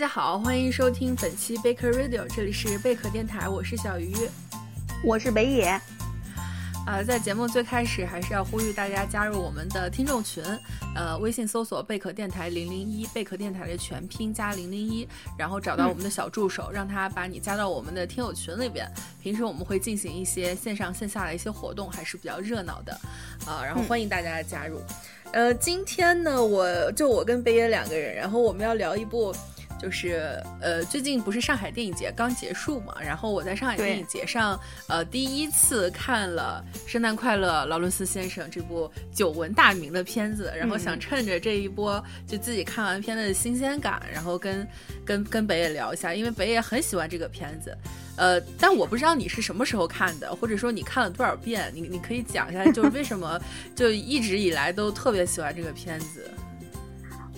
[0.00, 4.14] 家好，欢迎收听本期贝壳 Radio，这里是贝壳电台，我是小鱼，
[5.04, 5.78] 我是北野。
[6.86, 10.42] 啊，在节目最开始还是要呼吁大家加入我们的听众群，
[10.96, 18.90] 呃，微信搜索贝壳电台零零一，贝壳电台的全拼加零零一，然后找到我们的小助手，让他把你加到我们的听友群里边。
[19.22, 22.98] 平时我们会进行一些线上线下的一些活动，还是比较热闹的，
[23.44, 24.80] 啊，然后欢迎大家的加入。
[25.32, 29.36] 呃，今天呢，我就我跟北野两个人，然后我们要聊一部。
[29.80, 44.68] 就是呃，最近不是上海电影节刚结束嘛，然后我在上海电影节上，呃，第一次看了《圣诞快乐，劳伦斯先生》这部久闻大名的片子，然后想趁着这一波就自己看完片的新鲜感，然后跟
[45.04, 47.74] 跟跟北野聊一下，因为北野很喜欢这个片子，
[48.16, 53.40] 呃，但我不知道你是什么时候看的，或者说你看了多少遍，你你可以讲一下，就是为什么
[53.74, 56.30] 就一直以来都特别喜欢这个片子。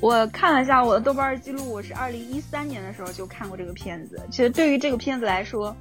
[0.02, 4.20] 我看了一下我的豆瓣记录，我是二零一三年的时候就看过这个片子。
[4.32, 5.74] 其实对于这个片子来说，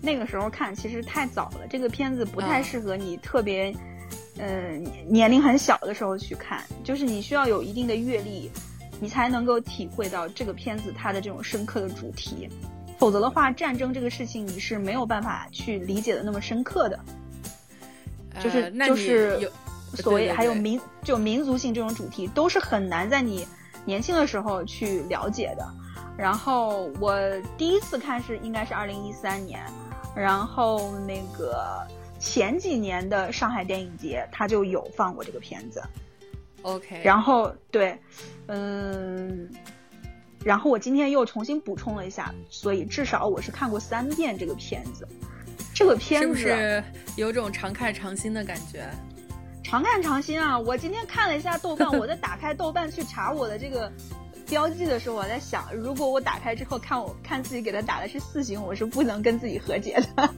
[0.00, 1.66] 那个时候看其实太早了。
[1.68, 3.74] 这个片子不太适合你特别，
[4.38, 4.70] 呃，
[5.08, 6.62] 年龄很小的时候去看。
[6.84, 8.48] 就是你需要有一定的阅历，
[9.00, 12.48] 你才能够体会到这个片子它的这种深刻的主题。
[12.98, 17.00] 否则的话，战争这个事情你是没有办法去理解的那么深刻的。
[18.40, 19.50] 就是就是
[19.92, 23.44] 所谓还有民就民族性这种主题，都是很难在你。
[23.86, 25.66] 年轻的时候去了解的，
[26.18, 27.16] 然后我
[27.56, 29.64] 第一次看是应该是二零一三年，
[30.14, 31.86] 然后那个
[32.18, 35.80] 前几年的上海电影节他就有放过这个片子
[36.62, 37.96] ，OK，然后对，
[38.48, 39.48] 嗯，
[40.44, 45.06] 然后我今天又重新补充了一下，所以至少我是看过三遍这个片子，
[45.72, 46.82] 这个片子是不是
[47.16, 48.90] 有种常看常新的感觉？
[49.66, 50.56] 常看常新啊！
[50.56, 53.90] 我今天看了一下豆瓣， 我在打开豆瓣去查我的这个
[54.48, 60.30] 标记的时候，我在想，如果我打开之后看我看自己给他打的是四星，我是不能跟自己和解的。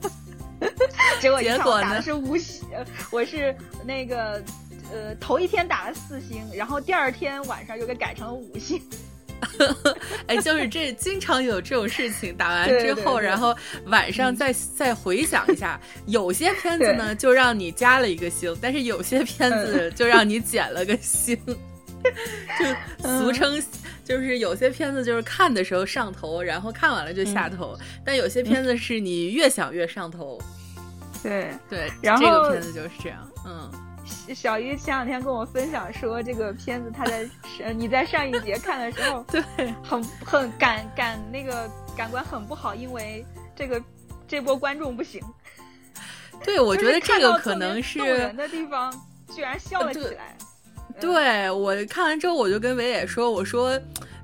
[1.20, 2.66] 结果结果打的是五星，
[3.12, 4.42] 我是那个
[4.90, 8.82] 呃头一天打了四星，然后第二天晚上又给改成了五星。
[10.26, 13.56] 哎，就是这经常有这种事情，打完之后，然后
[13.86, 21.38] 晚上再再回想一下，有些 片子呢就让你加了一个星，但是有些片子就让你减了个星，
[22.58, 23.62] 就俗称
[24.04, 30.40] 就是有些片子就是看的时候上头，然后看完了就下头，但有些片子是你越想越上头。
[31.22, 31.48] 对。
[31.68, 33.70] 对，然后这个片子就是这样，嗯。
[34.34, 37.28] 小鱼前两天跟我分享说，这个片子他在
[37.74, 39.42] 你在上一节看的时候，对，
[39.82, 43.24] 很很感感那个感官很不好，因为
[43.56, 43.82] 这个
[44.26, 45.22] 这波观众不行。
[46.44, 48.92] 对，我觉得这个可能是人的地方，
[49.34, 50.36] 居然笑了起来。
[51.00, 53.80] 对我看完之后，我就跟伟野说：“我说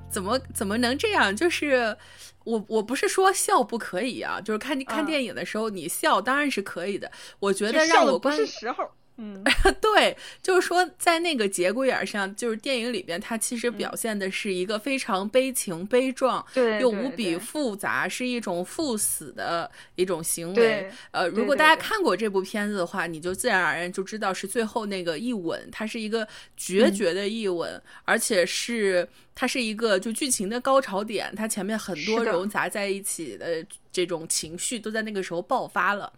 [0.09, 1.35] 怎么怎么能这样？
[1.35, 1.95] 就是
[2.43, 7.11] 我我不是说笑不可以啊，就是看看电影的时候你笑当然是可以的。
[7.39, 9.41] 我觉得让我不是时候。”嗯，
[9.79, 20.91] 对，就是说，在那个节骨眼上，就是电影里边，它其实表现的是一个非常悲情、悲壮，对，又无比复杂，是一种赴死的一种行为。
[21.11, 26.27] 呃，如果大家看过这部片子的话，你就自然而然就知道是最后那个一吻，它是一个
[26.57, 36.11] 决绝的一吻，而且是它是一个就剧情的高潮点，它前面很多融杂在一起的这种情绪都在那个时候爆发了。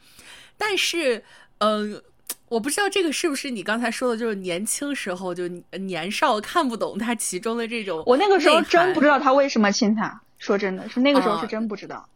[0.58, 1.24] 但是，
[1.60, 2.02] 嗯。
[2.50, 8.02] 我不知道这个是不是你刚才说的，就是年轻时候就年少看不懂他其中的这种。
[8.06, 12.08] 我那个时候真不知道他为什么亲他，说真的是那个时候是真不知道。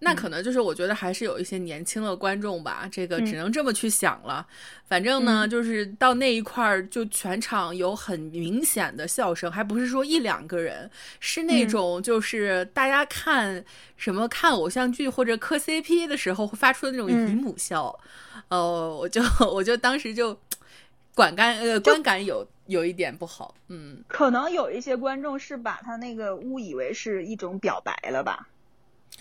[0.00, 4.46] 那可能就是我觉得还是有一些年轻的观众吧，这个只能这么去想了。
[4.86, 10.88] 反正呢，就是到那一块儿，就全场有很明显的笑声，还不是说一两个人，
[11.18, 13.64] 是那种就是大家看
[13.96, 17.98] 什么看偶像剧或者磕 CP 的时候会发出的那种姨母笑。
[18.48, 19.20] 哦，我就
[19.52, 20.38] 我就当时就
[21.14, 28.48] 管感呃观感有有一点不好，嗯，可能有一些观众是把他那个误以为是一种表白了吧。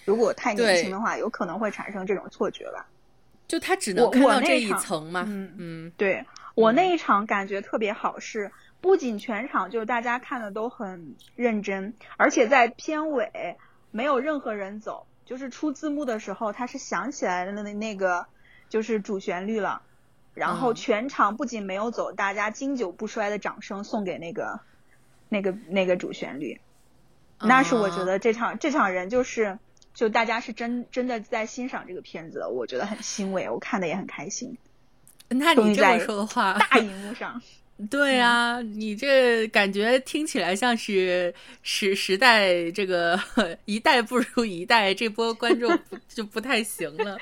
[0.05, 2.87] 如果太年轻的话，有可能会产生这种错觉吧。
[3.47, 5.23] 就他只能看到这一层嘛。
[5.25, 8.51] 嗯嗯，对我那一场感觉特别好，是
[8.81, 13.55] 不仅全场就是大家看的都很认真，而且在片尾
[13.89, 18.25] 没有任何人走，就是出字幕的时候，他是想起来的那那个
[18.67, 19.81] 就是主旋律了，
[20.33, 24.59] 然后全场不仅没有走，大家经久不衰的掌声送给那个
[25.29, 26.59] 那个那个主旋律，
[27.39, 29.57] 那是我觉得这场这场人就是。
[29.97, 34.55] 就大家是真真的在欣赏这个片子，我觉得很欣慰，我看的也很开心。
[35.27, 37.41] 那你这么说的话，大荧幕上，
[37.89, 41.33] 对啊，你这感觉听起来像是
[41.63, 43.19] 时时代这个
[43.65, 45.75] 一代不如一代，这波观众
[46.07, 47.17] 就不太行了。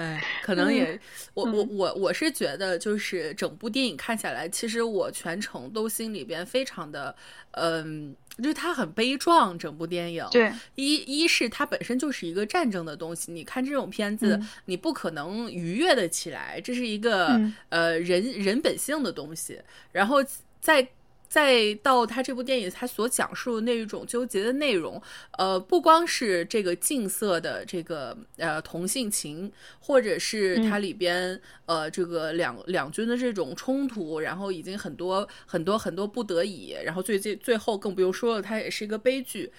[0.00, 0.98] 哎，可能也，
[1.34, 7.14] 我我我我是觉得，就是整部电影看下来，其实我全程都心里边非常的，
[7.50, 9.58] 嗯，就是它很悲壮。
[9.58, 17.38] 整部电影，对，一一是它本身就是一个战争的东西，你看这种片子，你不可能愉悦的起来，这是一个
[17.68, 19.60] 呃人人本性的东西。
[19.92, 20.24] 然后
[20.60, 20.88] 在。
[21.30, 25.00] 再到他这部电影，他所讲述的那一种纠结的内容，
[25.38, 39.52] 呃，不光是这个近色的这个呃同性情，或者是它里边呃这个两两军的这种冲突，然后已经很多很多很多不得已，然后最最最后更不用说了，它也是一个悲剧。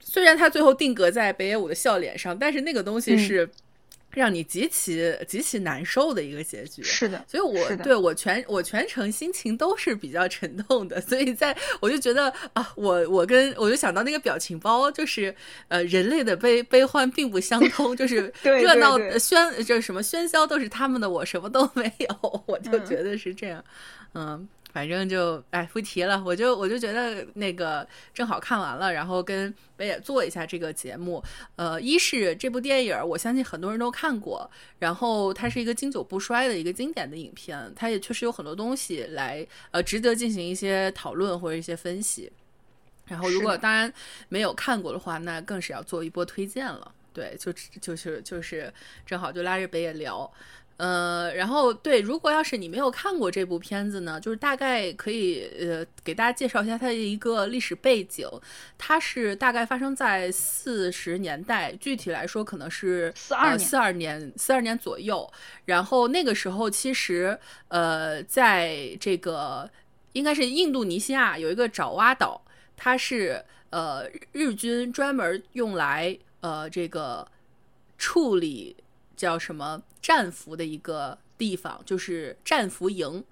[0.00, 3.50] 虽然它最后定格在北野武的笑脸上，但是那个东西是。
[4.18, 15.34] 让你极其极其难受的一个结局，是的，所以我对我全我全程心情都是比较沉痛的， 所以在我就觉得啊，我我跟我就想到那个表情包，就是
[15.68, 23.64] 呃，人类的悲悲欢并不相通，就是 热闹喧这什么喧嚣都是他们的，我什么都没有， 我就觉得是这样，
[24.14, 24.48] 嗯。
[24.72, 31.22] 反正就哎不提了，我就我就觉得那个正好看完了，然后跟北野做一下这个节目。
[31.56, 34.48] 呃，一是这部电影，我相信很多人都看过，
[34.78, 42.30] 然后它是一个经久不衰的一个经典的影片，它也确实有很多东西来呃值得进行一些讨论或者一些分析。
[43.06, 43.90] 然后如果当然
[44.28, 46.92] 没有看过的话，那更是要做一波推荐了。
[47.14, 48.72] 对，就就是就是
[49.06, 50.30] 正好就拉着北野聊。
[50.78, 58.28] 呃，然后对，如果要是你没有看过这部片子呢，就是大概可以呃给大家介绍一下它的一个历史背景。
[58.78, 65.28] 它是大概发生在四十年代，具体来说可能是四二年四二年四二年左右。
[65.64, 67.36] 然后那个时候其实
[67.66, 69.68] 呃，在这个
[70.12, 72.40] 应该是印度尼西亚有一个爪哇岛，
[72.76, 77.26] 它是呃日军专门用来呃这个
[77.98, 78.76] 处理。
[79.18, 83.22] 叫什么战俘的一个地方，就是战俘营。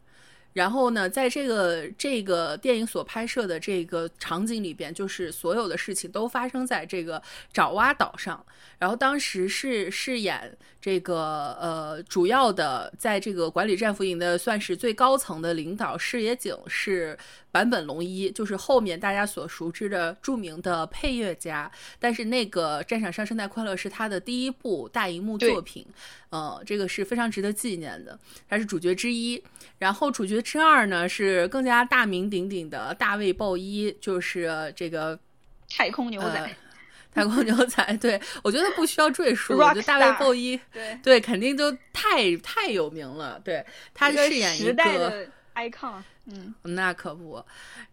[0.52, 7.22] 然后呢，在这个这个电影所拍摄的这个场景里边，就是所有的事情都发生在这个
[7.52, 8.42] 爪哇岛上。
[8.78, 10.56] 然后当时是饰演
[10.86, 17.18] 这个呃主要的，在这个管理战俘营的算是最高层的领导视野井是
[17.50, 21.68] 坂本龙一，就是后面大家所熟知的著名的配乐家。
[21.98, 25.84] 但是那个《战场上圣诞快乐》是他的第一部大荧幕作品，
[26.30, 28.16] 呃，这个是非常值得纪念的。
[28.48, 29.42] 他是主角之一，
[29.78, 35.18] 然后主角之二呢是更加大名鼎鼎的大卫鲍伊，就是这个
[35.68, 36.56] 太空牛仔。
[37.16, 43.40] 太空牛仔，对我觉得不需要赘述，我觉得大卫鲍伊，对对，肯定就太太有名了。
[43.42, 43.64] 对
[43.94, 45.94] 他饰演一个 icon，
[46.26, 47.42] 嗯，那可不，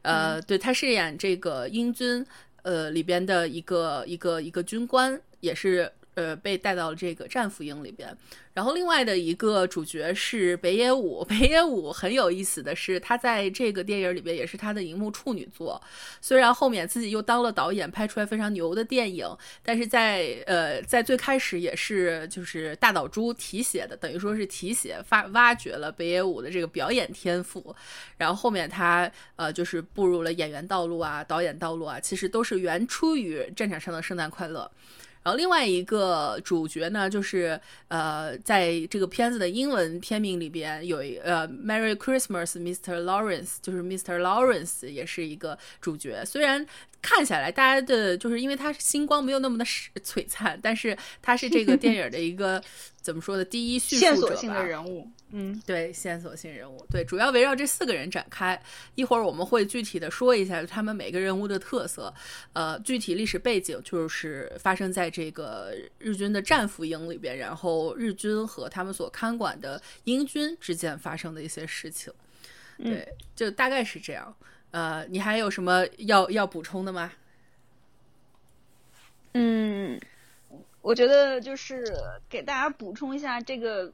[0.02, 2.26] 呃，对他饰演这个英军，
[2.64, 8.16] 呃，里边的一个一个一个军官，也是呃被带到了这个战俘营里边。
[8.54, 15.82] 然后另外的一个主角是北野武， 北野武很有意思的是，他在这个电影里边也是他的荧幕处女作。
[16.22, 19.28] 虽然后面自己又当了导演，拍出来非常牛的电影，
[19.64, 27.76] 但是在呃在最开始也是就是大岛猪提携的，等于说是提携发挖掘了北野武的这个表演天赋。
[28.18, 34.70] 然后后面他呃就是步入了演员道路啊，导演道路啊，其实都是原出于《战场上的圣诞快乐》。
[35.24, 43.04] 然后另外一个主角呢，就是呃，在这个片子的英文片名里边有一呃，Merry Christmas, Mr.
[43.04, 44.20] Lawrence，就是 Mr.
[44.20, 46.24] Lawrence 也是一个主角。
[46.26, 46.66] 虽然
[47.02, 52.62] 看下来大家的就是因为他星光没有那么的璀璨，但是他是这个电影的一个。
[53.04, 53.44] 怎么说的？
[53.44, 58.62] 第一叙述者性的人物，嗯，对，线索性人物，对，主要围绕这四个人展开。
[58.94, 62.14] 一会儿我们会具体的说一下他们每个人物的特色，
[62.54, 72.14] 呃，具体历史背景就是发生在这个日军的战俘营里边，然后日军和他们所看管的英军之间发生的一些事情。
[72.78, 74.36] 对，就大概是这样。
[74.70, 77.12] 呃，你还有什么要要补充的吗？
[79.34, 80.00] 嗯。
[80.84, 81.82] 我觉得就是
[82.30, 83.90] 给大家补充一下这个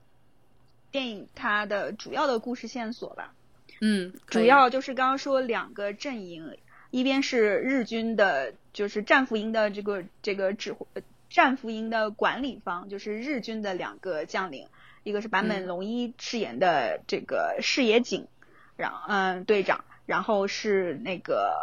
[0.92, 3.34] 电影它的主要的故事线索吧。
[3.82, 6.58] 嗯，主要就是刚刚说两个阵营，
[6.92, 10.86] 一边是日军的，就是战俘营的这个这个指挥，
[11.30, 14.68] 战俘营的管理方，就是日军的两个将领，
[15.04, 18.28] 一个是坂本龙一饰演的这个矢野景，
[18.76, 21.56] 然嗯队长，然后是那个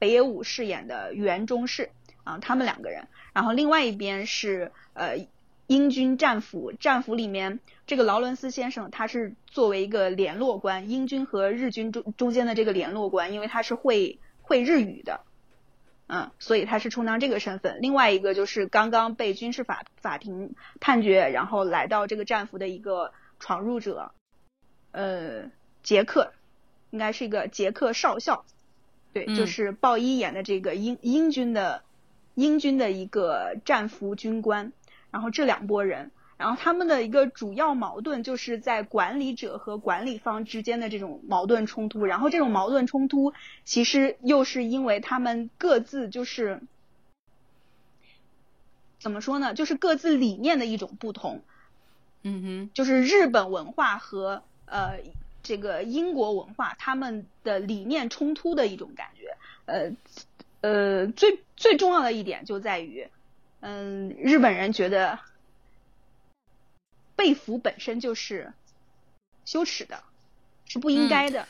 [0.00, 1.90] 北野武饰演的原中士
[2.24, 3.06] 啊，他们两个人。
[3.32, 5.28] 然后另外一边是呃
[5.68, 15.20] 英军战俘，战俘里面这个劳伦斯先生他是作为一个联络官，英军和日军中中间的这个联络官，因为他是会会日语的，
[16.08, 17.78] 嗯，所以他是充当这个身份。
[17.80, 24.12] 另外一个就是刚刚被军事法法庭判决，然后来到这个战俘的一个闯入者，
[24.90, 25.50] 呃，
[25.84, 26.32] 杰克，
[26.90, 28.44] 应该是一个杰克少校，
[29.12, 31.84] 对，就是鲍伊演的这个英英军的
[32.34, 34.72] 英军的一个战俘军官。
[35.12, 42.04] 然后这两拨人，然后他们的一个主要矛盾就是在管理者和管理方之间的这种矛盾冲突。
[42.04, 43.32] 然后这种矛盾冲突
[43.64, 46.60] 其实又是因为他们各自就是
[48.98, 49.54] 怎么说呢？
[49.54, 51.42] 就是各自理念的一种不同。
[52.22, 54.98] 嗯哼，就是日本文化和呃
[55.42, 59.36] 这个英国文化他们的理念冲突的一种感觉。
[59.64, 59.92] 呃
[60.60, 63.08] 呃，最最重要的一点就在于。
[63.60, 65.18] 嗯，日本人觉得
[67.16, 68.52] 被俘本身就是
[69.44, 70.00] 羞耻的，
[70.66, 71.48] 是不应该的，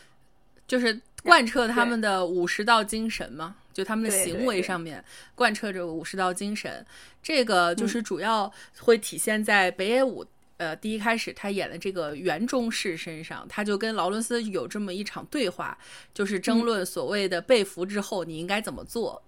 [0.66, 5.04] 就是贯彻他们的武士道精神嘛，就他们的行为上面
[5.34, 6.86] 贯彻着武士道精神。
[7.20, 10.24] 这个就是主要会体现在北野武
[10.58, 15.76] 呃第一开始他演的这个原中士身上，他就跟劳伦斯有这么一场对话，
[16.14, 19.20] 就是争论所谓的被俘之后你应该怎么做。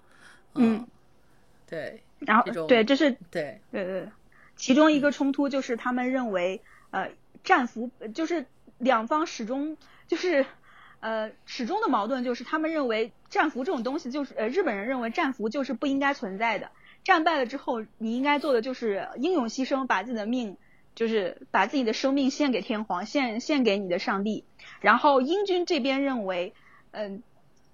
[0.54, 0.86] 嗯，
[1.66, 2.00] 对。
[2.20, 4.08] 然后对，这是对对对，
[4.58, 6.60] 其中一个冲突就是他们认为，
[6.90, 7.12] 呃，
[7.44, 8.44] 战俘就是
[8.76, 10.44] 两方始终就是
[11.00, 16.70] 呃始终的矛盾就是他们认为战俘这种东西就是呃日本人认为战俘就是不应该存在的，
[17.04, 20.56] 战败了之后你应该做的就是英勇牺牲，把自己的命
[20.94, 24.44] 就是把自己的生命献给天皇，献献给你的上帝。
[24.80, 26.52] 然后英军这边认为，
[26.90, 27.22] 嗯，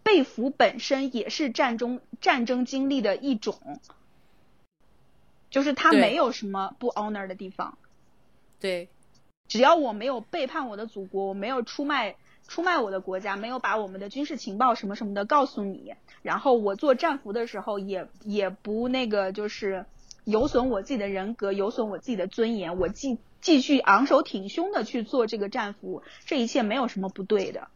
[0.02, 3.80] 被俘本身也是战中战争经历的一种。
[5.54, 7.78] 就是他没有什么不 honor 的地方，
[8.58, 8.88] 对，
[9.46, 12.16] 只要我没有背叛我的祖国，我没有出卖
[12.48, 19.86] 出卖我的国家，没有把我们的军事情报什么什么的告诉你，然后我做战俘的时候也也不那个就是
[20.24, 27.68] 有损我自己的人格，有损我自己的尊严，我继继续昂首挺胸的去做这个战俘，这一切没有什么不对的，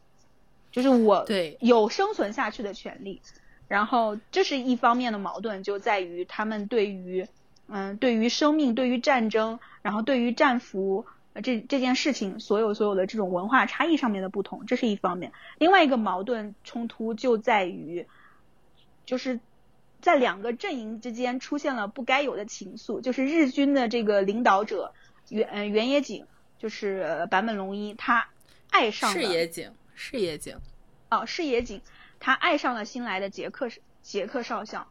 [0.73, 1.59] 就是我对。
[1.61, 3.23] 有生存下去的权利，
[3.69, 7.29] 然后这是一方面的矛盾就在于他们对于。
[7.69, 11.05] 嗯，对于生命，对于战争，然后对于战俘，
[11.43, 15.33] 这这件事情，所有所有的这种文化差异上面的不同，这是一方面。
[15.59, 18.07] 另外一个矛盾冲突就在于，
[19.05, 19.39] 就是
[20.01, 24.95] 在两个阵营之间出现了不该有的情愫，就是日军的这个领导者
[25.29, 26.27] 原原野井，
[26.59, 28.29] 就是坂本龙一，他
[28.71, 30.57] 爱上了视野井，是野井，
[31.11, 31.83] 哦，是野井，
[32.19, 33.69] 他爱上了新来的杰克
[34.03, 34.89] 杰克少校。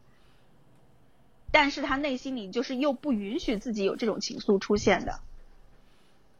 [1.50, 5.20] 但是他内心里就是又不允许自己有这种情愫出现的，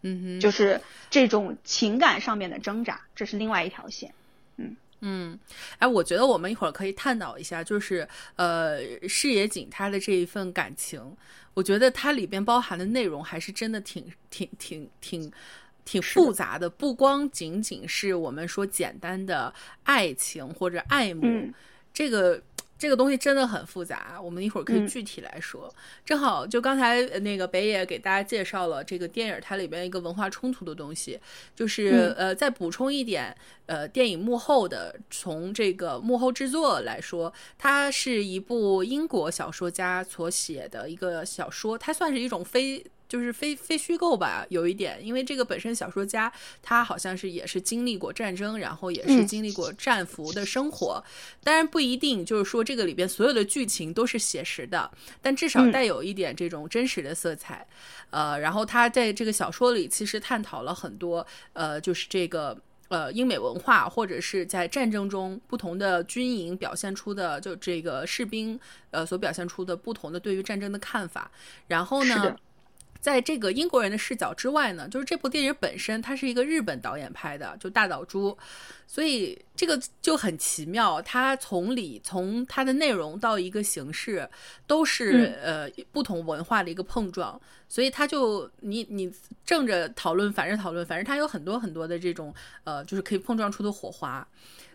[0.03, 4.13] 嗯哼，就是这种情感上面的挣扎，这是另外一条线，
[4.57, 5.39] 嗯嗯，
[5.79, 11.01] 哎，我觉得我们一会儿可以探讨一下，就是呃，视野景他的这一份感情，
[11.55, 15.33] 我觉得它里边包含的内容还是真的挺挺挺挺
[15.85, 21.49] 挺复杂的，不光仅仅是我们说简单的爱情或者爱慕，
[21.95, 22.43] 这个。
[22.79, 25.73] 这个东西真的很复杂，我们一会儿可以具体来说。
[26.05, 31.19] 正好就刚才那个北野给大家介绍了这个电影，它里边一个文化冲突的东西，
[31.57, 42.85] 就是呃，再补充一点，呃，电影幕后的，从这个幕后制作来说，它是一部英国小说家所写的一个小说，它算是一种非。
[43.09, 46.31] 就是非非虚构吧，有一点，因为这个本身小说家
[46.63, 51.03] 他好像是也是经历过战争，然后也是经历过战俘的生活，
[51.43, 54.91] 当然不一定就是说这个里边所有的剧情都是写实的，
[55.23, 57.67] 但至少带有一点这种真实的色彩。
[58.11, 62.57] 呃，然后他在这个小说里其实探讨了很多，呃，就是这个
[62.89, 68.59] 呃英美文化或者是在战争中不同的军营表现出的，就这个士兵
[68.91, 71.31] 呃所表现出的不同的对于战争的看法。
[71.67, 72.37] 然后呢？
[73.01, 78.37] 在这个英国人的视角之外呢，就是这部电影本身，它是一个日本导演拍的，就大岛渚，
[78.87, 81.01] 所以这个就很奇妙。
[81.03, 84.29] 它从里从它的内容到一个形式，
[84.67, 89.13] 都是呃不同文化的一个碰撞，所以它就你你
[89.45, 94.27] 正着讨论，反着讨论，反正它有很多很多的这种呃，就是可以碰撞出的火花。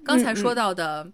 [0.06, 1.12] 刚才说到的。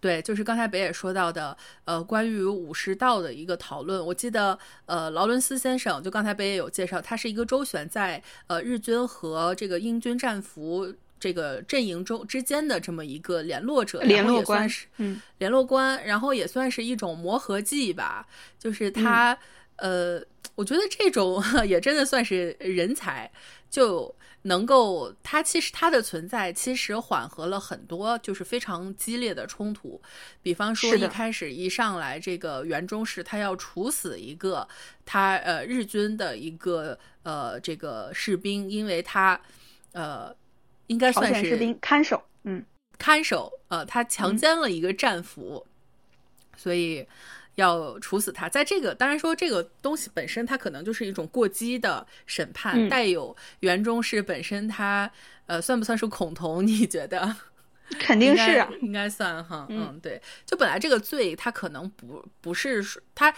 [0.00, 1.54] 对，就是刚才北野说到的，
[1.84, 4.04] 呃，关于武士道的一个讨论。
[4.04, 14.66] 我记得，呃，劳伦斯先生就刚才北野有介绍，他是一个周旋在呃日军和这个英军战俘这个阵营中之间的这么一个联络者，联络官，
[14.96, 18.26] 嗯，联络官，然后也算是一种磨合剂吧。
[18.58, 19.36] 就是他，
[19.76, 20.18] 呃，
[20.54, 23.30] 我觉得这种 也真的算是人才，
[23.68, 30.00] 就能够它其实它的存在其实缓和了很多就是非常激烈的冲突。
[30.42, 34.66] 比方说一开始一上来，这个袁中士他要处死一个
[35.04, 39.40] 他呃日军的一个呃这个士兵，因为他
[39.92, 40.34] 呃
[40.86, 42.64] 应该算是士兵看守，嗯。
[43.02, 45.66] 看守，呃，他强奸了一个战俘，
[46.54, 47.08] 所以
[47.56, 48.48] 要处死他。
[48.48, 55.10] 在这个，当然说这个东西本身，它可能就是一种过激的审判，带有袁中是本身他，
[55.46, 56.66] 呃，算不算是恐同？
[56.66, 57.36] 你觉得？
[57.98, 59.66] 肯定是，应该算哈。
[59.68, 63.34] 嗯，对，就本来这个罪，他可能不不是他。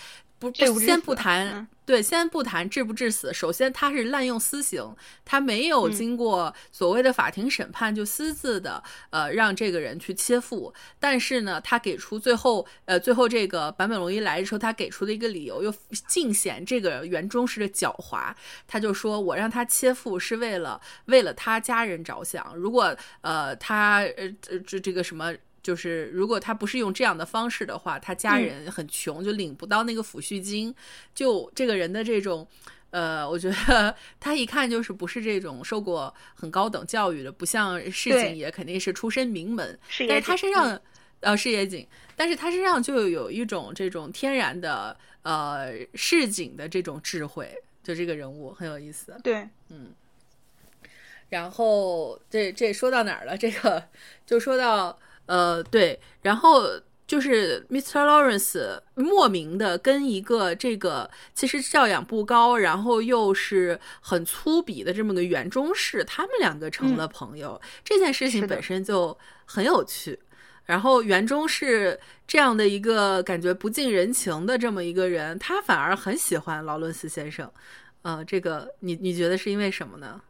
[0.51, 3.33] 不，先不谈，对，先不谈致不致死。
[3.33, 4.95] 首先，他是滥用私刑，
[5.25, 10.73] 他没有经过所谓的法庭审判，就私自的呃让这个人去切腹。
[10.99, 15.75] 但是呢，他给出最后呃最后这个坂本龙一来的时候，他给出的一个理由又
[16.09, 18.35] 尽显这个袁中士的狡猾。
[18.67, 24.29] 他就说我让他切腹是为了为了他家人着想，如果呃他呃
[24.67, 25.35] 这这个什么。
[25.63, 30.75] 就是如果他不是用这样的方式的话，他家人很穷，就领不到那个抚恤金。
[31.15, 32.45] 就这个人的这种，
[32.91, 39.79] 呃，我觉得他一看就是不是这种受过很高等教育的，不像市井也肯定是出身名门。
[40.09, 40.81] 但是他身上，
[41.21, 47.49] 呃，事业井，但是他身上就有一种这种天然的呃市井的这种智慧。
[47.85, 49.17] 就这个人物很有意思。
[49.23, 49.93] 对，嗯。
[51.29, 53.39] 然后这这说到哪儿了？
[53.39, 53.85] 这个
[54.27, 54.99] 就说到。
[55.33, 56.63] 呃，对，然后
[57.07, 58.05] 就是 Mr.
[58.05, 70.19] Lawrence 莫名的跟一个这个其实教养不高，然后又是很粗鄙的这么个园中士，他们两个成了朋友，这件事情本身就很有趣。
[70.67, 77.51] 然后园中士这样的一个感觉不近人情的这么一个人，他反而很喜欢劳伦斯先生。
[78.03, 80.21] 呃，这个你你觉得是因为什么呢？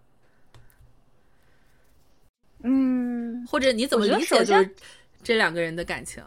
[2.62, 4.75] 嗯，或者你怎么理解就是
[5.22, 6.22] 这两个人的感情？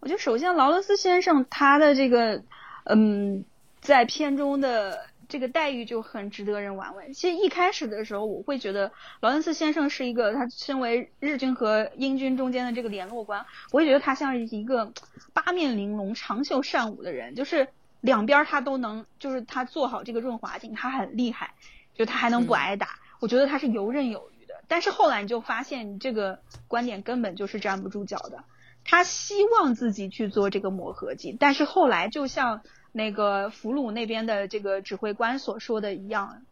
[0.00, 2.42] 我觉得首先劳伦斯先生他的这个
[2.84, 3.44] 嗯，
[3.80, 7.12] 在片中的这个待遇就很值得人玩味。
[7.12, 14.92] 其实一开始的时候，我会觉得劳伦斯先生是一个他身为日军和英军中间的这个联络官，我会觉得他像是一个
[15.32, 17.68] 八面玲珑、长袖善舞的人，就是
[18.00, 21.52] 两边他都能，就是他做好这个润滑剂，他很厉害，
[21.94, 22.98] 就他还能不挨打。
[23.20, 24.37] 我觉得他是游刃有余。
[24.68, 28.44] 但是后来你就发现，你这个观点根本就是站不住脚的。
[28.84, 36.42] 他希望自己去做这个磨合剂，但是后来就像那个俘虏那边的这个指挥官所说的一样，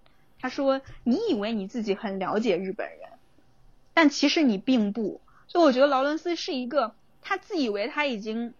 [0.41, 2.99] 他说：“你以为你自己很了解日本人，
[3.95, 8.55] 但其实你并不。”所以我觉得劳伦斯是一个，他自以为他已经。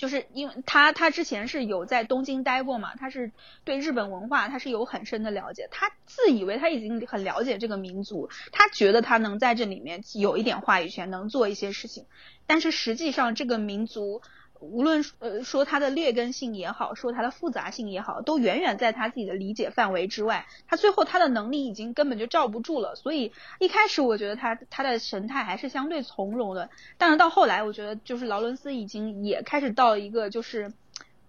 [0.00, 3.32] 就是因为他他之前是有在东京待过嘛，他是
[3.64, 12.06] 对日本文化他是有很深的了解，他自以为他已经很了解这个民族，他觉得他能在这里面有一点话语权，能做一些事情，
[12.46, 14.22] 但是实际上这个民族。
[14.60, 20.46] 无论呃说它的劣根性也好，说它的复杂性也好，都远远在他自己的理解范围之外。
[20.68, 26.68] 他最后他的能力已经根本就罩不住了，所以一开始我觉得他他的神态还是相对从容的。
[26.98, 30.72] 但是到后来，我觉得就是劳伦斯已经也开始到一个就是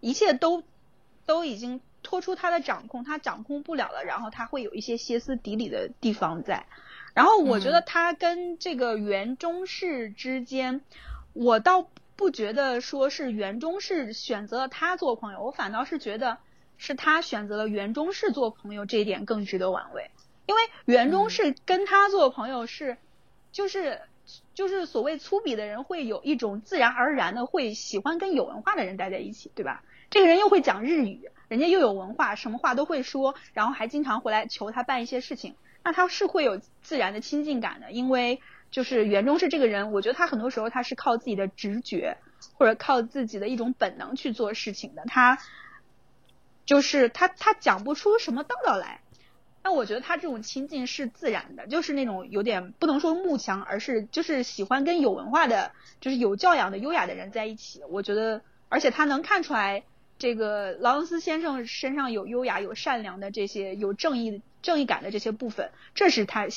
[0.02, 0.64] 一切都
[1.26, 4.04] 都已经脱出他的掌控，他掌控不了了。
[4.04, 6.66] 然后他会有一些歇斯底里的地方在。
[7.14, 10.82] 然后我觉得他跟这个原中士之间，
[11.32, 11.88] 我倒。
[12.22, 16.38] 不觉得说是袁中是选择了他做朋友，我反倒是觉得
[16.78, 20.12] 是他选择了袁中士做朋友这一点更值得玩味，
[20.46, 22.98] 因为袁中士跟他做朋友是，
[23.52, 24.02] 就是
[24.54, 29.84] 就是所谓粗鄙的人会有一种自然而然的会喜欢跟有文化的人待在一起，对吧？
[30.12, 38.40] 这个人又会讲日语，人家又有文化，什么话都会说，然后还经常回来求他办一些事情，那他是会有自然的亲近感的，因为。
[38.72, 42.18] 就是袁中士这个人，我觉得他很多时候他是靠自己的直觉
[42.54, 45.04] 或者靠自己的一种本能去做事情的。
[45.08, 45.38] 他
[46.66, 49.02] 就是他他讲不出什么道道来，
[49.62, 57.84] 但我觉得他这种亲近是自然的，就是那种有点不能说慕强，而是就是喜欢跟有文化的、就是有教养的、优雅的人在一起。
[57.90, 59.84] 我觉得，而且他能看出来
[60.18, 66.48] 这个劳伦斯先生身上有优雅、有善良的这些有正义正义感的这些部分，这是他。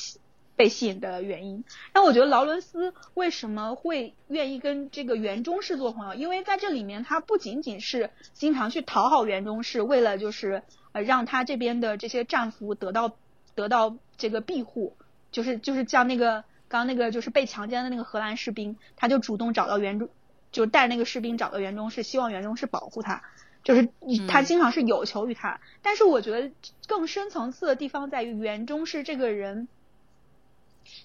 [0.56, 6.14] 被吸引的原因，那我觉得劳伦斯为什么会愿意跟这个袁中士做朋友？
[6.14, 10.62] 因为在这里面，他不仅仅是经常去讨好袁中士，为了就是
[10.92, 13.16] 呃让他这边的这些战俘得到
[13.54, 14.96] 得到这个庇护，
[15.32, 20.08] 就是就是像那个刚那个就是被强奸的那个荷兰士兵，他就主动找到袁中，
[20.52, 23.22] 就带那个士兵找到袁中士，希望袁中士保护他。
[23.64, 23.88] 就是
[24.28, 25.58] 他经常是有求于他。
[25.80, 26.50] 但是我觉得
[26.86, 29.68] 更深层次的地方在于袁中是这个人，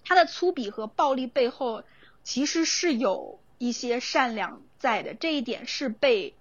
[0.06, 1.84] 他的粗鄙和暴力背后
[2.24, 6.34] 其实是有一些善良在的，这一点是被。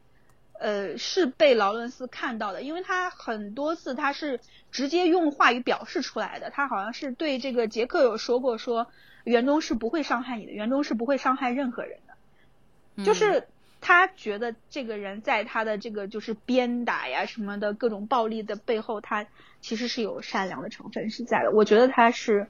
[0.60, 4.40] 呃，是被劳伦斯看到的，因为他很多次他是
[4.72, 6.50] 直接用话语表示出来的。
[6.50, 8.88] 他好像是对这个杰克有说过，说
[9.22, 13.04] 园中是不会伤害你的，园中是不会伤害任何人的。
[13.04, 13.46] 就是
[13.80, 19.28] 他觉得这个人在他的这个就是鞭打呀什么的各种暴力的背后，他
[19.60, 21.52] 其实是有善良的成分是在的。
[21.52, 22.48] 我觉得他是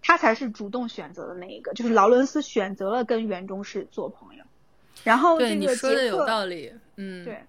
[0.00, 4.44] 他才是主动选择的那一个，就是劳伦斯选择了跟袁中士做朋友。
[5.04, 7.44] 然后对你说的有道理，嗯，对。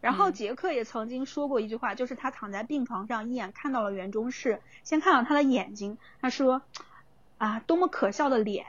[0.00, 6.60] 然后杰克也曾经说过一句话，就是他躺在病床上，一眼看到了袁中士，先看到他的眼睛，他说
[7.38, 8.66] ：“啊，多么可笑的脸，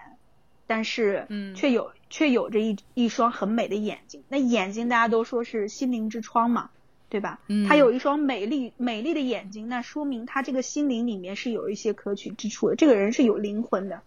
[0.67, 4.23] 但是，嗯，却有却有着一一双很美的眼睛。
[4.29, 6.69] 那眼睛大家都说是心灵之窗嘛，
[7.13, 7.39] 对吧？
[7.47, 12.75] 嗯，他有一双美丽美丽的眼睛，那说明他这个心灵里面是有一些可取之处的。
[12.75, 14.01] 这个人是有灵魂的，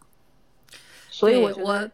[1.09, 1.89] 所以我觉得，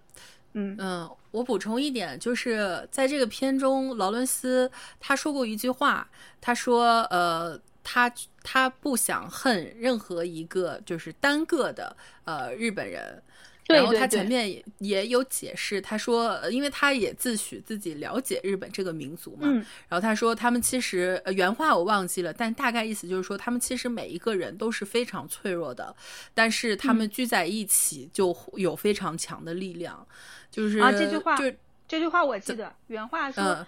[0.54, 1.10] 嗯嗯。
[1.32, 6.08] 我补充一点，就是在这个片中，劳伦斯他说过一句话，
[6.40, 8.10] 他说：“呃，他
[8.42, 11.94] 他不想恨任何一个就是单个的
[12.24, 13.22] 呃日本人。”
[13.68, 19.48] 然后他前面也也有解释，他说，因为他也自诩自己了解日本这个民族嘛，
[19.88, 25.94] 然后他说他们其实原话我忘记了，但大概意思就是说他们其实每一个人都是非常脆弱的，
[26.34, 30.06] 但是他们聚在一起就有非常强的力量。
[30.50, 31.44] 就是啊，这句话就
[31.88, 33.66] 这句话我记得原话说，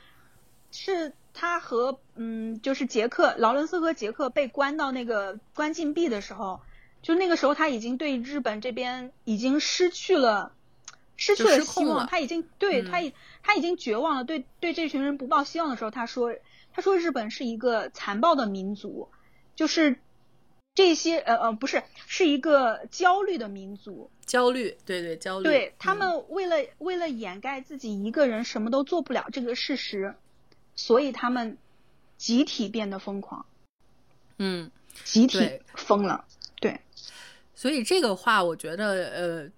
[0.71, 6.61] 是他和嗯，就是杰克劳伦斯和杰克被关到那个关禁闭的时候，
[7.05, 10.51] 就那个时候他已经对日本这边已经失去了
[11.17, 13.13] 失去了希望，他已经对他已
[13.45, 16.35] 他已经绝望了，对对这群人不抱希望的时候，他说
[16.73, 19.09] 他说日本是一个残暴的民族，
[19.55, 20.01] 就是。
[20.77, 30.17] 这些呃呃不是是一个焦虑的民族，焦虑，对对焦虑，对他们为了为了掩盖自己一个人什么都做不了这个事实，
[30.75, 31.59] 所以他们
[32.17, 33.47] 集体变得疯狂，
[34.39, 34.73] 嗯，
[35.05, 36.44] 集体疯了，对，
[37.55, 39.51] 所以这个话我觉得呃。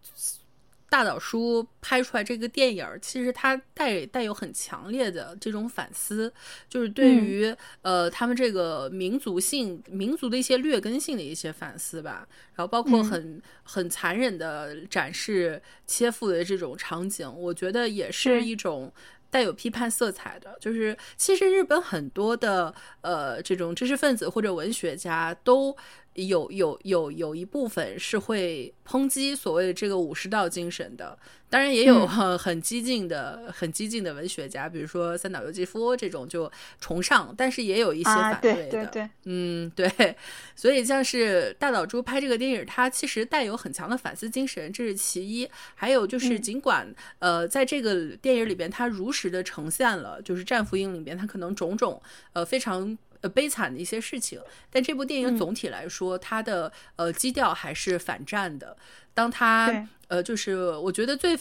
[0.89, 6.33] 大岛叔拍出来这个电影，其实他带带有很强烈的这种反思，
[6.69, 12.27] 就是对于呃他们这个民族性、民族的一些劣根性的一些反思吧。
[12.55, 18.91] 然后包括很很残忍的展示切腹的这种场景，我觉得也是一种
[19.37, 20.57] 带有批判色彩的。
[20.59, 25.77] 就是其实日本很多的呃这种知识分子或者文学家都。
[26.17, 31.17] 有有有有一部分是会抨击所谓的这个武士道精神的，
[31.49, 38.63] 当然也有很很激进的、很激进的文学家，比如说三岛由纪夫这种就崇尚，但是也有一些反对的。
[38.69, 40.17] 对对对，嗯，对。
[40.55, 45.49] 所以像是大岛渚拍这个电影，它其实带有很强的反思精神，这是其一。
[45.75, 52.97] 还有就是，尽管呃，在这个电影里边，它如实的呈现了，就是战俘营里边，它可能种种呃非常。
[53.21, 58.77] 呃，悲惨的一些事情，但这部电影总体来说，它的呃基调还是反战的。
[59.15, 61.39] 当它呃，就是我觉得最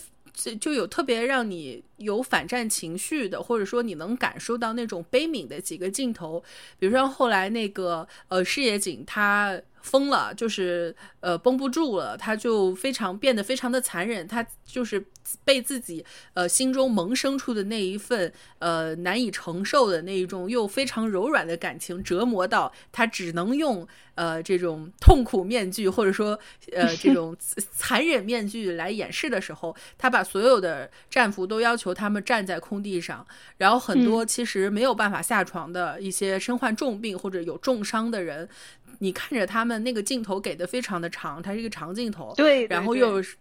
[0.59, 6.43] 就有特别让你有反战情绪的，或者说你能感受到那种悲悯的几个镜头，
[6.77, 9.59] 比如说后来那个呃视野井他。
[9.86, 15.06] 疯了，就是呃绷不住了，他就非常变得非常的残忍，他就是
[15.43, 26.39] 被自己呃心中萌生出的那一份呃难以承受的那一种又非常柔软的感情折磨到他只能用呃这种痛苦面具或者说
[26.74, 27.38] 呃这种
[27.71, 33.26] 残忍面具来掩饰的时候，他把所有的战俘都要求他们站在空地上，
[33.58, 38.50] 然后很多其实没有办法下床的一些身患重病或者有重伤的人。
[38.99, 43.38] 你看着他们那个镜头给的非常的长，它是一个长镜头，对，然后又是，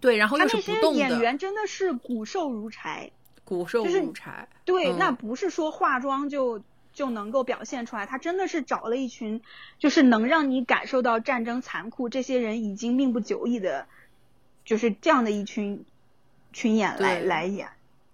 [0.00, 0.98] 对，然后又是不动的。
[0.98, 3.10] 演员真的是骨瘦如柴，
[3.44, 4.48] 骨瘦如柴。
[4.64, 9.42] 对，那不是说化妆就就能够表现出来，他真的是找了一群，
[9.78, 13.86] 就是能让你感受到战争残酷，这些人已经命不久矣的，
[14.64, 15.84] 就是这样的一群
[16.52, 17.68] 群演来来演，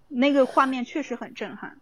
[0.07, 1.77] 那个画面确实很震撼。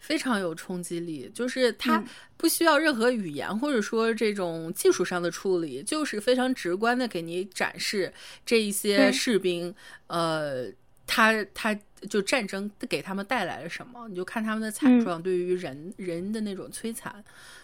[0.00, 2.02] 非常有冲击力，就是它
[2.36, 8.12] 不需要任何语言或者说这种技术上的处理，就是非常直观的给你展示
[8.44, 9.72] 这一些士兵，
[10.08, 10.66] 呃，
[11.06, 17.22] 他他就战争给他们带来了什么，你就看他们的惨状对于人人的那种摧残，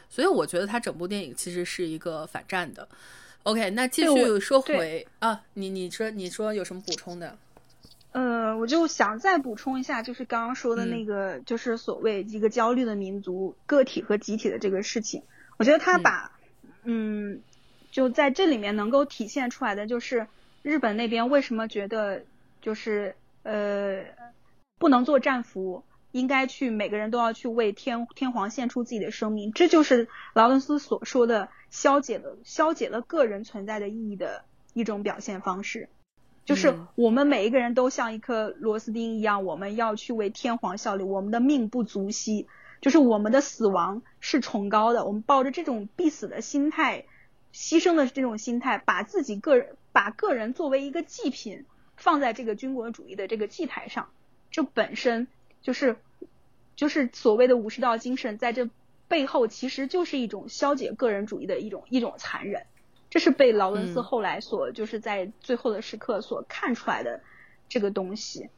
[0.09, 2.87] 所以我觉得他整部电影其实是一个反战的。
[3.45, 7.39] OK，那继续说回啊，你你说你说有什么补充的？
[8.17, 15.23] 呃，我就想再补充一下，就是刚刚说的那个，就是所谓一个焦虑的民族个体和集体的这个事情。
[15.59, 16.33] 我觉得他把，
[16.85, 17.43] 嗯，
[17.91, 20.29] 就在这里面能够体现出来的，就是
[20.63, 22.23] 日本那边为什么觉得
[22.63, 24.03] 就是呃
[24.79, 35.91] 不能做战俘，应该去每个人都要去为天天皇献出自己的生命，这就是劳伦斯所说的消解了消解了个人存在的意义的一种表现方式。
[36.47, 42.47] 就是我们每一个人都像一颗螺丝钉一样，我们要去为天皇效力，我们的命不足惜，
[42.81, 45.05] 就是我们的死亡是崇高的。
[45.05, 47.05] 我们抱着这种必死的心态，
[47.53, 51.65] 牺牲的这种心态，把自己个人把个人作为一个祭品
[51.97, 54.09] 放在这个军国主义的这个祭台上，
[54.53, 55.27] 这本身
[55.63, 55.97] 就是
[56.77, 58.71] 就是所谓的武士道精神，在这
[59.09, 62.67] 背后其实就是一种消解个人主义的一种一种残忍。
[63.11, 67.21] 这是被劳伦斯后来所就是在最后的时刻所看出来的
[67.69, 68.49] 这个东西，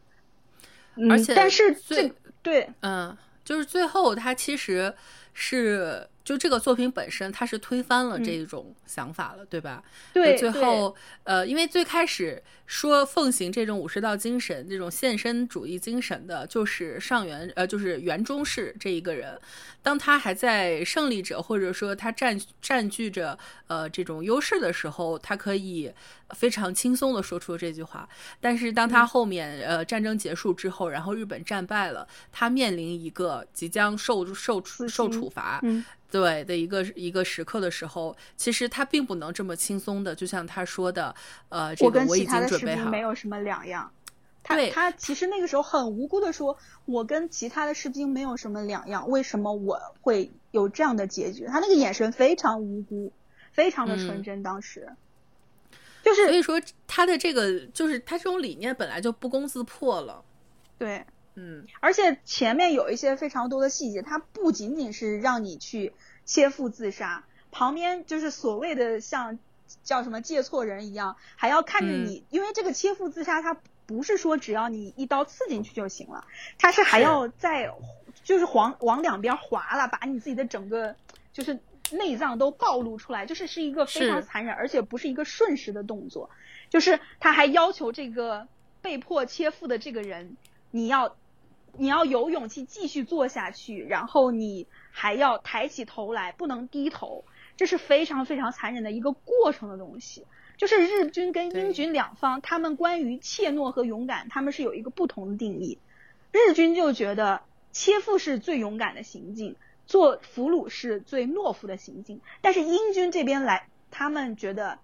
[1.10, 4.94] 而且但是最对，嗯，就是最后他其实
[5.32, 6.08] 是。
[6.28, 9.82] 就这个作品本身，它是推翻了这一种想法了，对吧？
[10.12, 10.36] 对。
[10.36, 19.40] 最后，呃，因为最开始说奉行这种武士道精神、这种献身主义精神的，就是上元，呃，就是元忠士这一个人。
[19.80, 23.38] 当他还在胜利者，或者说他占占据着
[23.68, 25.90] 呃这种优势的时候，他可以
[26.34, 28.06] 非常轻松的说出这句话。
[28.38, 35.62] 但是当他后面呃战争结束之后，然后日本战败了，他面临一个即将受受受处罚。
[36.10, 41.14] 对的一个一个时刻的时候，其实他并不能这么轻松的，就像他说的，
[41.48, 43.90] 呃，这个我已经准备好，没有什么两样。
[44.42, 51.44] 他他其实那个时候很无辜的说，我跟其他的士兵没有什么两样，为什么我会有这样的结局？
[51.46, 53.12] 他那个眼神非常无辜，
[53.52, 54.42] 非常的纯真。
[54.42, 54.88] 当时
[56.02, 60.24] 就是所以说他的这个就是他这种理念本来就不攻自破了，
[60.78, 61.04] 对。
[61.40, 65.92] 嗯，而且前面有一些非常多的细节，它不仅仅是让你去
[66.24, 69.38] 切腹自杀，旁边就是所谓的像
[69.84, 74.16] 叫什么借错人一样，还要看着你，因为这个切腹自杀，它不是。
[74.16, 76.24] 说只要你一刀刺进去就行了，
[76.58, 76.82] 它是。
[76.82, 77.72] 还要在
[78.24, 78.44] 就是。
[78.46, 80.96] 往往两边划了，把你自己的整个
[81.32, 81.60] 就是
[81.92, 86.30] 内脏都暴露出来，就是是一个非常残忍，而且不是一个瞬时的动作，
[86.68, 88.48] 就是他还要求这个
[88.82, 90.36] 被迫切腹的这个人，
[90.72, 91.14] 你要。
[91.78, 97.24] 你要有勇气继续做下去，然后你还要抬起头来，不能低头，
[97.56, 100.26] 这是非常非常残忍的一个过程的东西。
[100.56, 105.78] 就是日军跟英军两方，他们关于怯懦和勇敢，他们是有一个不同的定义。
[106.32, 109.54] 日军就觉得切腹是最勇敢的行径，
[109.86, 112.20] 做俘虏是最懦夫的行径。
[112.40, 114.80] 但是英军这边来，他们觉得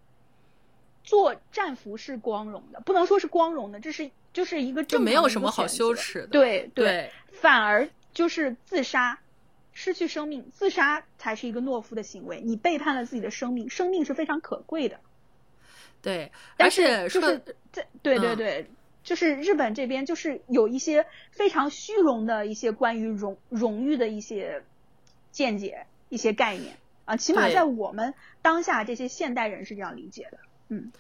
[1.03, 4.13] 做战俘是光荣的，不能说是光荣的，这是。
[4.35, 9.21] 就是一个就没有什么好羞耻的，对对，反而就是自杀，
[9.73, 12.41] 失去生命，自杀才是一个懦夫的行为。
[12.41, 14.99] 你背叛了自己的生命，生命是非常可贵的。
[16.03, 17.41] 对，但是就是
[17.73, 18.67] 在对对对，
[19.05, 24.65] 就是日本这边就是有一些非常虚荣的一些关于荣荣誉的一些
[25.31, 30.39] 见解、一些概念啊，起码在我们当下这些现代人是这样理解的，
[30.71, 30.91] 嗯。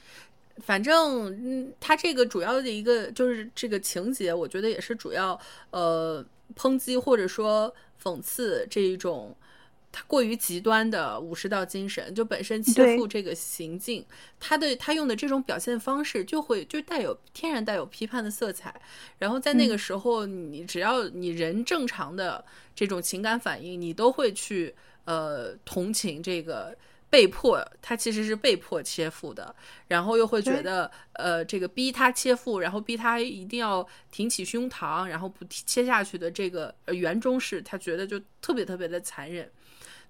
[0.62, 5.38] 反正，嗯，他这个主要的一个就是这个情节，我觉得也是主要
[5.71, 6.25] 呃
[6.57, 9.37] 抨击或者说讽刺这一种
[9.90, 14.05] 他过于极端的武士道精神，就本身切腹这个行径，
[14.38, 18.81] 他的他用的这种表现方式就会就带有天然带有批判的色彩。
[19.19, 22.45] 然后在那个时候，你只要你人正常的
[22.77, 24.73] 这种情感反应，你都会去
[25.05, 26.77] 呃同情这个。
[27.14, 29.55] 被迫，他其实是被迫切腹的，
[29.87, 39.48] 然后又会觉得，呃，这个逼他切腹，然后逼他一定要挺起胸膛，然后不切下去的这个圆中式，他觉得就特别特别的残忍。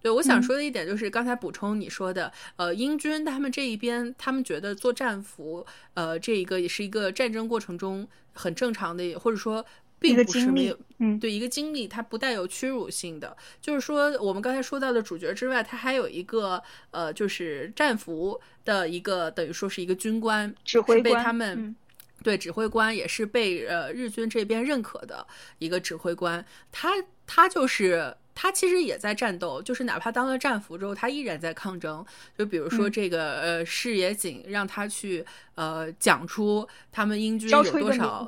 [0.01, 9.63] 对我想说的一点就是，刚才补充你说的，呃，英军他们这一边，他们觉得做战俘，呃，这一个也是一个战争过程中很正常的，或者说。
[10.05, 13.37] 并不是没有，嗯，对一个经历，它不带有屈辱性的。
[13.61, 21.75] 就是说，我们刚才说到的主角之外，他还有一个呃，就是战俘的一个，等于说是一个军官，指挥官，被他们
[22.23, 25.27] 对指挥官也是被呃日军这边认可的
[25.59, 26.45] 一个指挥官。
[26.71, 26.91] 他
[27.27, 28.15] 他就是。
[28.35, 32.05] 他其实也在战斗，就是哪怕当了战俘之后，他依然在抗争。
[32.37, 38.27] 就比如说这个呃，视野井让他去呃讲出他们英军有多少，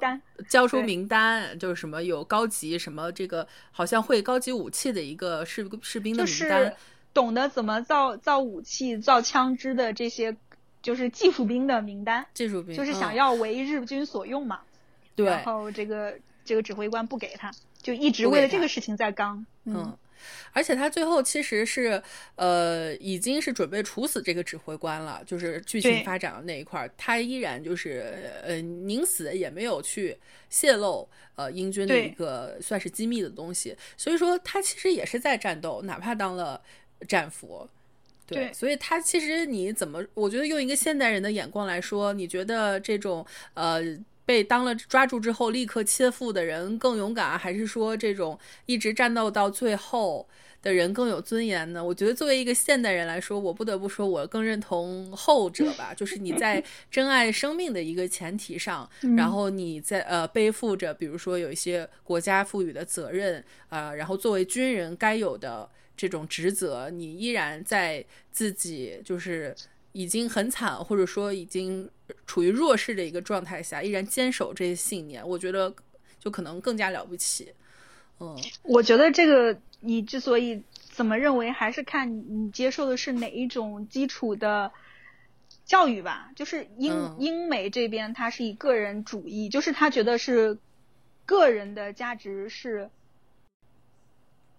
[0.49, 6.77] 交出名单，就是什么有高级什么这个好像会高级武器的一个士士兵的名单，
[7.13, 10.37] 懂得怎么造造武器、造枪支的这些
[10.81, 14.61] 就是技术兵的名单，技术兵就是想要为日军所用嘛。
[15.17, 16.15] 对然后这个
[16.45, 17.51] 这个指挥官不给他，
[17.83, 19.45] 就一直为了这个事情在刚。
[19.67, 19.99] 嗯。
[20.53, 22.03] 而且他最后其实是，
[22.35, 25.23] 呃，已经是准备处死这个指挥官了。
[25.25, 30.17] 就是剧情发展的那一块儿，他依然就是，呃，宁死也没有去
[30.49, 33.77] 泄露，呃，英军的一个算是机密的东西。
[33.97, 36.61] 所以说，他其实也是在战斗，哪怕当了
[37.07, 37.69] 战俘。
[38.27, 43.25] 对，所以他其实你怎么，我觉得用一个现代人的眼光来说，你觉得这种，
[43.55, 43.97] 呃。
[44.27, 50.29] 被当了抓住之后立刻切腹的人更勇敢，还是说这种一直战斗到最后
[50.61, 51.83] 的人更有尊严呢？
[51.83, 55.95] 我觉得作为一个现代人来说，我不得不说，我更认同后者吧。
[55.95, 69.55] 就是你在 珍爱生命的一个前提上，然后你在呃背负着，比如说有一些国家赋予的责任啊，然后作为军人该有的这种职责，你依然在自己就是。
[69.97, 71.91] 已经很惨，或者说已经
[72.27, 75.75] 处于弱势的一个状态下，依然坚守这些信念，我觉得
[76.19, 77.51] 就可能更加了不起。
[78.21, 84.71] 嗯，我觉得这个你之所以怎么认为，还是看你接受的是哪一种基础的
[85.65, 86.31] 教育吧。
[86.37, 90.59] 就是英英美这边，他是以个人主义，就是他觉得是
[91.25, 92.91] 个人的价值是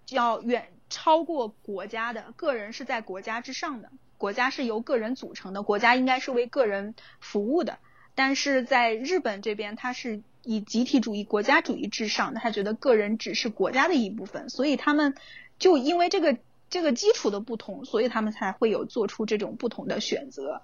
[0.09, 3.91] 要远超过国家的，个人是在国家之上的。
[4.17, 7.77] 国家是由个人组成的，国家应该是为个人服务的。
[8.15, 15.13] 但是在日本这边，他是以集体主义、国家主义至上的，他觉得个人只是国家的一部分，所以他们
[15.59, 16.35] 就因为这个
[16.67, 20.63] 这个基础的不同，所以他们才会有做出这种不同的选择。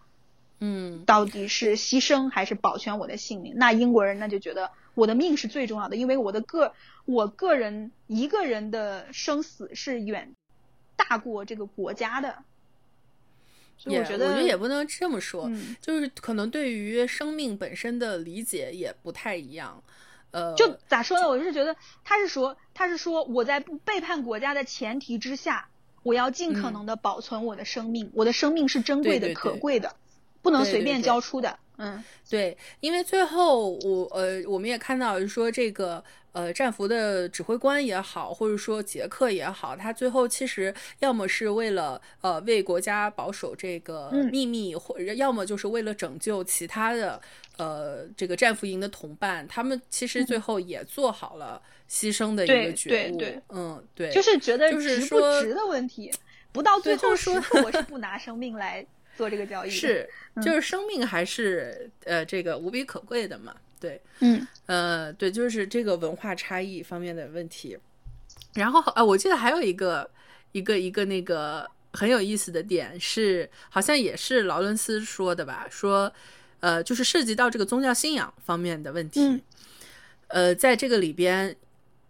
[0.60, 3.54] 嗯，到底是牺牲还是保全我的性命？
[3.56, 6.74] 那英国人那就觉得我的命是最重要的，因为我的个
[7.06, 10.34] 我个人一个人的生死是远
[10.96, 12.40] 大过这个国家的。
[13.86, 19.84] 也我觉得也不能这么说，就是可能对于生命本身的理解也不太一样。
[20.32, 21.28] 呃，就咋说呢？
[21.28, 25.68] 我就是觉得他是说，他是说我在不背叛国家的前提之下，
[26.02, 29.96] 我要尽可能的保存我的生命，我的生命是珍贵的、可贵的，
[30.42, 31.60] 不能随便交出的。
[31.78, 36.04] 嗯，对，因为最后我呃，我们也看到说这个。
[36.34, 47.22] 呃，战俘的指挥官也好，或者说杰克也好，他最后其实要么是为了呃为国家保守这个秘密，或要么就是为了拯救其他的
[47.58, 53.22] 呃这个战俘营的同伴，他们其实最后也做好了牺牲的一个觉悟。
[53.50, 56.12] 嗯，对，就是觉得值不值的问题，
[56.52, 58.84] 不到最后时刻，我是不拿生命来
[59.16, 59.70] 做这个交易。
[59.70, 60.10] 是，
[60.42, 63.56] 就是生命还是呃这个无比可贵的嘛。
[63.80, 67.78] 对，嗯，呃，对，就是这个文化差异方面的问题。
[68.54, 70.10] 然后，呃，我记得还有一个
[70.52, 75.68] 一个一个那个很有意思的点是，好像也是劳伦斯说的吧？
[75.70, 76.12] 说，
[76.60, 79.42] 呃，就是涉及到这个宗教信仰方面的问题。
[80.28, 81.56] 呃，在这个里边。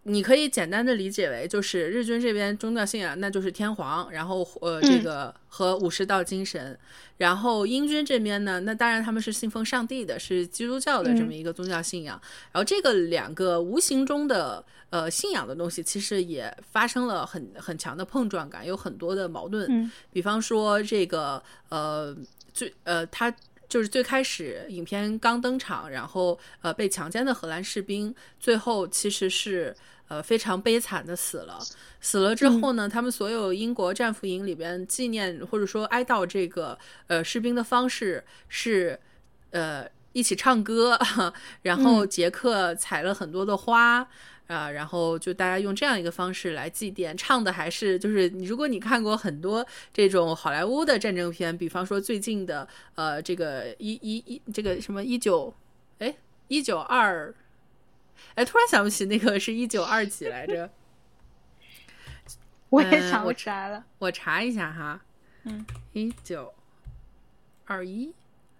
[0.06, 6.78] 你可以简单的理解为，就是日军这边宗教信仰，那就是天皇，然后呃这个和武士道精神，
[7.16, 12.20] 然后英军这边呢，那当然他们是信奉上帝的，是基督教的这么一个宗教信仰，
[12.52, 22.14] 然后这个两个无形中的呃信仰的东西，其实也发生了很很强的碰撞感，有很多的矛盾，比方说这个呃
[22.52, 23.34] 最呃他
[23.70, 29.74] 就是最开始影片刚登场，然后呃被强奸的荷兰士兵，最后其实是。
[30.08, 31.58] 呃，非常悲惨的死了。
[32.00, 39.00] 死了之后呢，他们所有英国战俘营里边纪念或者说哀悼这个呃士兵的方式是，
[39.50, 40.98] 呃，一起唱歌，
[41.62, 44.06] 然后杰克采了很多的花
[44.46, 47.16] 啊，然后就大家用这样一个方式来祭奠。
[47.16, 55.54] 唱的还是就是你，如果你看过很多这种好莱坞的战争片，比方说最近的呃这个一一一这个什么一九
[55.98, 56.14] 哎
[56.48, 57.34] 一九二。
[58.34, 60.70] 哎，突然想不起那个是一九二几来着，
[62.70, 63.84] 我也想不起来了。
[63.98, 65.00] 我查一下哈，
[65.44, 66.52] 嗯，一九
[67.64, 68.12] 二一，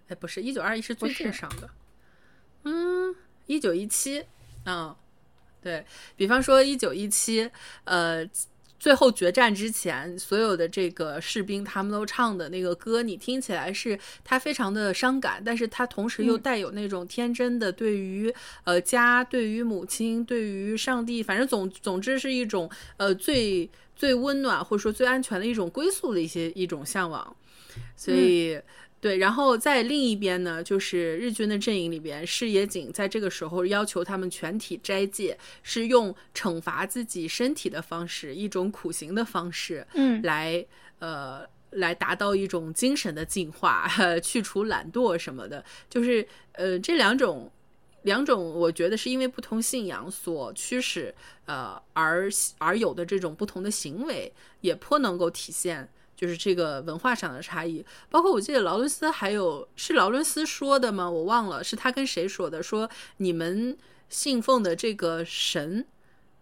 [0.08, 1.70] 哎，不是一九二一是最近上的，
[2.64, 3.14] 嗯，
[3.46, 4.24] 一九一七，
[4.64, 4.94] 嗯，
[5.60, 5.84] 对
[6.16, 7.50] 比方说一九一七，
[7.84, 8.28] 呃。
[8.84, 18.30] 最后决战之前，所有的这个士兵他们都唱的那个歌，你听起来是他非常的伤感，但是他同时又带有那种天真的对于
[18.64, 23.66] 呃家、对于母亲、对于上帝，反正总总之是一种呃最
[23.96, 27.34] 最温暖或者说最安全的一种归宿的一些一种向往，
[27.96, 28.60] 所以。
[29.04, 40.64] 对，然后在另一边呢，就是日军的阵营里边，视野井在这个时候要求他们全体斋戒，是用惩罚自己身体的方式，一种苦行的方式，嗯，来
[41.00, 43.86] 呃来达到一种精神的净化，
[44.24, 47.52] 去除懒惰什么的，就是呃这两种
[48.04, 54.32] 两种，我觉得是因为不同信仰所驱使，呃，而而有的这种不同的行为，
[54.62, 55.86] 也颇能够体现，
[56.24, 57.84] 就是这个文化上的差异。
[58.08, 61.10] 包括我记得劳伦斯还有是劳伦斯说的吗？
[61.10, 63.76] 我忘了是他跟谁说的，说你们
[64.08, 65.86] 信奉的这个神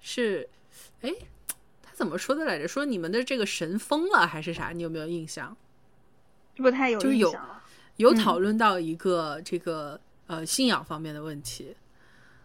[0.00, 0.48] 是，
[1.00, 1.12] 哎，
[1.82, 2.68] 他怎么说的来着？
[2.68, 4.70] 说你们的这个神疯了还是啥？
[4.70, 5.56] 你有没有印象？
[6.56, 7.34] 不太有就是有
[7.96, 10.00] 有讨论到一个这个。
[10.28, 11.76] 呃，信仰方面的问题，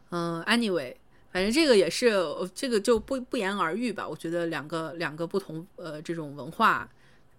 [0.10, 0.94] 嗯，anyway，
[1.32, 2.12] 反正这个也是，
[2.54, 4.06] 这个就不不言而喻吧。
[4.06, 6.90] 我觉得两个两个不同呃这种文化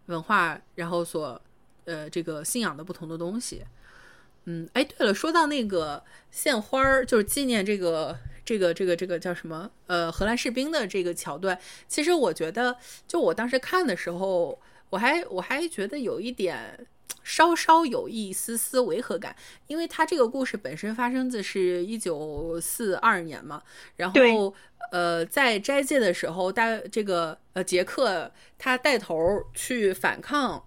[0.09, 1.40] 文化，然后所
[1.86, 3.64] 呃这个信仰的不同的东西，
[4.44, 16.86] 嗯，哎，对了，说到那个献花儿，就是纪念这个这个这个这个叫什么呃荷兰士兵的这个桥段，其实我觉得，就我当时看的时候，我还我还觉得有一点。
[17.22, 19.36] 稍稍有一丝丝违和感，
[19.66, 23.62] 因为他这个故事本身发生自是一九四二年嘛，
[23.96, 24.54] 然后
[24.90, 30.64] 呃，在斋戒的时候，大这个呃杰克他带头去反抗，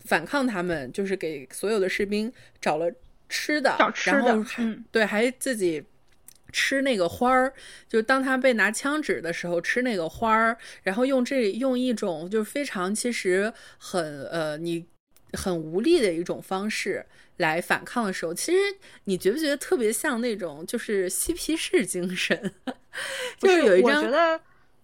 [0.00, 2.90] 反抗他们，就是给所有的士兵找了
[3.28, 3.76] 吃的，
[4.06, 4.42] 然后
[4.90, 5.84] 对，还自己
[6.50, 7.52] 吃那个花儿，
[7.86, 14.86] 就当他被拿枪指的时候吃那个花儿，然后用这用一种就是非常其实很呃你。
[15.32, 17.04] 很无力的一种方式
[17.36, 18.58] 来反抗的时候，其实
[19.04, 22.52] 你觉不觉得特别像那种就是嬉皮士精神？
[23.38, 24.40] 就是有一张，我觉得，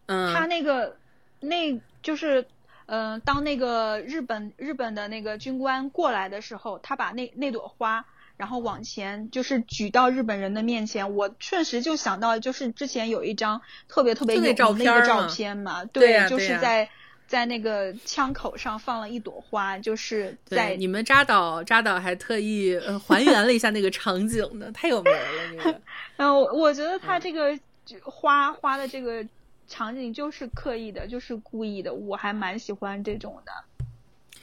[0.07, 0.97] 嗯，他那个，
[1.40, 2.47] 那就是，
[2.86, 8.05] 嗯，当那个日本日本的那个军官过来的时候，他把那那朵花，
[8.36, 14.40] 然后往前就是举到日本人的面前，我确实就想到，就是之前有一张特别特别有
[14.72, 16.88] 名的照片嘛，对，就是在。
[17.27, 25.20] 在那个枪口上放了一朵花，就是在你们扎导扎导还特意还原了一下那个场景呢，太有名了
[25.57, 25.81] 那个。
[26.18, 27.59] 嗯，我我觉得他这个
[28.05, 29.27] 花花的这个
[29.66, 33.53] 场景就是刻意的，就是故意的，我还蛮喜欢这种的。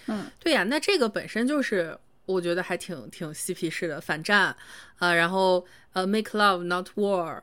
[0.08, 4.54] 嗯，对呀，那这个本身就是我觉得还挺挺嬉皮士的反战
[4.98, 7.40] 啊，然后呃，make love not war，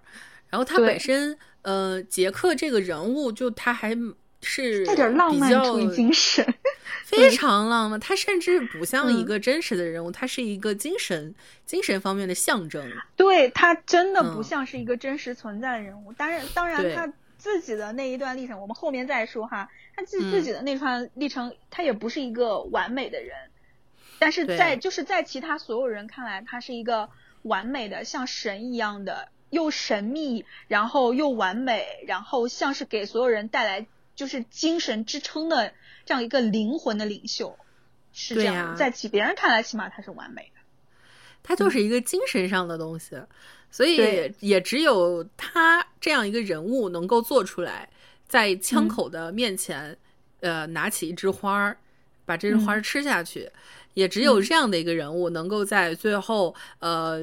[0.50, 3.96] 然后他本身呃，杰克这个人物就他还。
[4.42, 6.54] 是带点浪漫主义精神，
[7.04, 8.00] 非常浪漫。
[8.00, 11.34] 他甚至不像一个真实的人物，他是一个精神
[11.66, 12.90] 精神方面的象征。
[13.16, 16.12] 对他真的不像是一个真实存在的人物。
[16.14, 19.68] 当然，当然他自己的那一段历程，我们后面再说哈。
[19.94, 23.36] 他自自己的那段历程，他也不是一个完美的人，
[24.18, 27.10] 但是在就是在其他所有人看来，他是一个
[27.42, 33.86] 完美的，像神一样的，又神秘，然后又完美，然后像是给所有人带来。
[34.20, 35.72] 就是精神支撑的
[36.04, 37.56] 这样一个灵魂的领袖，
[38.12, 40.60] 是这样，在其别人看来，起码他是完美的。
[41.42, 43.16] 他就是一个精神上的东西，
[43.70, 47.88] 所以也只有他这样一个人物能够做出来，
[48.28, 49.96] 在枪口的面前，
[50.40, 51.78] 呃，拿起一枝花儿，
[52.26, 53.50] 把这枝花儿吃下去。
[53.94, 57.18] 也只有这样的一个人物，能够在最后，呃，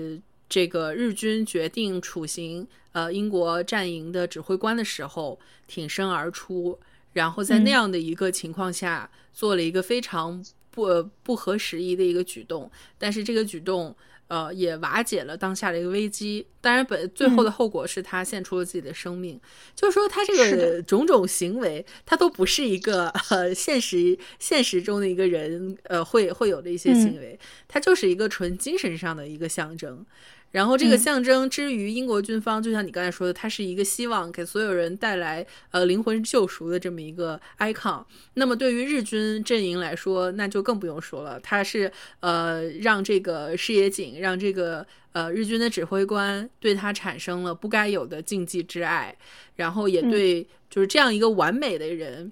[0.50, 6.80] 这个日军决定处刑呃英国战营的指挥官的时候，挺身而出。
[7.18, 13.96] 然后在那样的一个情况下，做了一个非常不不合时宜的一个举动，但是这个举动，
[14.28, 16.46] 呃，也瓦解了当下的一个危机。
[16.62, 19.40] 当然，本最后的后果是他献出了自己的生命。
[19.74, 30.06] 就是说，他这个种种行为，他都不是一个呃现实现实中的一个人呃会会有的一些行为，他就是一个纯精神上的一个象征。
[30.52, 38.04] 然后这个象征之于英国军方，就像你刚才说的，它是一个希望给所有人带来呃灵魂救赎的这么一个 icon。
[38.36, 41.92] 那么对于日军阵营来说，那就更不用说了，它是
[42.22, 49.16] 呃让这个视野井，让这个呃日军的指挥官对他产生了不该有的禁忌之爱，
[49.58, 52.32] 然后也对就是这样一个完美的人，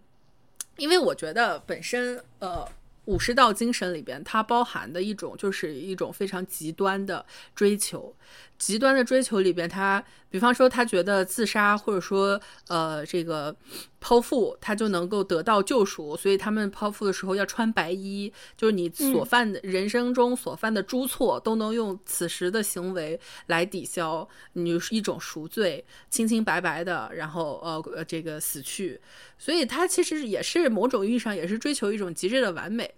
[0.78, 2.68] 因为我觉得本身呃。
[3.06, 7.26] 武士道精神里边，它包含的一种就是一种非常极端的
[7.56, 8.16] 追求。
[8.58, 12.40] 极端的追求里边，他比方说，他觉得自杀或者说
[12.70, 13.56] 呃这个
[14.02, 29.00] 剖腹，他就能够得到救赎，所以他们剖腹的时候要穿白衣，就是你所犯的人生中所犯的诸错，都能用此时的行为来抵消，你是一种赎罪，清清白白的，然后呃这个死去，
[29.38, 32.94] 所以他其实也是某种意义上也是追求一种极致的完美。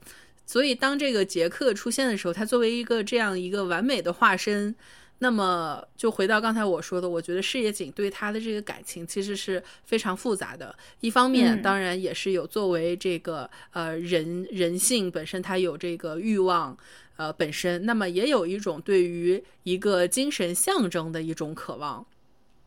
[0.46, 4.76] 所以当这个杰克出现的时候，他作为一个这样一个完美的化身。
[5.20, 10.76] 那么就回到刚才我说的，我觉得事业井对他的这个感情其实是非常复杂的。
[11.00, 16.78] 一方面，当然也是有作为这个呃人人性本身，他有这个欲望
[17.16, 22.06] 呃本身，那么也有一种对于一个精神象征的一种渴望。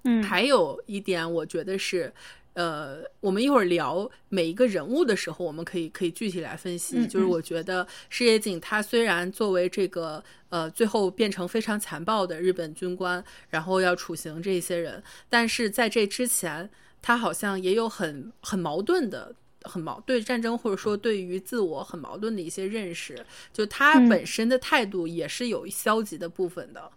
[0.05, 2.13] 嗯，还有一点，我觉得是。
[2.55, 7.07] 呃，我们一会儿聊每一个人物的时候，我们可以可以具体来分析。
[7.07, 16.69] 就是我觉得矢野井他虽然作为这个呃最后变成非常残暴的日本军官，然后要处刑这些人，但是在这之前，
[17.01, 19.33] 他好像也有很很矛盾的、
[19.63, 23.25] 很矛对战争或者说对于自我很矛盾的一些认识。
[23.53, 26.91] 就他本身的态度也是有消极的部分的。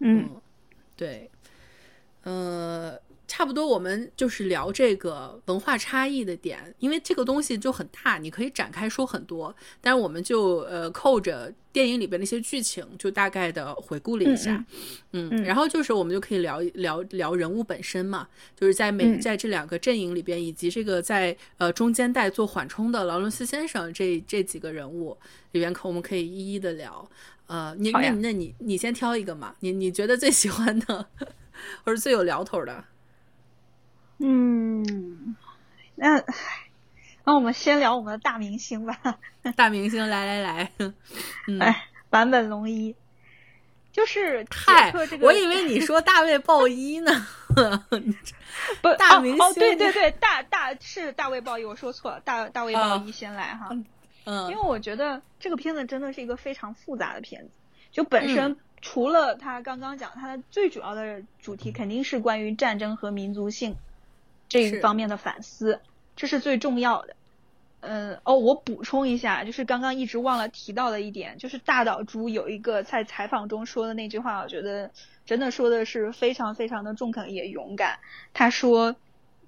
[0.00, 0.28] 嗯，
[0.94, 1.30] 对，
[2.24, 3.00] 呃。
[3.30, 9.54] 差不多，我们就是聊这个文化差异的点，因为这个东西就很大，你可以展开说很多。
[9.80, 14.64] 但是我们就呃扣着电影里边那些剧情，就大概的回顾了一下，
[15.12, 18.26] 嗯，然后就是我们就可以聊聊聊人物本身嘛，
[18.56, 25.16] 就是在每在这两个阵营里边，以及这个在呃中间带做缓冲的劳伦斯先生这这几个人物
[25.52, 27.08] 里边，可我们可以一一的聊。
[27.46, 31.06] 呃，你那那你你先挑一个嘛，你你觉得最喜欢的
[31.86, 32.84] 或者最有聊头的？
[34.22, 35.34] 嗯，
[35.94, 36.22] 那
[37.24, 39.18] 那我们先聊我们的大明星吧。
[39.56, 40.72] 大明星，来来来，
[41.58, 42.94] 哎，坂本龙一，
[43.92, 47.26] 就是嗨，这个，我以为你说大卫鲍伊呢。
[48.82, 53.70] 不，大明星，哦，对对 对，大大是大卫鲍伊，我说错了，大大卫鲍伊先来哈。
[54.26, 57.50] 嗯，因为我觉得这个片子真的是一个非常复杂的片子，
[57.90, 63.76] 就本身除了他刚刚讲，他的最主要的主题肯定是关于战争和民族性。
[64.50, 65.80] 这一方面的反思，
[66.16, 67.16] 这是最重要的。
[67.82, 74.90] 嗯，哦，我补充一下，就是刚刚一直忘了提到的一点，就是大岛猪有一个在采访中说的那句话，我觉得
[75.24, 78.00] 真的说的是非常非常的中肯也勇敢。
[78.34, 78.96] 他说：“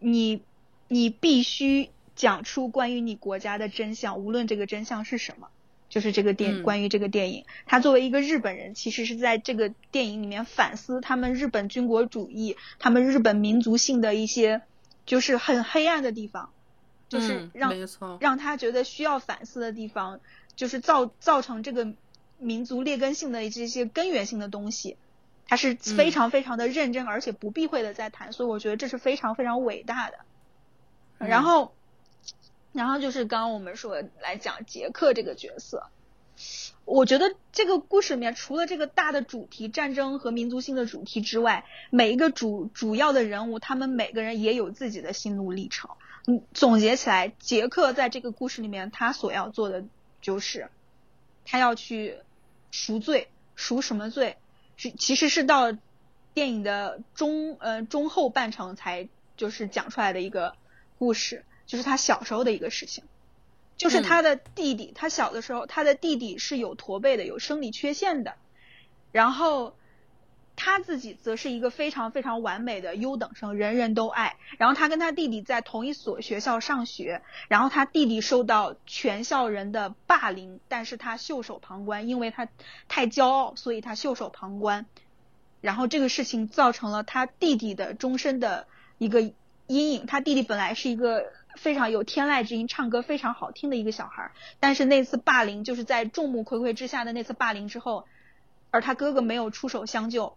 [0.00, 0.40] 你
[0.88, 5.48] 你必须讲出关于你国家的真相，无论这个真相是什么。”
[5.90, 14.62] 就是这个电关于这个电影，他作为一个日本人，其实是在这个电影里面反思他们日本军国主义、他们日本民族性的一些。
[15.07, 16.50] 就是很黑暗的地方，
[17.09, 17.72] 就是让
[18.20, 20.20] 让他觉得需要反思的地方，
[20.57, 21.92] 就是造造成这个
[22.38, 24.96] 民族劣根性的这些根源性的东西，
[25.46, 30.18] 他是非常非常的认真而且不避讳的在谈，所以我觉得这是非常非常伟大的。
[31.18, 31.74] 然后，
[32.72, 35.88] 然后就是刚刚我们说来讲杰克这个角色。
[36.85, 45.91] 我觉得这个故事里面，除了这个大的主题战争和民族性的主题之外，每一个主主要的人物，他们每个人也有自己的心路历程。
[46.26, 49.85] 嗯，总结起来，杰克在这个故事里面，他所要做的
[50.20, 50.68] 就是，
[51.45, 52.16] 他要去
[52.70, 54.37] 赎罪，赎什么罪？
[54.76, 55.72] 是其实是到
[56.35, 60.55] 电影的中呃中后半程才就是讲出来的一个
[60.99, 63.05] 故事，就是他小时候的一个事情。
[63.83, 68.37] 就是他的弟弟，他小的时候，他的弟弟是有驼背的，有生理缺陷的，
[69.11, 69.74] 然后
[70.55, 74.37] 他自己则是一个非常非常完美的优等生，人人都爱。
[74.57, 82.47] 然后他跟他弟弟在同一所学校上学，然后他弟弟受到全校人的霸凌，但是他袖手旁观，因为他
[82.87, 84.87] 太骄傲，所以他袖手旁观。
[85.61, 88.68] 然后这个事情造成了他弟弟的终身的
[88.99, 89.22] 一个
[89.66, 90.07] 阴影。
[90.07, 91.33] 他弟弟本来是一个。
[91.57, 98.07] 非常有天籁之音，唱歌非常好听的一个小孩，但是那次霸凌就是在众目睽睽之下的那次霸凌之后，
[98.70, 100.36] 而他哥哥没有出手相救，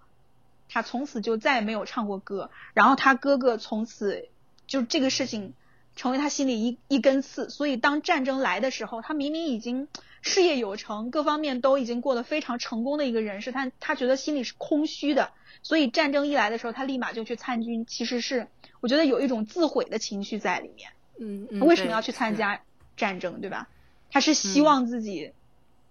[0.67, 2.51] 他从此就再也没有唱过歌。
[2.73, 4.27] 然后他哥哥从此
[4.67, 5.53] 就这个事情
[5.95, 9.87] 成为他心里一一根刺，所以当战争来的时候，他明明已经
[10.21, 17.85] 事业有成，各方面都已经过得非常成功的一个人，是他他觉得心里是空虚的，所以战争一来的时候，他立马就去参军。
[17.85, 18.47] 其实是
[18.81, 20.91] 我觉得有一种自毁的情绪在里面。
[21.19, 22.61] 嗯，他为什么要去参加
[22.97, 23.67] 战争，对吧？
[24.11, 25.33] 他是希望自己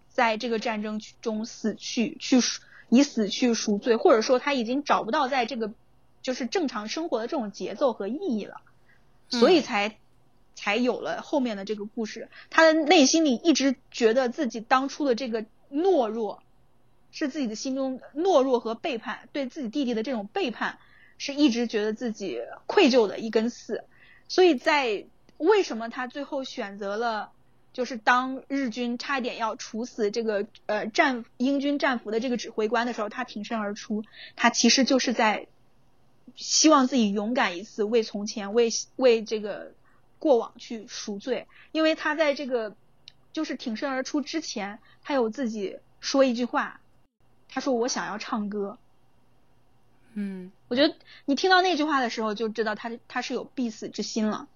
[0.08, 2.38] 在这个战争中死去，去
[2.88, 5.72] 以死去赎罪，或者说他已经找不到在这个
[6.22, 8.62] 就是正常生活的这种节奏和意义了，
[9.28, 9.98] 所以才
[10.54, 12.30] 才有了后面的这个故事。
[12.48, 16.42] 他的内心里一直觉得自己当初的这个懦弱，
[17.10, 20.78] 是自己的心中懦弱和背叛，对自己弟弟的这种背叛，
[21.18, 23.84] 是一直觉得自己愧疚的一根刺，
[24.28, 25.04] 所以在。
[25.44, 27.32] 为什么他最后选择了，
[27.72, 34.04] 就是当日军差点要处死这个呃战英军战俘的这个指挥官的时候，他挺身而出。
[34.36, 35.46] 他其实就是在
[36.36, 39.72] 希望自己勇敢一次，为从前为为这个
[40.18, 41.46] 过往去赎罪。
[41.72, 42.74] 因为他在这个
[43.32, 46.80] 就是挺身而出之前，他有自己说一句话，
[47.48, 48.78] 他说：“我想要唱歌。”
[50.14, 54.48] 嗯，我觉得你听到那句话的时候，就知道他他是有必死之心了。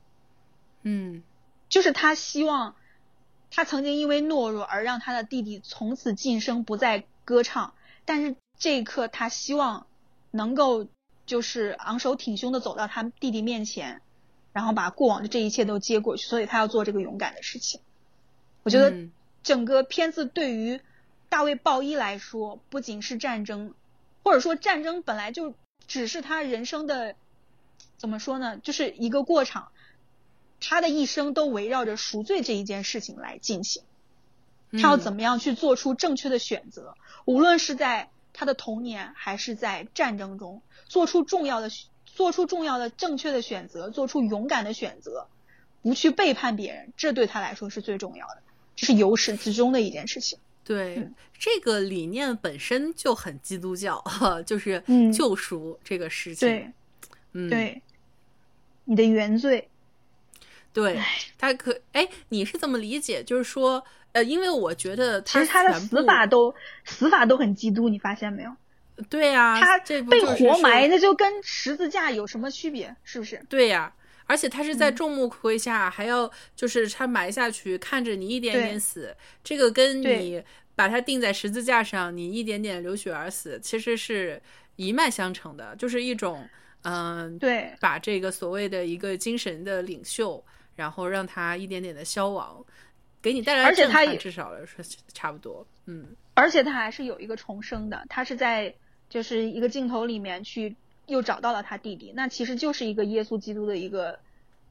[0.82, 1.22] 嗯，
[1.68, 2.76] 就是他希望，
[3.50, 7.74] 他曾经因为懦弱而让他的弟弟从此晋升，不再歌唱。
[8.04, 9.86] 但是这一刻，他希望
[10.30, 10.86] 能够
[11.26, 14.00] 就是昂首挺胸的走到他弟弟面前，
[14.52, 16.26] 然后把过往的这一切都接过去。
[16.26, 17.80] 所以他要做这个勇敢的事情。
[18.62, 19.08] 我觉得
[19.42, 20.80] 整个片子对于
[21.28, 23.74] 大卫鲍伊来说，不仅是战争，
[24.22, 25.54] 或者说战争本来就
[25.86, 27.14] 只是他人生的
[27.96, 29.70] 怎么说呢，就是一个过场。
[30.60, 33.82] 他的一生都围绕着赎罪这一件事情来进行，
[34.72, 36.94] 他要怎么样去做出正确的选择？
[37.24, 41.70] 无论是在他的童年还是在战争中，做出重要的、
[42.06, 45.28] 做出重要的正确的选择，做出勇敢的选择，
[45.82, 48.42] 不去背叛别人，这对他来说是最重要的，
[48.74, 50.38] 这是由始至终的一件事情。
[50.64, 54.04] 对，这个理念本身就很基督教，
[54.44, 54.82] 就是
[55.14, 56.48] 救赎这个事情。
[56.48, 56.72] 对，
[57.32, 57.80] 嗯，对，
[58.84, 59.68] 你的原罪。
[60.72, 61.00] 对
[61.36, 63.22] 他可哎，你是怎么理解？
[63.22, 66.54] 就是说，呃，因为我觉得其实他的死法都
[66.84, 68.50] 死法都很基督，你发现没有？
[69.08, 72.94] 对呀，他被活埋，那就跟十字架有什么区别？
[73.04, 73.40] 是不是？
[73.48, 73.92] 对呀，
[74.26, 80.42] 而且他是在众目睽下，还要就是他埋下去，看着你一点点死，这个跟你
[80.74, 84.42] 把他钉在十字架上，你一点点流血而死，其实是
[84.74, 86.48] 一脉相承的，就是一种
[86.82, 90.44] 嗯，对，把这个所谓的一个精神的领袖。
[90.78, 92.64] 然后让他一点点的消亡，
[93.20, 95.66] 给你带来震撼，至少来说差不多。
[95.86, 98.72] 嗯，而且他还是有一个重生的，他是在
[99.10, 100.76] 就是一个镜头里面去
[101.06, 104.16] 又找到了他弟弟，那其实就是一个耶稣基督的一个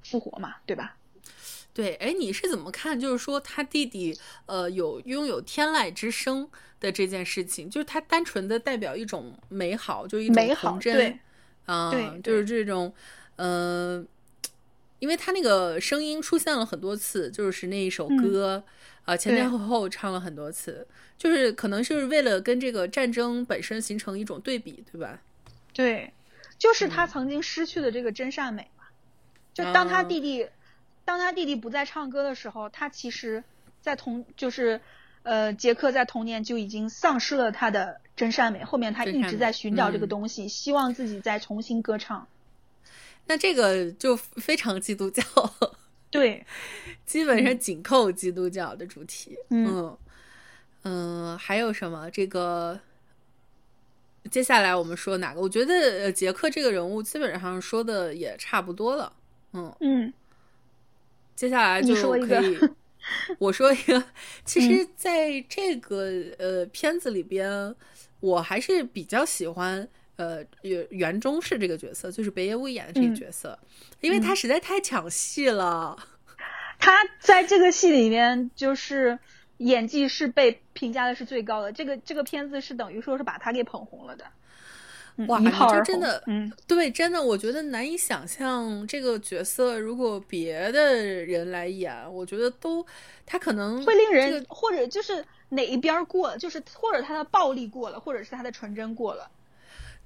[0.02, 0.96] 复活嘛，对吧？
[1.74, 2.98] 对，哎，你是怎么看？
[2.98, 6.50] 就是说他弟弟呃有拥有天籁之声
[6.80, 11.20] 的这件事情，就是他单纯的代表一种美好，就一种童真，对，
[11.66, 12.94] 嗯，就是这种
[13.36, 14.08] 嗯。
[15.00, 18.64] 因为他那个声音出现了很多次，就是那一首歌，
[19.06, 20.88] 啊，前前后后唱了很多次，
[21.18, 25.22] 就是可能是为了跟这个战争本身形成一种对比，对吧？
[25.74, 26.12] 对，
[26.58, 28.86] 就是他曾经失去的这个真善美嘛。
[29.54, 30.48] 就当他弟弟，
[31.06, 33.44] 当他弟弟不再唱歌的时候，他其实，
[33.82, 34.82] 在童就是，
[35.24, 42.28] 呃，杰克在童年就已经丧失了他的真善美，后面他一直在寻找这个东西，希望自己再重新歌唱。
[43.28, 45.24] 那这个就非常基督教，
[46.10, 46.46] 对，
[47.06, 49.38] 基本上紧扣基督教的主题。
[49.50, 49.98] 嗯
[50.84, 52.10] 嗯，还有什么？
[52.10, 52.80] 这个
[54.32, 55.42] 接下来我们说哪个？
[55.42, 59.12] 我觉得杰克这个人物基本上说的也差不多了。
[59.54, 60.14] 嗯嗯，
[61.36, 62.58] 接下来就可以
[63.40, 64.02] 我说一个。
[64.46, 66.10] 其实，在这个
[66.40, 67.76] 呃片子里边，
[68.22, 69.88] 我还是比较喜欢。
[70.18, 73.58] 呃，原原中是这个角色，就是北野武演的这个角色，
[74.02, 75.98] 因为他实在太抢戏了。
[76.80, 79.18] 他在这个戏里面，就是
[79.58, 81.72] 演技是被评价的是最高的。
[81.72, 84.26] 这个这个片子是等于说是把他给捧红了的。
[85.28, 92.86] 哇，你就真的，嗯，对，真的，我觉得难以想象这个角色如果别的人来演，我觉得都
[93.26, 99.28] 他可能会令人，或者就是哪一边过了，就是或者他的暴力过了，或者是他的纯真过了。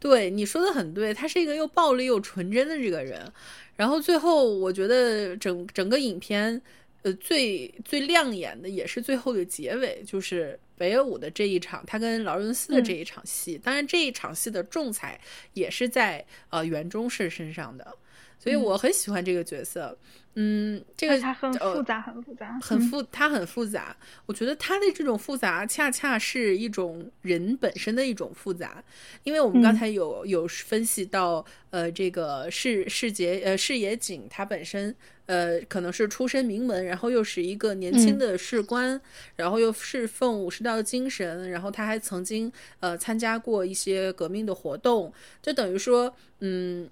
[0.01, 3.31] 对你说的很对，他是一个又暴力又纯真的这个人。
[3.75, 6.59] 然后最后，我觉得整整个影片，
[7.03, 13.59] 呃，最最亮眼的也是最后的结尾，就是北野武的这一场，他跟劳伦斯的这一场戏。
[13.63, 15.21] 当然，这一场戏的重彩
[15.53, 17.95] 也是在呃袁中士身上的，
[18.41, 19.95] 所以我很喜欢这个角色。
[20.35, 23.95] 嗯，这个他很复杂，很复杂，很复，他很复杂。
[24.25, 28.81] 我觉得他的这种复杂，恰恰是一种人本身的一种复杂。
[29.23, 38.99] 因为我们刚才有有分析到，呃，这个世世杰呃世野景他本身呃可能是出身名门，然后又是一个年轻的士官，
[39.35, 45.11] 然后又侍奉武士道精神，然后他还曾经呃参加过一些革命的活动，
[45.41, 46.89] 就等于说，嗯。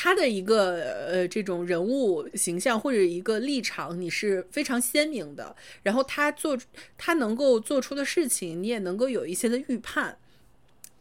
[0.00, 0.76] 他的一个
[1.08, 5.56] 呃这种人物形象或者一个立场，你是非常鲜明的。
[5.82, 6.56] 然后他做
[6.96, 10.16] 他能够做出的事情，你也能够有一些的预判。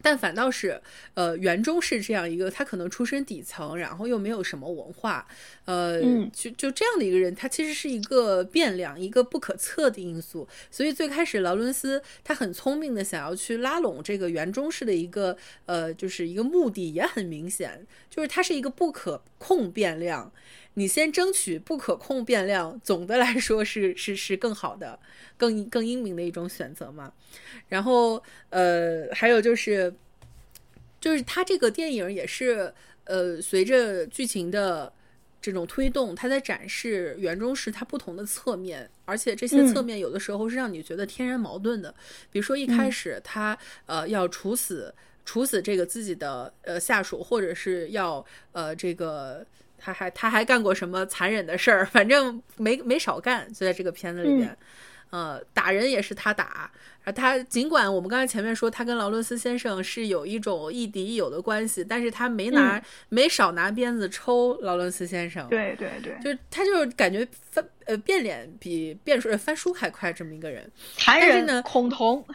[0.01, 0.79] 但反倒是，
[1.15, 5.27] 呃，袁中是这样一个，他可能出身底层，然后又没有什么文化，
[5.65, 5.99] 呃，
[6.31, 10.47] 就就这样的一个人，他其实是一个变量，一个不可测的因素。
[10.69, 15.35] 所以最开始劳伦斯他很聪明的想要去拉拢这个袁中式的一个，
[15.65, 20.31] 呃，就是一个目的也很明显，就是他是一个不可控变量。
[20.77, 24.99] 你先争取不可控变量，总的来说是是是更好的，
[25.35, 27.11] 更更英明的一种选择嘛。
[27.67, 29.91] 然后呃，还有就是
[31.01, 32.71] 就是他这个电影也是
[33.05, 34.93] 呃，随着剧情的
[35.41, 41.91] 这种推动，他在展示园中士他不同的侧面，而且这些侧面有的时候是让你觉得天然矛盾的。
[42.31, 43.57] 比如说一开始他
[43.87, 44.93] 呃要处死
[45.25, 49.43] 处死这个自己的呃下属，或者是要呃这个。
[49.77, 51.85] 他还他还干过什么残忍的事儿？
[51.85, 54.57] 反正没没少干，就在这个片子里边，
[55.11, 56.69] 呃，打人也是他打。
[57.15, 65.47] 他尽管我们刚才前面说他跟劳伦斯先生是有一种亦敌亦友的关系，但是他没拿没少拿鞭子抽劳伦斯先生。
[65.47, 70.69] 对对对，就他就是感觉翻呃变脸比变书翻书还快这么一个人。
[70.97, 72.25] 残忍恐同，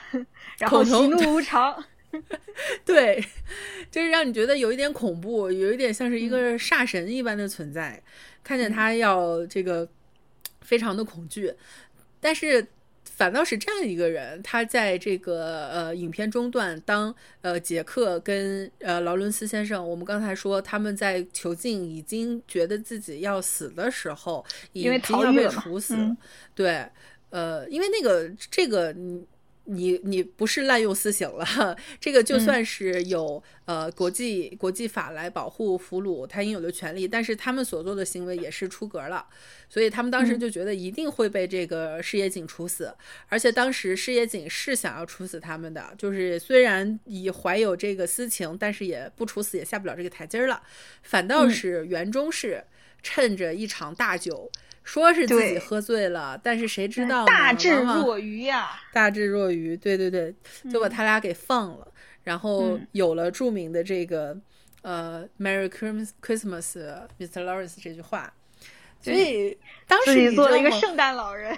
[0.57, 1.85] 然后喜怒无常。
[2.85, 3.25] 对，
[3.91, 8.03] 就是让你觉得有一点恐怖，有一点像是一个煞神一般的存在。
[8.45, 9.89] 看见他要这个，
[10.61, 11.55] 非常的恐惧。
[12.21, 12.67] 但是
[13.05, 25.97] 反倒是这样一个人，他在这个呃影片中段，当呃杰克跟呃劳伦斯先生，我们刚才说他们在囚禁，已经觉得自己要死的时候，已经要被处死。
[26.55, 26.85] 对，
[27.31, 28.95] 呃，因为那个这个
[29.73, 29.83] 你。
[29.83, 39.27] 你你不是滥用私刑了，这个就算是有呃国际国际法来保护俘虏他应有的权利，但是他们所做的行为也是出格了，
[39.69, 42.95] 所以他们当时就觉得一定会被这个事业井处死，
[43.27, 50.63] 而且当时事业井是想要处死他们的，就是虽然已怀有这个私情，但是也不处死也下不了这个台阶儿了，
[51.03, 52.63] 反倒是袁中士
[53.03, 54.49] 趁着一场大酒。
[54.85, 58.71] 说是自己喝醉了，但是谁知道大智若愚呀！
[58.93, 60.35] 大智若愚，对对对，
[60.71, 61.87] 就把他俩给放了，
[62.25, 64.37] 然后有了著名的这个
[64.83, 66.11] 呃 “Merry Christmas,
[67.19, 67.45] Mr.
[67.45, 68.33] Lawrence” 这句话。
[69.01, 69.59] 所以
[69.89, 71.57] 当时你做了一个圣诞老人，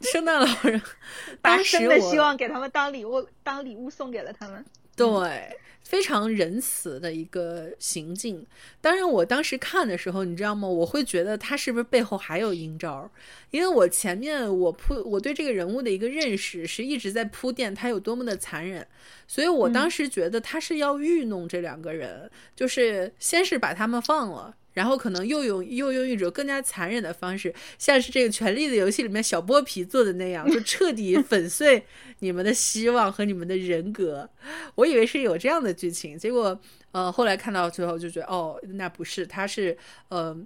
[0.00, 0.80] 圣诞老人
[1.42, 4.64] 把生的希望给他们当礼物，当礼物送给了他们。
[4.96, 5.58] 对。
[5.84, 8.44] 非常仁慈的一个行径。
[8.80, 10.66] 当然，我当时看的时候，你知道吗？
[10.66, 13.08] 我会觉得他是不是背后还有阴招？
[13.50, 18.84] 因为我前面我铺我对这个人物的一个认识是一直在铺垫他有多么的残忍，
[19.28, 24.56] 所以我当时觉得他是要愚弄这两个人，就是先是把他们放了。
[24.74, 31.86] 然后可能又用又用一种更加残忍的方式，像是这个《权力的游戏》里面小剥皮做的那样， 就彻底粉碎
[32.18, 34.28] 你们的希望和你们的人格。
[34.74, 36.60] 我以为是有这样的剧情，结果
[36.92, 39.76] 呃后来看到最后就觉得哦，那不是，他是
[40.08, 40.36] 呃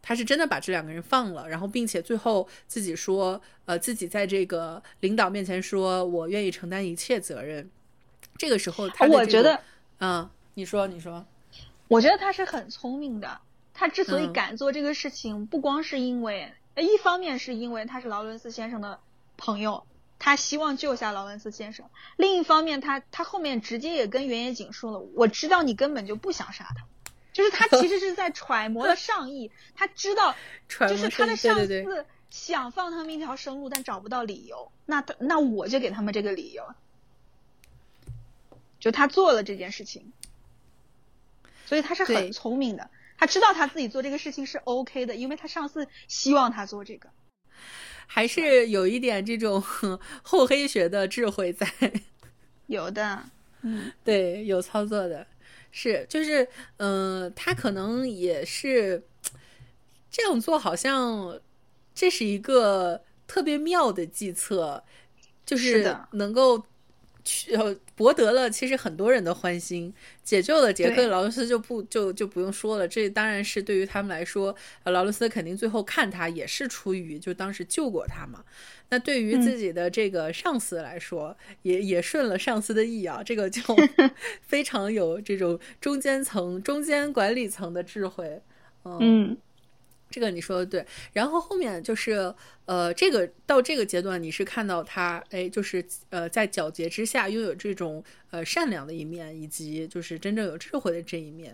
[0.00, 7.68] 他是真的把这两个人放了，然后并且最后自己说呃自己在这个领导面前说我愿意承担一切责任。
[8.36, 9.60] 这个时候他我觉得
[10.00, 11.26] 嗯，你说你说，
[11.88, 13.40] 我觉得他是很聪明的。
[13.80, 18.98] 他之所以敢做这个事情，不光是因为，一方面是因为他是劳伦斯先生的
[19.36, 19.86] 朋友，
[20.18, 26.86] 他希望救下劳伦斯先生；另一方面，他他后面直接也跟原野景说了，我知道你根本就不想杀他，
[27.32, 30.34] 就是他其实是在揣摩了上意，他知道，
[30.66, 36.74] 就是他的上司想放他们一条生路，但找不到理由，那他那我就给他们这个理由，
[38.80, 40.12] 就他做了这件事情，
[41.64, 42.90] 所以他是很聪明的。
[43.18, 47.10] 他知道他自己做这个事情是 OK 的，因为他上司希望他做这个，
[48.06, 49.60] 还是有一点这种
[50.22, 51.66] 厚黑学的智慧在。
[52.68, 53.24] 有的，
[53.62, 55.26] 嗯， 对，有操作的，
[55.72, 56.46] 是，就是，
[56.76, 59.02] 嗯，他可能也是
[60.10, 61.40] 这样做，好像
[61.94, 64.84] 这是一个特别妙的计策，
[65.44, 66.64] 就是能够。
[67.52, 72.86] 呃，博得了其实很多人的欢心，解救了杰克劳伦斯就不就就不用说了。
[72.86, 74.54] 这当然是对于他们来说，
[74.84, 78.44] 劳伦斯肯定最后看他也是出于就当时救过他嘛。
[78.90, 83.60] 那对于自己的这个上司来说，也也顺了上司的意啊，这个就
[84.40, 88.40] 非常有这种中间层、中间管理层的智慧。
[88.84, 89.36] 嗯。
[90.10, 92.34] 这个你说的对，然后后面就是，
[92.64, 101.52] 呃，这个到这个阶段，你是看到他，哎，就是呃，在皎洁之下拥有这种呃善良的一面，以及就是真正有智慧的这一面，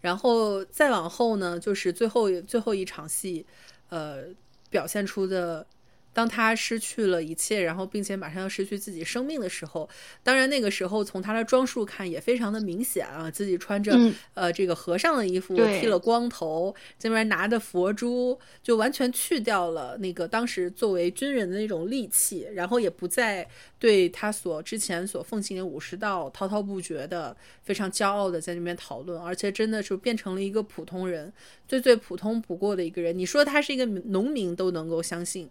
[0.00, 3.44] 然后再往后呢，就是最后最后一场戏，
[3.88, 4.24] 呃，
[4.70, 5.66] 表现出的。
[6.12, 9.88] 当他失去了一切，然后并且马上要失去自己生命的时候，
[10.22, 13.96] 当然那个时候从他的装束看也非常的明显啊，自己穿着
[14.34, 23.46] 呃这个和尚的衣服，剃了光头，这边拿着佛珠，就完全去掉了那个当时作为军人的那种戾气，然后也不再
[23.78, 31.32] 对他所之前所奉行的武士道滔滔不绝的，非常骄傲的在那边讨论，而且真的是变成了一个普通人，
[31.68, 33.16] 最最普通不过的一个人。
[33.16, 35.48] 你说他是一个农民都能够相信。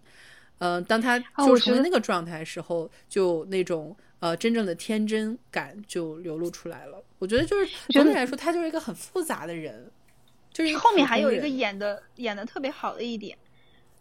[0.59, 6.99] 呃，当他就成为那个状态时候，就那种呃真正的天真感就流露出来了。
[7.19, 9.91] 我觉得就是总体来说，他就是一个很复杂的人，
[10.51, 13.37] 就是后面还有一个演的演的特别好的一点，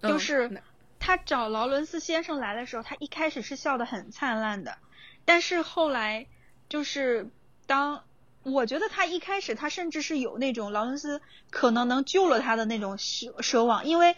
[0.02, 0.50] 就是
[0.98, 4.78] 他找劳伦斯先生来的时候，他一开始是笑得很灿烂的，
[5.26, 6.26] 但是后来
[6.70, 7.28] 就是
[7.66, 8.02] 当
[8.44, 14.16] 我觉得他一开始他甚至是有那种劳伦斯可能能救了他的那种奢奢望，因为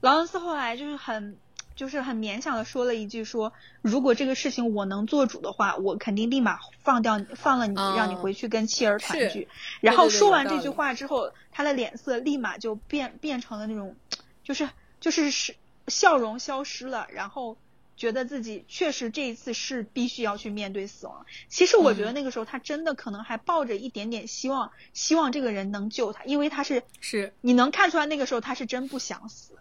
[0.00, 1.36] 劳伦斯后来就是很。
[1.80, 9.48] 就是很勉强的说了一句说，如果这个事情我能做主的话，我肯定立马放掉放了你，让你回去跟妻儿团聚。
[9.80, 13.96] 然后说完这句话之后，他的脸色立马就变变成了那种，
[14.44, 14.68] 就是
[15.00, 15.56] 就是是
[15.88, 17.56] 笑容消失了，然后
[17.96, 21.24] 觉得自己确实这一次是必须要去面对死亡。
[21.48, 29.54] 其实我觉得那个时候他真的可能还抱着一点点希望，希望这个人能救他，因为他是是你能看出来那个时候他是真不想死。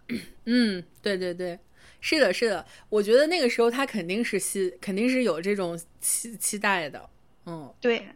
[0.43, 1.57] 嗯，对对对。
[2.01, 7.09] 是的，是的，我觉得那个时候他肯定是希，肯定是有这种期期待的，
[7.45, 8.07] 嗯，对，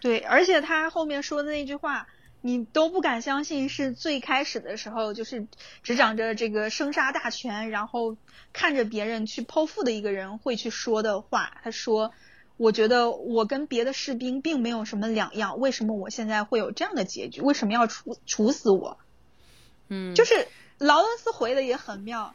[0.00, 2.06] 对，而且他后面说的那句话，
[2.42, 5.46] 你都不敢相信是最开始的时候，就是
[5.82, 8.18] 执掌着这个生杀大权，然后
[8.52, 11.58] 看着别人去剖腹的一个人会去说的话。
[11.64, 12.12] 他说
[12.58, 17.40] ：“我觉得我跟别的士兵并没有什么两样，为什么我现在会有这样的结局？
[17.40, 18.98] 为什么要处处死我？”
[19.88, 22.34] 嗯，就是劳伦斯回的也很妙。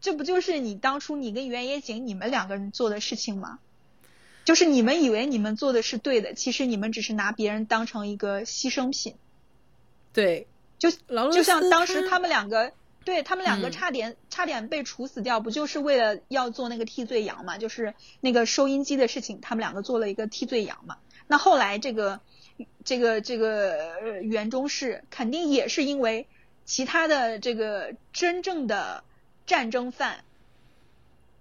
[0.00, 3.58] 这不就是你当初你跟原野景你们两个人做的事情吗？
[4.44, 9.16] 就是你们以为你们做的是对的，其实你们只是拿别人当成一个牺牲品。
[10.12, 10.46] 对，
[10.78, 10.88] 就
[11.32, 12.72] 就像当时他们两个，
[13.04, 17.58] 对他们两个差点差点被处死掉，不就是为了要做那个替罪羊嘛？
[17.58, 20.98] 就是那个收音机的事情，他们两个做了一个替罪羊嘛。
[21.26, 22.20] 那后来这个
[22.84, 26.28] 这个这个袁中士肯定也是因为
[26.64, 29.02] 其他的这个真正的。
[29.46, 30.24] 战争犯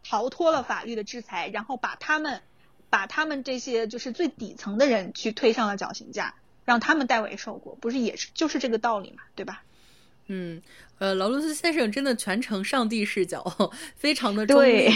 [0.04, 2.42] 逃脱了法律的制裁，然后把他们
[2.90, 9.64] 把他们这些就是最底层的人去推上了绞刑架，让他们代为受过，不是也是就是这个道理嘛，对吧？
[10.28, 10.62] 嗯。
[10.98, 13.44] 呃，劳伦斯先生真的全程上帝视角，
[13.96, 14.90] 非常的中立。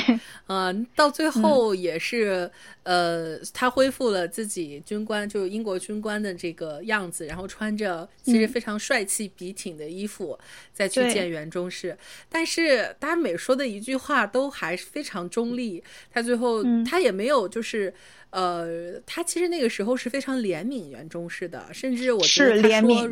[0.47, 2.49] 嗯，到最后也是，
[2.83, 10.39] 呃，他恢复了自己军官，就是英国军官的这个样子，然后穿着其实非常帅气笔挺的衣服，
[10.73, 11.97] 再去见袁中士。
[12.29, 15.83] 但是，大家每说的一句话都还是非常中立。
[16.11, 17.93] 他最后，他也没有就是。
[18.31, 23.09] 呃，他其实那个时候是非常怜悯袁中士的，甚至我觉得他说，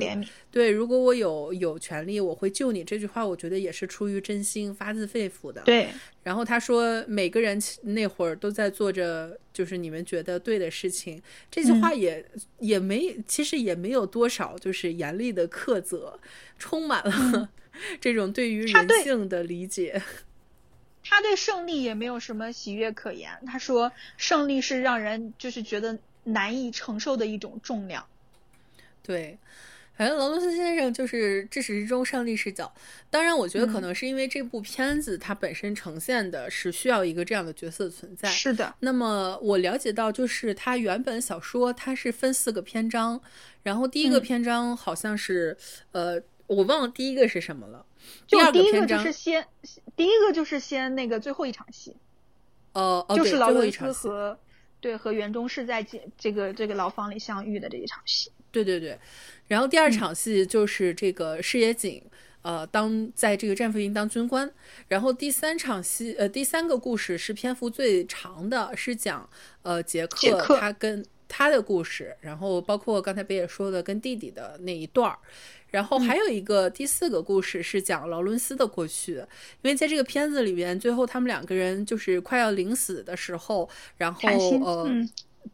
[0.51, 2.76] 对，如果我有有权利，我会救你。
[2.84, 5.61] 这句话我觉得也是出于真心，发自肺腑的。
[5.61, 5.89] 对。
[6.23, 11.21] 然后他说，每个人那会儿都在做着就是你们觉得对的事情。
[11.49, 12.25] 这句话也
[12.59, 16.19] 也没，其实也没有多少就是严厉的苛责，
[16.59, 17.49] 充满了
[18.01, 20.01] 这种对于人性的理解。
[21.09, 23.32] 他对胜利也没有什么喜悦可言。
[23.45, 28.05] 他说，胜利是让人就是觉得难以承受的一种重量。
[29.01, 29.38] 对，
[29.97, 32.71] 反正劳伦斯先生就是至始至终上帝视角。
[33.09, 38.29] 当然，我觉得可能是因为这部片子它本身呈现的是需要一个这样的角色存在。
[38.29, 38.75] 是的。
[38.81, 43.19] 那么我了解到，就是它原本小说它是分四个篇章，
[43.63, 45.57] 然后第一个篇章好像是
[45.93, 47.83] 呃，我忘了第一个是什么了。
[48.27, 49.45] 就第一个就是先，
[49.95, 51.95] 第一个就是先那个最后一场戏，
[52.73, 54.39] 哦，就是劳伦斯和
[54.79, 58.31] 对和袁中士在这这个这个牢房里相遇的这一场戏。
[58.49, 58.97] 对对对，
[59.47, 62.03] 然后第二场戏就是这个视野井，
[62.41, 64.51] 呃，当在这个战俘营当军官。
[64.87, 69.29] 然后第三场戏，呃，第三个故事是篇幅最长的，是讲
[69.63, 75.17] 呃杰克他跟他的故事，然后包括刚才北野说的跟弟弟的那一段儿。
[75.69, 79.25] 然后还有一个第四个故事是讲劳伦斯的过去，因
[79.63, 84.21] 为在这个片子里边，最后他们两个人就是快要临死的时候，然后
[84.61, 84.89] 呃，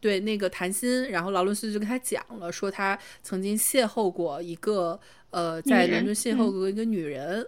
[0.00, 4.98] 对那个谈心，然后劳伦斯就跟他讲了，说他曾经邂逅过一个
[5.30, 7.46] 呃，在伦敦邂逅过一个女人。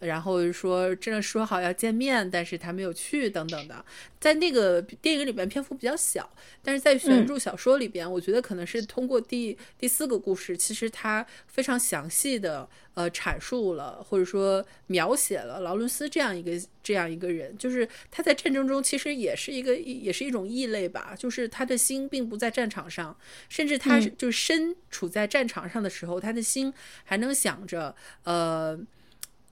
[0.00, 3.84] 然后说真的说好要见面，但是他没有去等等的，
[4.20, 6.28] 在那个电影里边篇幅比较小，
[6.62, 23.16] 但是在原著小说里边，我觉得可能是通过第第四个故事，其实他非常详细的呃阐述了或者说描写了劳伦斯这样一个这样一个人，就是他在战争中其实也是一个也是一种异类吧，就是他的心并不在战场上，
[23.48, 26.70] 甚至他就身处在战场上的时候，他的心
[27.04, 28.78] 还能想着呃。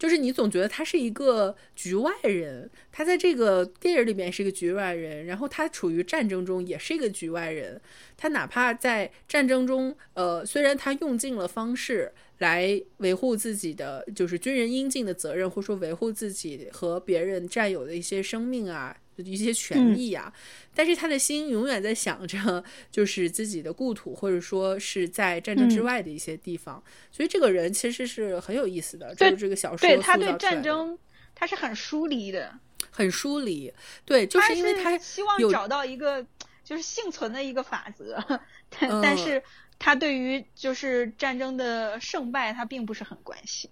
[0.04, 7.80] 就是你总觉得他是一个局外人，他在这个电影里面是一个局外人，然后他处于战争中也是一个局外人。
[8.14, 18.94] 他哪怕在战争中，呃，虽然他用尽了方式来维护自己的就是军人应尽的责任，或者说维护自己和别人占有的一些生命啊。
[19.22, 20.32] 一些权益啊，
[20.74, 26.82] 但是他的心永远在想着，就是自己的故土，或者说是在战争之外的一些地方。
[27.10, 30.98] 所以这个人其实是很有意思的，就是这个小说对他对战争
[31.34, 32.58] 他是很疏离的，
[32.90, 33.72] 很疏离。
[34.04, 36.24] 对，就是因为他希望找到一个
[36.64, 38.22] 就是幸存的一个法则，
[38.70, 39.42] 但但是
[39.78, 43.70] 他对于就是战争的胜败他并不是很关心。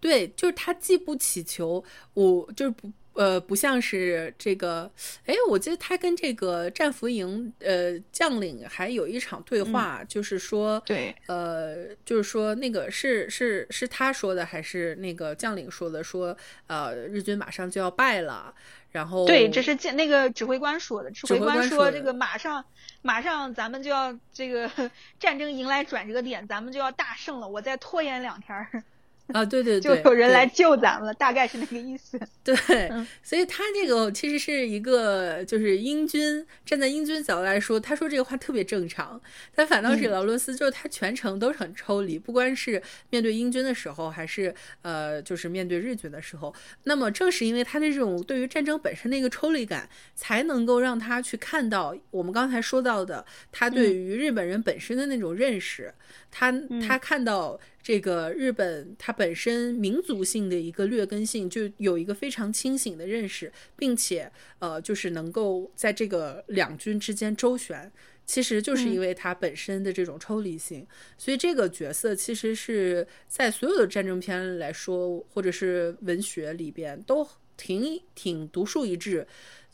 [0.00, 2.90] 对，就是他既不祈求，我就是不。
[3.14, 4.90] 呃，不像是这个，
[5.26, 16.02] 哎，我记得他跟这个战俘营呃将领还有一场对话，就是说，对，呃，就是说那个是是是他说的还是那个将领说的？
[16.02, 16.36] 说
[16.66, 18.54] 呃，日军马上就要败了，
[18.90, 22.64] 然后对，这是那个指挥官说的，指挥官说这个马上
[23.02, 24.70] 马上咱们就要这个
[25.20, 28.84] 战争迎来转折点，咱们就要大胜了，我再拖延两天。
[29.34, 32.20] 啊，对对对，就有人来救咱们了，大概是那个意思。
[32.44, 32.54] 对，
[33.22, 39.20] 所以他这个其实是一个，就是英军站在英军角度来说，他说这个话特别正常。
[39.54, 46.54] 但反倒是劳伦斯，就是他全程都是很抽离，不光是面对英军的时候，还是呃，就是面对日军的时候。
[46.84, 55.92] 那么正是因为他的这种对于战争本身的一个抽离感，才能够让他去看到我们刚才说到的，他对于日本人本身的那种认识。
[56.34, 67.92] 他他看到这个日本，它本身民族性的一个劣根性，就有一个非常清醒的认识，并且呃，就是能够在这个两军之间周旋，
[68.24, 70.86] 其实就是因为他本身的这种抽离性。
[71.18, 77.28] 所以这个角色其实是在所有的战争片来说，或者是文学里边都
[77.58, 79.26] 挺挺独树一帜，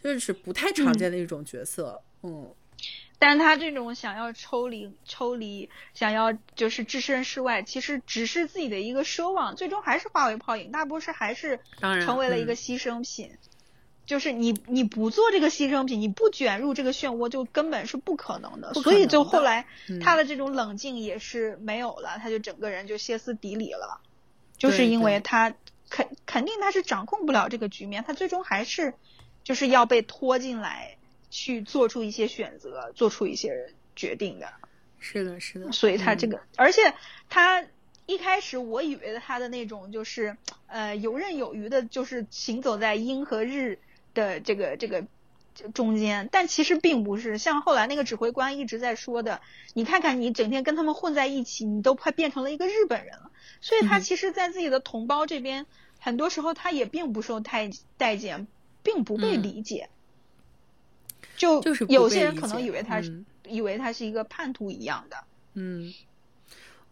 [0.03, 2.03] 就是不太常见的一种角色。
[2.25, 2.53] 嗯。
[3.21, 13.33] 但他这种想要抽离、抽离，想要就是置身事外，其实只是自己的一个奢望，最终还是化为泡影，大不是还是成为了一个牺牲品。
[14.07, 18.73] 就是你你不做这个牺牲品，你不卷入这个漩涡，就根本是不可能的。
[18.75, 19.67] 所以就后来
[20.01, 24.01] 他的这种冷静也是没有了，他就整个人就歇斯底里了，
[24.57, 25.53] 就是因为他
[25.91, 28.95] 肯肯定他是掌控不了这个局面，他最终还是
[29.43, 30.98] 就是要被拖进来。
[31.31, 34.49] 去做出一些选择，做出一些决定的，
[34.99, 35.73] 是的，是的。
[35.73, 36.95] 所以他这个，而且
[37.29, 37.65] 他
[38.07, 43.79] 一开始我以为他的那种就是呃游刃有余的，就是行走在英和日
[44.15, 45.05] 的这个这个
[45.75, 47.37] 中间，但其实并不是。
[47.37, 49.41] 像后来那个指挥官一直在说的，
[49.75, 53.31] 你看看你整天跟他们混在一起，你都快变成了一个日本人了。
[53.61, 55.67] 所以他其实，在自己的同胞这边，
[55.99, 58.47] 很多时候他也并不受太待见，
[58.85, 59.89] 并不被理解。
[61.39, 65.17] 就就是有些人可能以为他是以为他是一个叛徒一样的。
[65.55, 65.95] 嗯，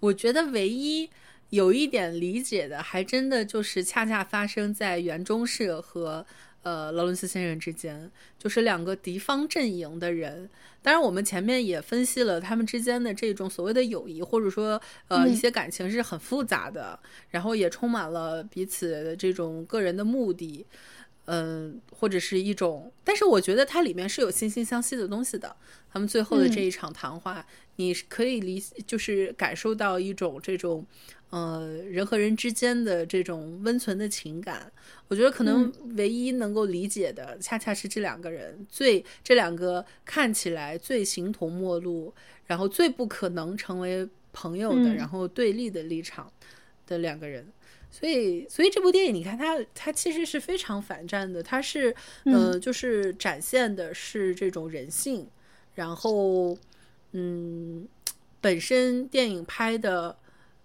[0.01, 1.11] 我觉得唯一
[1.51, 6.25] 有一点理解的，还真的就是恰恰发生在袁中士和
[6.63, 10.49] 呃劳伦斯先生之间，就是两个敌方阵营的人。
[10.83, 20.65] 当然，我们前面也分析了他们之间的这种所谓的友谊，或者说呃一些感情是很复杂的，然后也充满了彼此的这种个人的目的。
[21.27, 25.55] 嗯，或者是一种，但是我觉得它里面是有惺惺相惜的东西的。
[25.93, 27.45] 他们最后的这一场谈话，
[27.77, 30.85] 你可以理，就是感受到一种这种，
[31.31, 34.71] 呃，人和人之间的这种温存的情感。
[35.09, 42.13] 我觉得可能唯一能够理解的，恰恰是这两个人最这两个看起来最形同陌路，
[42.47, 46.31] 然后最不可能成为朋友的，然后对立的立场
[46.87, 47.47] 的两个人。
[47.99, 51.43] 所以，所以这部电影，你看它，它其实是非常反战的。
[51.43, 51.95] 它是，
[52.25, 55.27] 呃，就是展现的是这种人性。
[55.75, 56.55] 然后，
[57.13, 57.89] 嗯，
[58.39, 60.15] 本身电影拍的，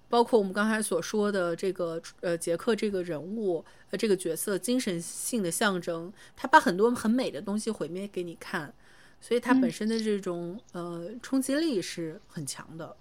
[0.10, 8.74] 包括我们刚才所说的这个，呃，杰克这个人物，呃，这个角色精神性的象征，他把很多很美的东西毁灭给你看。
[9.22, 12.94] 所以，它本身的这种，呃，冲击力是很强的。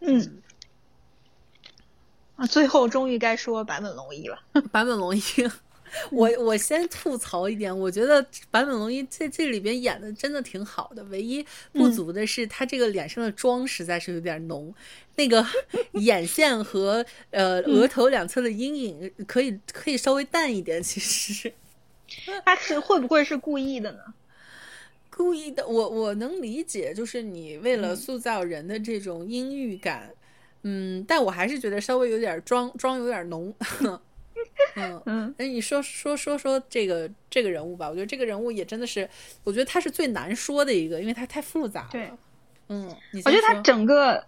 [0.00, 0.42] 嗯。
[2.36, 4.38] 啊，最后终于该说坂本龙一了。
[4.72, 5.22] 坂本龙一，
[6.10, 8.20] 我我先吐槽一点，我觉得
[8.50, 14.74] 坂本龙一在这里边演的真的挺好的，唯一不足的是他这个脸上的妆实在是有点浓，
[15.14, 15.46] 那个
[15.94, 20.82] 眼线和呃额头两侧的阴影可以可以稍微淡一点。
[20.82, 21.52] 其实，
[22.44, 24.00] 他是会不会是故意的呢？
[25.08, 30.10] 故意的，我我能理解，就是你为了塑造人的这种阴郁感。
[30.10, 30.16] 嗯，
[31.06, 33.54] 但我还是觉得稍微有点妆妆有点浓。
[34.76, 39.08] 嗯嗯，哎，你说说说说这个这个人物吧，我觉得这个人物也真的是，
[39.44, 41.88] 我觉得他是最难说的一个，因为他太复杂了。
[41.92, 42.10] 对，
[42.68, 42.88] 嗯，
[43.24, 44.24] 我觉得他整个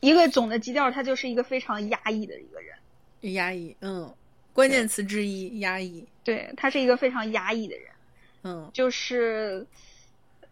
[0.00, 3.34] 一个总的基调，他就是一个非常压抑的一个人。
[3.34, 4.14] 压抑，嗯，
[4.52, 6.06] 关键词之一，压抑。
[6.22, 7.86] 对他是一个非常压抑的人。
[8.44, 9.66] 嗯，就是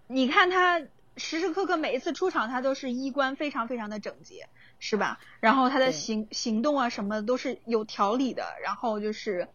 [0.08, 0.80] 你看他
[1.16, 4.46] 时时刻刻每一次出场，他都是衣冠非常非常的整洁。
[4.78, 5.18] 是吧？
[5.40, 9.48] 然后他的行行动啊什么的都是有条理的，然后就是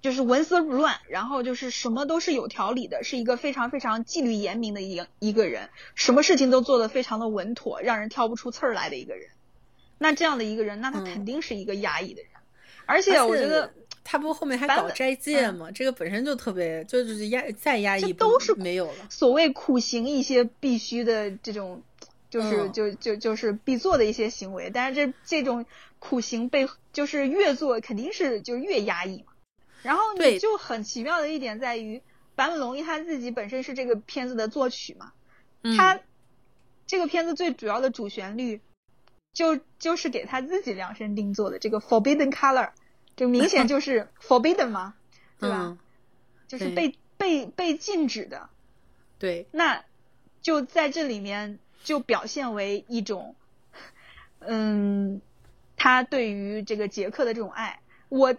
[0.00, 9.28] 就是纹丝不乱，然后就是什么都是有条理的，是一个非常非常纪律严明的一一个人，什么事情都做得非常的稳妥，让人挑不出刺儿来的一个人。
[9.98, 12.30] 那这样的一个人，那他肯定是一个压抑的人。
[12.86, 13.72] 而且我觉得
[14.02, 15.70] 他不后面还搞斋戒吗？
[15.70, 19.06] 这个本身就特别就是压再压抑，都是没有了。
[19.10, 21.82] 所谓苦行一些必须的这种。
[22.32, 25.66] 就是就就就是必做的一些行为，但是这这种
[25.98, 29.34] 苦行被就是越做肯定是就越压抑嘛。
[29.82, 32.00] 然后你就很奇妙的一点在于，
[32.34, 35.12] 坂本龙一他自己本身是这个片子的作曲嘛，
[35.76, 36.00] 他
[36.86, 38.62] 这个片子最主要的主旋律
[39.34, 42.70] 就就是给他自己量身定做的这个 Forbidden Color，
[43.14, 44.94] 就明显就是 Forbidden 嘛，
[45.38, 45.76] 对吧？
[46.48, 48.48] 就是被被被禁止的。
[49.18, 49.46] 对。
[49.50, 49.84] 那
[50.40, 51.58] 就在这里面。
[51.82, 53.34] 就表现为一种，
[54.38, 55.20] 嗯，
[55.76, 57.80] 他对于这个杰克的这种爱。
[58.08, 58.34] 我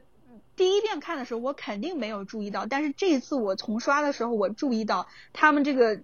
[0.56, 6.02] 第一遍看的时候，我肯定没有注意到，但是这一次我重刷的时候，我注意到他们这个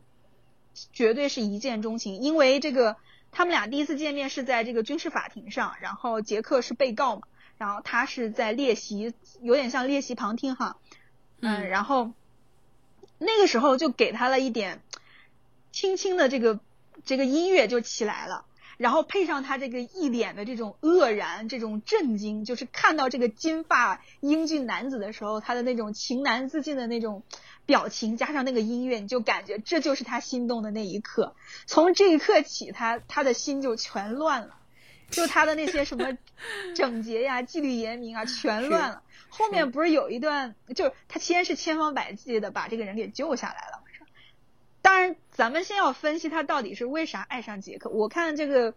[0.91, 2.19] 绝对是一见钟情。
[2.19, 2.97] 因为这个
[3.31, 7.21] 他们俩第一次见面是在这个军事法庭上，然后杰克是被告嘛，
[7.57, 10.77] 然后他是在列席，有点像列席旁听哈，
[11.41, 12.11] 嗯，然后
[13.17, 14.81] 那个时候就给他了一点
[15.71, 16.59] 轻轻的这个。
[17.05, 18.45] 这个音乐就起来了，
[18.77, 27.23] 然后配上他这个一脸的这种愕然、这种震惊，就是看到这个金发英俊男子的时候，他的那种情难自禁的那种
[27.65, 31.35] 表情，加上那个音乐，你就感觉这就是他心动的那一刻。
[31.65, 34.55] 从这一刻起，他他的心就全乱了，
[35.09, 36.17] 就他的那些什么
[36.75, 39.03] 整洁呀、纪律严明啊，全乱了。
[39.31, 43.83] 后面不是有一段，就他先是千方百计的把这个人给救下来了。
[44.81, 47.89] 当然，咱们先要分析他到底是为啥爱上杰克。
[47.89, 48.73] 我看这个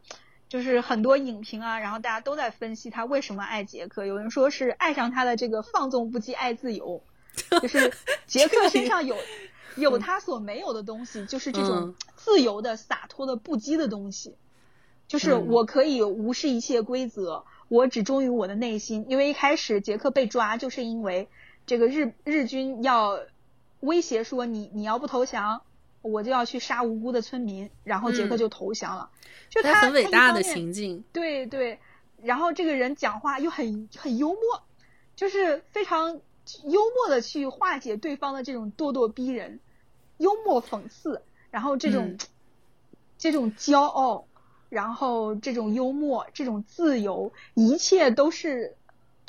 [0.49, 4.05] 就是很多影评啊，然后大家都在分析他为什么爱杰克。
[4.05, 7.03] 有人说是爱上他的这个放纵不羁、爱自由，
[7.63, 7.93] 就是
[8.27, 9.17] 杰克身上有
[9.77, 14.37] 有他所没有的东西，就是这种自由的、洒脱的、不羁的东西。
[15.09, 19.07] 就是我可以无视一切规则，我只忠于我的内心。
[19.09, 21.29] 因为一开始杰克被抓，就是因为
[21.67, 23.21] 这个日日军要
[23.81, 25.63] 威胁说你你要不投降。
[26.03, 29.11] 我就要去杀无辜的村民，然后杰克就投降了。
[29.49, 31.79] 就他很伟大的行径，对对。
[32.23, 34.63] 然后这个人讲话又很很幽默，
[35.17, 36.21] 就是非常
[36.65, 39.59] 幽默的去化解对方的这种咄咄逼人、
[40.19, 42.17] 幽默讽刺，然后这种
[43.19, 44.27] 这种骄傲，
[44.69, 48.77] 然后这种幽默、这种自由，一切都是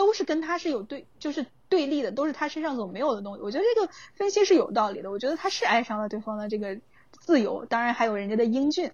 [0.03, 1.45] 都是跟他是有对，就是。
[1.69, 5.09] 对立的都是他身上所没有的东西，我觉得这个分析是有道理的。
[5.09, 6.77] 我觉得他是爱上了对方的这个
[7.19, 8.87] 自由，当然还有人家的英俊。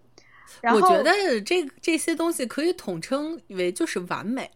[0.63, 4.49] 我觉得这这些东西可以统称为就是完美，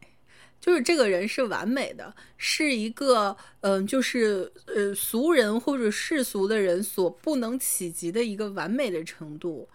[0.61, 9.67] 就是这个人是完美的，是一个嗯，就是呃俗人或者世俗的人所不能企及的一个完美的程度。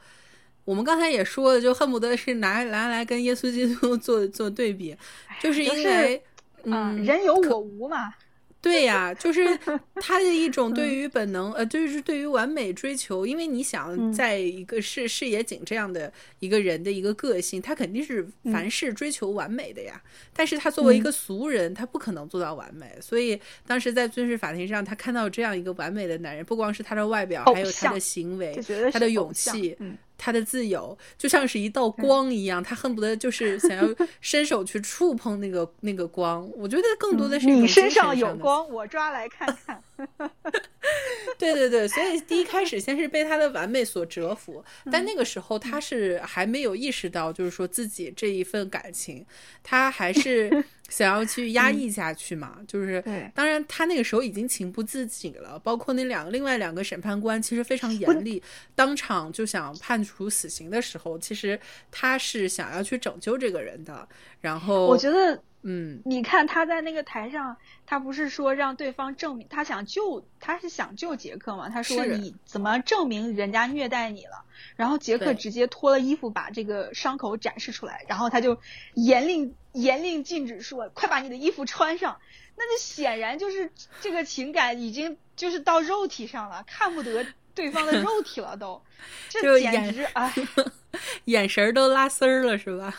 [0.64, 4.96] 我们刚才也说了，就恨不得是拿拿来跟耶稣基督做做对比，
[5.42, 6.22] 就是因为
[6.64, 8.14] 嗯，人有我无嘛。
[8.60, 9.56] 对呀，就是
[10.02, 13.24] 他的一种对于本能，呃，就是对于完美追求。
[13.24, 20.02] 因为你想，在一个视视野井这样的一个人的一个个性，他肯定是凡事追求完美的呀。
[20.34, 22.98] 但是他作为一个俗人，他不可能做到完美。
[23.00, 28.60] 所以当时在军事法庭上，他看到这样一个完美的男人，不光是他的外表，还有他的行为，
[28.92, 29.78] 他的勇气。
[30.18, 33.88] 他的自由就像是一道光一样，他恨不得就是想要
[34.20, 36.46] 伸手去触碰那个那个光。
[36.56, 39.82] 我觉得更多的是你身上有光，我抓来看看。
[41.38, 49.24] 对对对，所以第一开始先是被他的完美所折服，但那个时候他是还没有意识到，就是说自己这一份感情，
[49.62, 52.58] 他还是 想要去压抑下去嘛。
[52.66, 53.02] 就是
[53.34, 58.42] 当然他那个时候已经情不自禁了，包括那两个另外两个审判官其实非常严厉，
[58.74, 61.58] 当场就想判处死刑的时候，其实
[61.90, 64.08] 他是想要去拯救这个人的。
[64.40, 65.40] 然后我觉得。
[65.70, 67.54] 嗯，你看他在那个台上，
[67.84, 71.68] 他不是说让对方证明他想救，他是想救杰克嘛？
[71.68, 74.44] 他说你怎么证明人家虐待你了？
[74.76, 78.58] 然后杰克直接脱了衣服把这个伤口展示出来，然后他就
[78.94, 82.18] 严令严令禁止说，快把你的衣服穿上。
[82.56, 83.70] 那就显然就是
[84.00, 88.82] 这个情感已经就是到肉体上了，看不得对方的肉体了都，
[89.28, 90.32] 这简眼直哎。
[91.26, 92.94] 眼神儿都拉丝儿了是吧？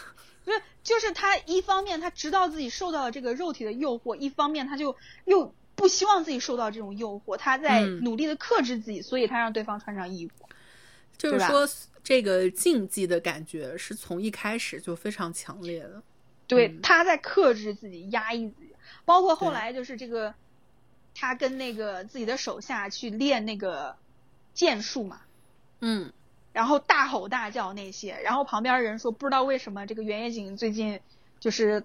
[0.49, 4.95] 不是，就是他一方面他知道自己受到了这个肉体的诱惑，一方面他就
[5.25, 7.99] 又不希望自己受到这种诱惑，他在嗯。
[8.03, 10.33] 努力的克制自己，所以他让对方穿上衣服。
[11.17, 11.67] 就是说，
[12.03, 16.01] 这个禁忌的感觉是从一开始就非常强烈的。
[16.47, 16.81] 对，嗯。
[16.81, 18.73] 他在克制自己，压抑自己，
[19.05, 20.33] 包括后来就是这个，
[21.13, 23.95] 他跟那个自己的手下去练那个
[24.53, 25.21] 剑术嘛，
[25.81, 26.11] 嗯，
[26.53, 30.99] 然后大吼大叫那些，然后旁边人说不知道为什么这个原野井最近
[31.39, 31.83] 就是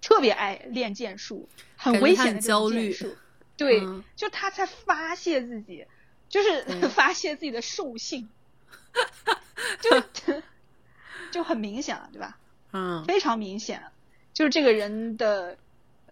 [0.00, 3.16] 特别爱练剑术，很危险的剑术。
[3.56, 4.04] 对，嗯。
[4.16, 5.86] 就他在发泄自己，
[6.28, 8.28] 就是 发泄自己的兽性，
[9.80, 10.02] 就
[11.30, 12.38] 就很明显了，对吧？
[12.72, 13.82] 嗯，非常明显，
[14.34, 15.56] 就是这个人的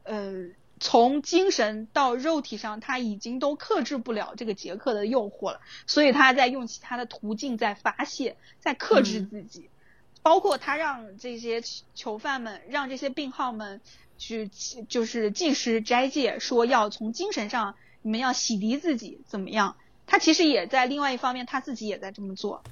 [0.05, 0.33] 呃，
[0.81, 9.71] 从精神到肉体上，他已经都克制不了这个杰克的诱惑了，所以他在用其他的途径在发泄，在克制嗯自己，
[10.23, 11.63] 包括他让这些
[11.95, 13.81] 囚犯们，让这些病号们
[14.19, 14.51] 去
[14.89, 19.77] 就是进食斋戒，说要从精神上你们要洗涤自己，怎么样？
[20.07, 22.63] 他其实也在另外一方面，他自己也在这么做。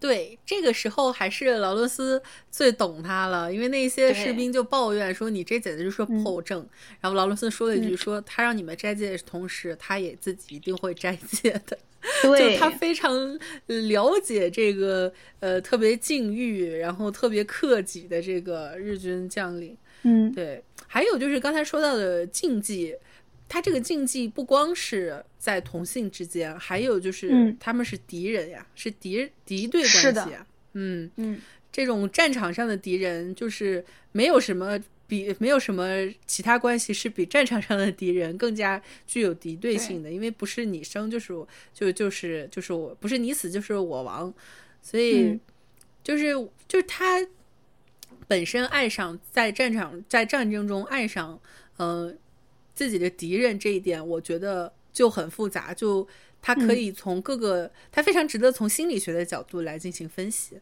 [0.00, 2.20] 对，这个时候还是劳伦斯
[2.50, 6.66] 最懂他了，因为那些士兵就抱怨说你这简直就是嗯破证。
[7.00, 11.78] 然后劳伦斯说了一句嗯说他让你们斋戒的同时，他也自己一定会斋戒的。
[12.22, 19.76] 对就他非常了解这个呃特别禁欲，然后特别克己的这个日军将领。
[20.04, 22.96] 嗯，对，还有就是刚才说到的禁忌，
[23.50, 27.56] 他这个禁忌不光是在同性之间，还有就是嗯。
[27.58, 30.46] 他们是敌人呀，是敌敌对关系啊。
[30.74, 31.40] 嗯，嗯，
[31.72, 34.78] 这种战场上的敌人，就是没有什么
[35.08, 35.84] 比没有什么
[36.26, 44.32] 其他关系是比战场上的敌人更加具有敌对性的，因为不是你生就是我就就是就是我，不是你死就是我亡，
[44.80, 45.40] 所以嗯。
[46.02, 46.32] 就是
[46.66, 47.20] 就是他
[48.26, 51.38] 本身爱上在战场在战争中爱上
[51.76, 52.12] 呃
[52.74, 56.06] 自己的敌人这一点，我觉得就很复杂，就
[56.42, 60.58] 他可以从各个，他非常值得从心理学的角度来进行分析，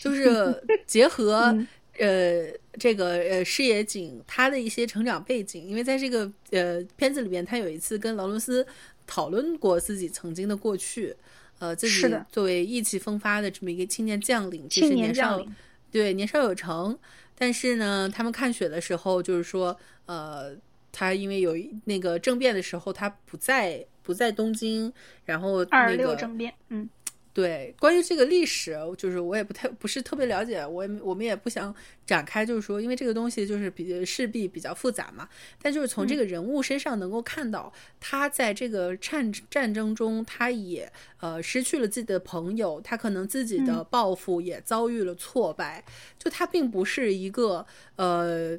[0.00, 1.52] 就是 结合。
[1.52, 1.66] 嗯。
[1.98, 2.46] 呃，
[2.78, 8.66] 这个呃，视野景他的一些成长背景，因为在这个呃片子里边，他有一次跟劳伦斯
[9.06, 11.14] 讨论过自己曾经的过去，
[11.58, 15.46] 呃，自己作为意气风发的这么一个青年将领，其实青年年少
[15.90, 16.96] 对年少有成，
[17.36, 19.76] 但是呢，他们看雪的时候，就是说，
[20.06, 20.56] 呃，
[20.92, 24.92] 他因为有那个政变的时候，他不在不在东京，
[25.24, 26.88] 然后二那个六政变，嗯
[27.32, 31.72] 对，关于这个历史，就是我也不太不是特别了解，我也我们也不想
[32.04, 35.28] 展开，就是说，因为这个东西就是比势必比较复杂嘛。
[35.62, 45.84] 但就是从这个人物身上能够看到，他在这个战战争中，他也呃失去了自己的朋友，他可能自己的抱负也遭遇了挫败。
[46.18, 47.64] 就他并不是一个
[47.94, 48.58] 呃，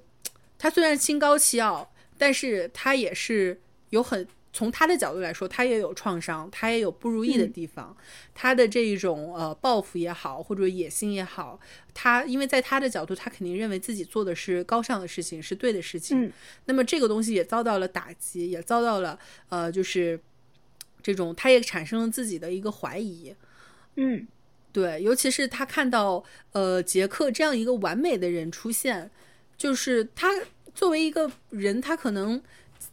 [0.57, 1.91] 他虽然心高气傲，
[2.21, 4.27] 但是他也是有很。
[4.53, 7.95] 从他的角度来说，他也有创伤，他也有不如意的地方。
[8.35, 11.57] 他的这一种呃报复也好，或者野心也好，
[11.93, 16.25] 他因为在他的角度，他肯定认为自己做的是高尚的事情，是对的事情。
[16.25, 16.31] 嗯
[16.65, 19.17] 那么这个东西也遭到了打击，也遭到了
[19.47, 20.19] 呃，就是
[21.01, 23.33] 这种他也产生了自己的一个怀疑。
[23.95, 24.27] 嗯
[24.73, 26.21] 对，尤其是他看到
[26.51, 29.09] 呃杰克这样一个完美的人出现，
[29.55, 30.27] 就是他
[30.73, 32.41] 作为一个人，他可能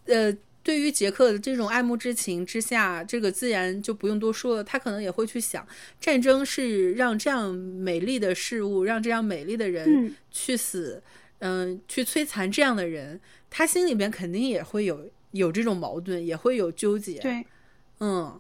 [0.07, 0.37] 呃。
[0.61, 4.63] 对于杰克的这种爱慕之情之下，这个自然就不用多说了。
[4.63, 5.67] 他可能也会去想，
[5.99, 11.03] 战争是让这样美丽的事物，让这样美丽的人嗯去死，
[11.39, 13.19] 嗯、去摧残这样的人，
[13.49, 17.19] 他心里边肯定也会有有这种矛盾，也会有纠结。
[17.21, 17.47] 对，
[18.01, 18.39] 嗯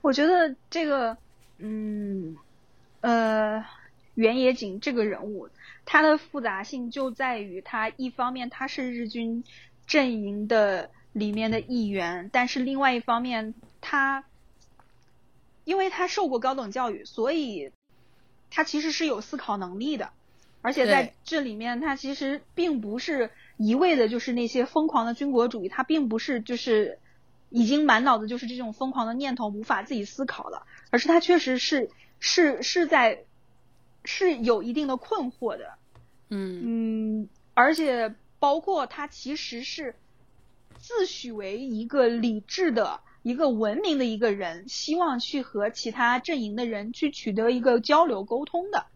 [0.00, 1.16] 我觉得这个，
[1.58, 2.36] 嗯，
[3.00, 3.64] 呃，
[4.14, 5.48] 原野井这个人物，
[5.90, 9.42] 他的复杂性就在于他一方面他是日军
[9.86, 14.22] 阵营的里面的一员，但是另外一方面他，
[15.64, 17.72] 因为他受过高等教育，所以
[18.50, 20.10] 他其实是有思考能力的，
[20.60, 26.98] 而且在这里面他其实并不是一味的就是那些疯狂的军国主义，他并不是就是。
[27.50, 31.88] 已经满脑子就是这种疯狂的念头，无法自己思考了，而是他确实是
[32.20, 33.24] 是是在
[34.04, 35.77] 是有一定的困惑的，
[36.30, 39.94] 嗯嗯，而且包括他其实是
[40.78, 48.86] 自诩为一个理智的、一个文明的一个人，希望去和其他阵营的人去取得一个交流沟通的。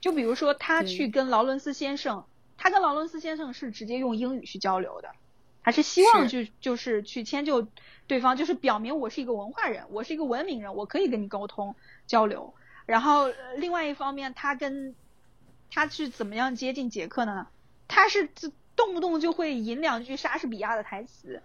[0.00, 2.24] 就比如说，他去跟劳伦斯先生，
[2.56, 5.10] 他跟劳伦斯先生是直接用英语去交流的，
[5.60, 7.66] 还是希望就就是去迁就
[8.06, 11.74] 对方，就是表明我是一个文化人，我是一个文明人，我可以跟你沟通
[12.06, 12.54] 交流。
[12.86, 14.94] 然后另外一方面，他跟
[15.70, 17.46] 他是怎么样接近杰克呢？
[17.86, 18.28] 他是
[18.76, 21.42] 动不动就会引两句莎士比亚的台词，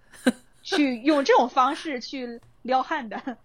[0.62, 3.38] 去用这种方式去撩汉的，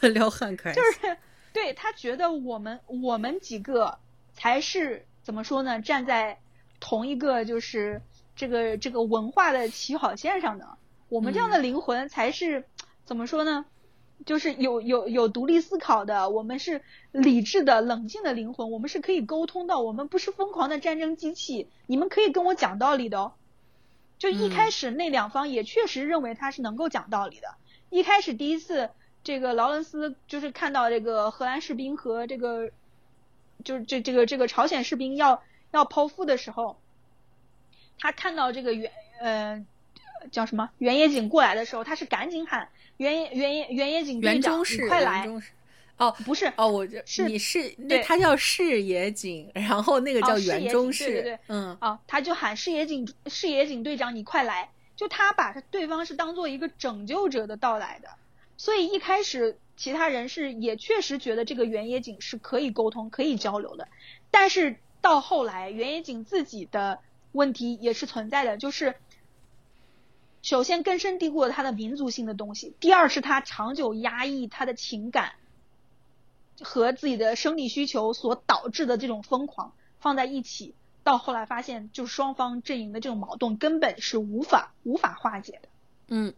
[0.12, 1.16] 撩汉可就是。
[1.52, 4.00] 对他觉得我们我们几个
[4.32, 5.80] 才是怎么说呢？
[5.80, 6.40] 站在
[6.80, 8.02] 同一个就是
[8.34, 10.78] 这个这个文化的起跑线上的，
[11.08, 12.64] 我们这样的灵魂才是
[13.04, 13.66] 怎么说呢？
[14.24, 16.82] 就是有有有独立思考的，我们是
[17.12, 21.68] 理智的、冷静的灵魂，我们是可以沟通的，我们不是疯狂的战争机器。
[21.86, 23.32] 你们可以跟我讲道理的哦。
[24.18, 27.54] 就一开始那两方也确实认为他是能够讲道理的。
[27.90, 28.90] 一开始第一次。
[29.26, 32.70] 这个劳伦斯就是看到这个荷兰士兵和这个，
[33.64, 36.76] 就是这这个这个朝鲜士兵要要剖腹的时候，
[37.98, 38.92] 他看到这个原
[39.22, 39.64] 呃
[40.30, 45.28] 叫什么原野井过来的时候，他是赶紧喊原野原野原野井队长你快来
[45.96, 58.08] 哦不是哦我是你是对他叫视野井，然后那个叫原中士对对对嗯哦他就喊视野井视野井队长你快来，就他把对方是当做一个拯救者的到来的。
[58.56, 63.88] 所以一开始，其他人是也确实觉得这个原野井是可以沟通、可以交流的。
[64.30, 67.00] 但是到后来，原野井自己的
[67.32, 68.94] 问题也是存在的，就是
[70.44, 75.32] 首先根深蒂固的他的民族性的东西，第二是他长久压抑他的情感
[76.60, 85.68] 和自己的生理需求所导致的这种疯狂放在一起，到后来发现，就双方阵营的这种矛盾根本是无法无法化解的。
[86.08, 86.34] 嗯。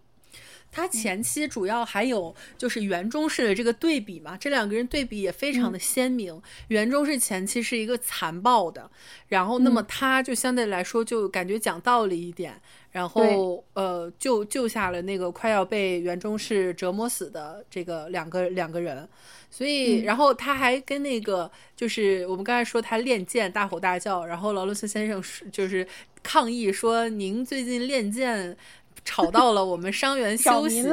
[0.77, 6.39] 他前期主要还有就是袁中士的这个对比嘛，这两个人对比也非常的鲜明。
[6.69, 8.91] 袁中士前期是一个残暴的，
[9.29, 12.61] 然后那么他就相对来说就感觉讲道理一点，
[12.93, 19.09] 然后呃救救下了那个快要被袁中士折磨死的这个两个两个人，
[19.51, 25.89] 所以然后他还跟那个就是我们刚才说他练剑大吼大叫，然后劳伦斯先生就是
[26.23, 28.55] 抗议说您最近练剑。
[29.05, 30.89] 吵到了我们伤员休息，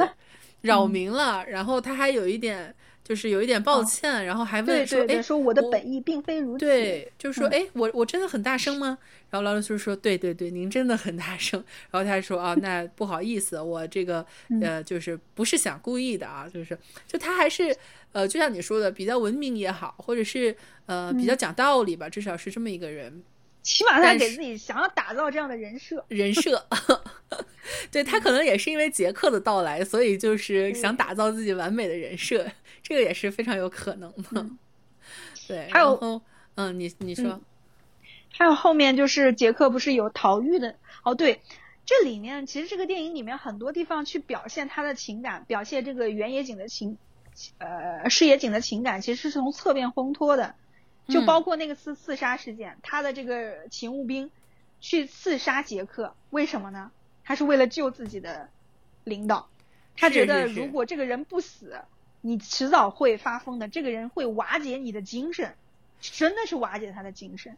[0.62, 1.44] 扰民了。
[1.48, 8.98] 然后他还有一点，就是有一点抱歉，然后还问说：“哎，说我的本意并非如此。”对，就是说：“哎，我我真的很大声吗？”
[9.30, 11.62] 然后劳伦斯说：“对对对，您真的很大声。
[11.90, 14.24] ”然后他说：“啊，那不好意思，我这个
[14.62, 17.76] 呃，就是不是想故意的啊，就是就他还是
[18.12, 20.56] 呃，就像你说的，比较文明也好，或者是
[20.86, 23.22] 呃，比较讲道理吧，至少是这么一个人。”
[23.64, 26.64] 起码他给自己想要打造这样的人设，人设，
[27.90, 32.46] 对他可能也是因为杰克的到来，所以就是想打造自己完美的人设，
[32.84, 34.46] 这个也是非常有可能的。
[35.48, 36.22] 对，还有，
[36.56, 37.40] 嗯，你你说，
[38.30, 40.74] 还有后面就是杰克不是有逃狱的？
[41.02, 41.40] 哦，对，
[41.86, 46.98] 这里面其实这个电影里面很多地方去表现他的情感，表现这个原野井的情，
[47.56, 50.54] 呃，视野井的情感，其实是从侧面烘托的。
[51.08, 54.30] 就包括那个刺刺杀事件，他的这个勤务兵
[54.80, 56.90] 去刺杀杰克，为什么呢？
[57.26, 58.48] 他是为了救自己的
[59.04, 59.48] 领导，
[59.96, 61.80] 他觉得如果这个人不死，
[62.20, 63.66] 你迟早会发疯的。
[63.66, 65.54] 这个人会瓦解你的精神，
[66.00, 67.56] 真的是瓦解他的精神。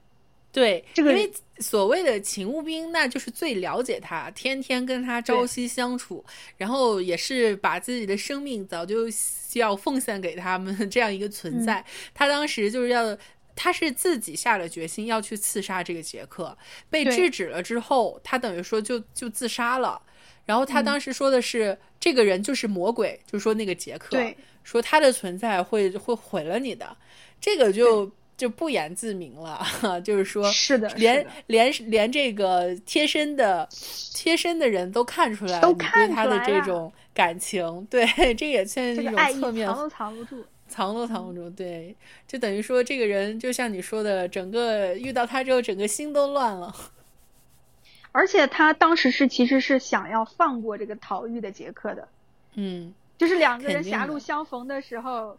[0.53, 6.25] 对，这个因为所谓的勤务兵，那就是最了解他，天天跟他朝夕相处，
[6.57, 9.09] 然后也是把自己的生命早就
[9.55, 11.85] 要奉献给他们 这样一个存在。
[12.15, 13.19] 他当时就是要。
[13.57, 16.57] 他是自己下了决心要去刺杀这个杰克，
[16.89, 20.01] 被制止了之后，他等于说就就自杀了。
[20.45, 24.17] 然后他当时说的是，这个人就是魔鬼，就说那个杰克，
[24.63, 26.97] 说他的存在会会毁了你的，
[27.41, 29.67] 这个就就不言自明了，
[30.05, 33.69] 就是说，是的，连连连这个贴身的
[34.15, 40.45] 贴身的人都看出来你对他的这种感情，对， 这也算是一种侧面，藏都藏不住。
[40.69, 41.95] 藏都藏不住，对，
[42.27, 46.75] 就等于说这个人就像你说的，整个遇到他之后，整个心都乱了。
[48.13, 52.09] 而且他当时是其实是想要放过这个逃狱的杰克的，
[52.55, 55.39] 嗯，就是两个人狭路相逢的时候，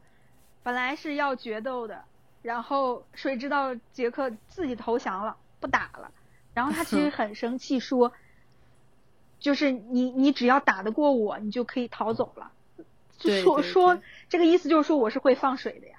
[0.64, 2.04] 本来是要决斗的，
[2.44, 6.12] 然后谁知道杰克自己投降了，不打了，
[6.54, 8.14] 然后他其实 很生气，说，
[9.40, 12.52] 就是你你只要打得过我，你就可以逃走了。
[13.18, 14.00] 就说说
[14.30, 15.96] 这个意思，就是说我是会放水的呀。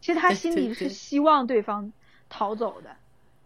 [0.00, 1.90] 其实他心里是希望对方
[2.28, 2.94] 逃走的，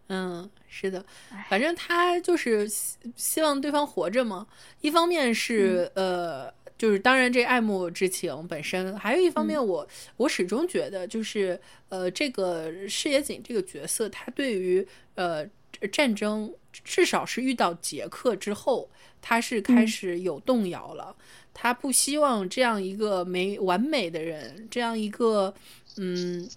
[0.09, 1.05] 嗯，是的，
[1.48, 4.47] 反正他就是希希望对方活着嘛。
[4.80, 9.86] 一方面是呃，就是当然这爱慕之情本身，还有一方面我
[10.16, 11.60] 我始终觉得就是
[11.90, 15.47] 呃，这个视野井这个角色，他对于呃
[15.93, 18.90] 战争，至少是遇到杰克之后，
[19.22, 21.14] 他是开始有动摇了。
[21.60, 25.52] 他不希望这样一个没完美的人，这样一个
[25.97, 26.48] 嗯。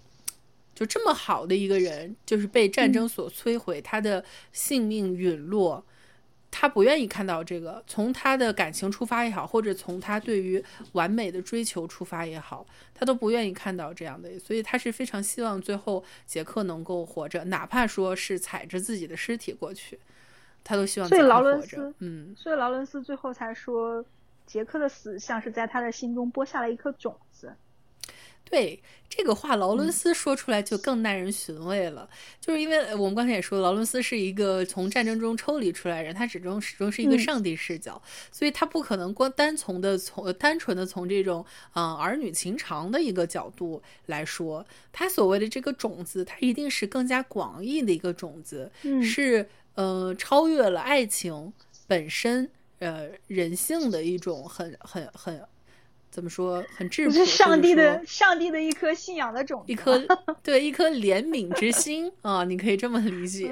[0.74, 5.84] 就这么好的一个人，就是被战争所摧毁，他的性命陨落，
[6.50, 7.84] 他不愿意看到这个。
[7.86, 10.64] 从他的感情出发也好，或者从他对于
[10.94, 12.66] 完美的追求出发也好，
[12.96, 14.40] 他都不愿意看到这样的。
[14.40, 20.00] 所以他是非常希望最后杰克能够活着，哪怕说是踩着自己的尸体过去，
[20.64, 21.08] 他都希望。
[21.08, 24.04] 所以劳伦斯，嗯，所以劳伦斯最后才说，
[24.46, 27.54] 杰克的死像是在他的心中播下了一颗种子。
[28.44, 32.10] 对这个话，劳伦斯说出来就更耐人寻味了。
[32.42, 41.46] 就是因为我们刚才也说，劳伦斯是一个从战争中抽离出来人，他始终始终是一个上帝视角，所以他不可能光单从的从单纯的从这种
[41.76, 48.70] 嗯儿女情长的一个角度来说，他所谓的这个种子，它一定是更加广义的一个种子，
[49.02, 51.54] 是呃超越了爱情
[51.88, 52.52] 本身，
[52.82, 55.42] 呃人性的一种很很很。
[56.12, 56.62] 怎么说？
[56.76, 57.14] 很质朴。
[57.14, 59.98] 是上帝的，上帝的一颗信仰的种子，一 颗
[60.44, 63.50] 对，一颗怜悯之心啊，你可以这么理解。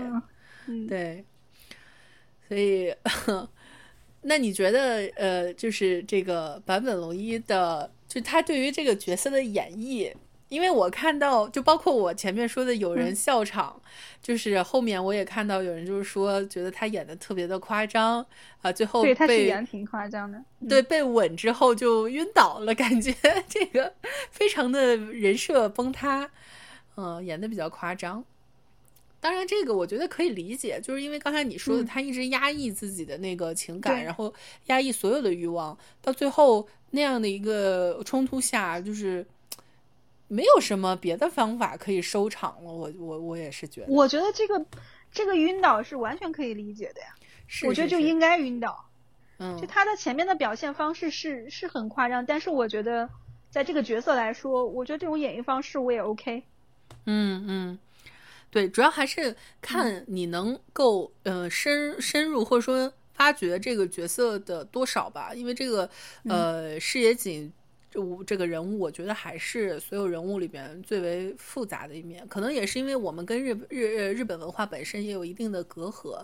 [0.90, 1.24] 对，
[2.50, 2.94] 所以，
[4.24, 10.14] 那你觉得，呃，就是这个坂本龙一的，就他对于这个角色的演绎？
[10.50, 13.80] 因为我看到，就包括我前面说的有人笑场，
[14.20, 18.26] 就是后面我也看到有人就是说觉得他演的特别的夸张
[18.62, 23.14] 啊，最后对他是演挺夸张的，对被吻之后就晕倒了，感觉
[23.48, 23.94] 这个
[24.32, 26.32] 非常的人设崩塌，
[26.98, 28.26] 嗯，演的比较夸张。
[29.20, 34.34] 当然这个我觉得可以理解，就是因为刚才你说的，他一直压抑自己的那个情感，然后
[34.66, 39.24] 压抑所有的欲望，到最后那样的一个冲突下，就是。
[40.30, 43.88] 没有什么别的方法可以收场了，我我我也是觉得。
[43.92, 44.64] 我觉得这个
[45.12, 47.08] 这个晕倒是完全可以理解的呀，
[47.48, 48.86] 是我觉得就应该晕倒。
[49.40, 53.10] 嗯，就他的前面的表现方式是是很夸张，但是我觉得
[53.50, 56.44] 在这个角色来说，我觉得这种演绎方式我也 OK。
[57.06, 57.80] 嗯嗯，
[58.52, 65.90] 对，主要还是看你能够呃深深入或者说发掘这个角色的多少吧，因为这个
[66.26, 67.52] 呃视野紧。
[67.92, 72.28] 这这个人物，我觉得还是所有人物里边最为复杂的一面。
[72.28, 76.24] 可能也是因为我们跟日日日本文化本身也有一定的隔阂，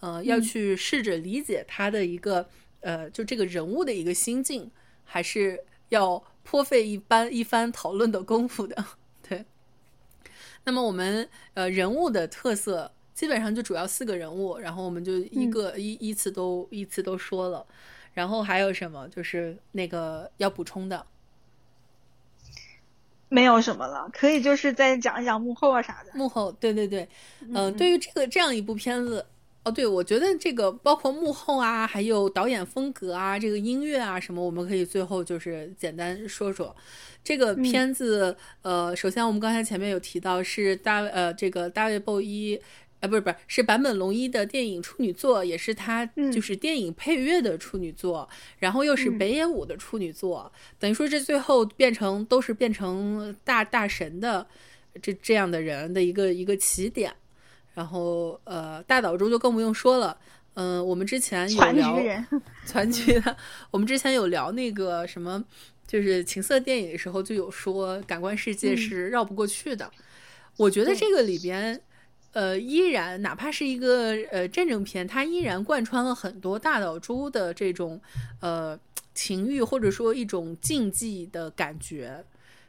[0.00, 2.46] 呃，要去试着理解他的一个
[2.80, 4.70] 呃，就这个人物的一个心境，
[5.04, 8.84] 还是要颇费一番一番讨论的功夫的。
[9.26, 9.44] 对。
[10.64, 17.64] 那么我们呃人物的特色基本上就主要四个人物，然后我们就一个一依次都依次都说了。
[18.16, 19.06] 然后还有什么？
[19.08, 21.04] 就是那个要补充的，
[23.28, 26.12] 没有什么了，可以就是再讲一讲幕后啊啥的。
[26.14, 27.06] 幕后，对对对，
[27.52, 29.26] 嗯，对于这个这样一部片子，
[29.64, 36.74] 哦，对我觉得这个包括幕后啊，还有导演风格啊，这个音乐啊什么，我们可以最后就是简单说说
[37.22, 38.34] 这个片子。
[38.62, 42.58] 呃，首先我们刚才前面有提到是大呃这个大卫鲍伊。
[43.02, 48.28] 不是不是，是坂本龙一的电影处女作，也是他就是电影配乐的处女作，
[48.58, 54.46] 然后又是北野武的处女作，等于说这最后变成都是变成大大神的
[55.00, 57.14] 这这样的人的一个一个起点。
[57.74, 60.18] 然后呃，大岛中就更不用说了，
[60.54, 62.00] 嗯，我们之前有聊
[62.66, 63.36] 传奇的，
[63.70, 65.44] 我们之前有聊那个什么，
[65.86, 69.90] 就是情色电影的时候就有说感官世界是绕不过去的。
[70.56, 71.80] 我觉得这个里边。
[72.36, 77.98] 呃，依然哪怕是一个呃战争片，它依然贯穿了很多大岛猪的这种
[78.42, 78.78] 呃
[79.14, 82.22] 情欲，或者说一种禁忌的感觉。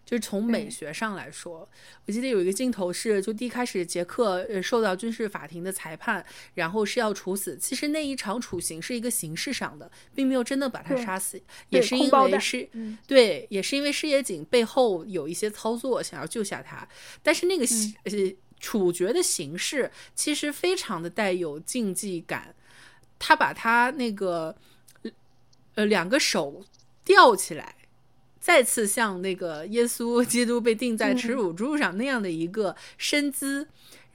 [0.06, 1.68] 就是从美学上来说，
[2.06, 7.58] 我记得有一个镜头是，就第一开始杰克呃受到军事法庭的裁判，然后是要处死。
[7.58, 11.38] 其实那一场处刑是一个形式上的，并没有真的把他杀死，
[11.68, 12.70] 也是因为是，
[13.06, 16.88] 对，也是因为矢野井背后有一些操作想要救下他，
[17.22, 17.66] 但是那个
[18.06, 18.34] 呃。
[18.60, 22.56] 处决的形式其实非常的带有竞技感，
[23.20, 24.56] 他把他那个
[25.76, 26.66] 呃两个手
[27.04, 27.76] 吊起来，
[28.40, 33.68] 再次像那个耶稣基督被钉在耻辱柱上那样的一个身姿。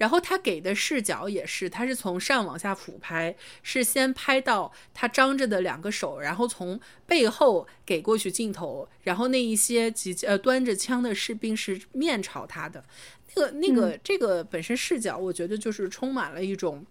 [0.02, 12.84] 然后他给的视角也是，他是从上往下俯拍，是先拍到他张着的两个手，然后从背后给过去镜头，然后那一些几呃端着枪的士兵是面朝他的，
[13.36, 16.84] 那个那个这个本身视角，我觉得就是充满了一种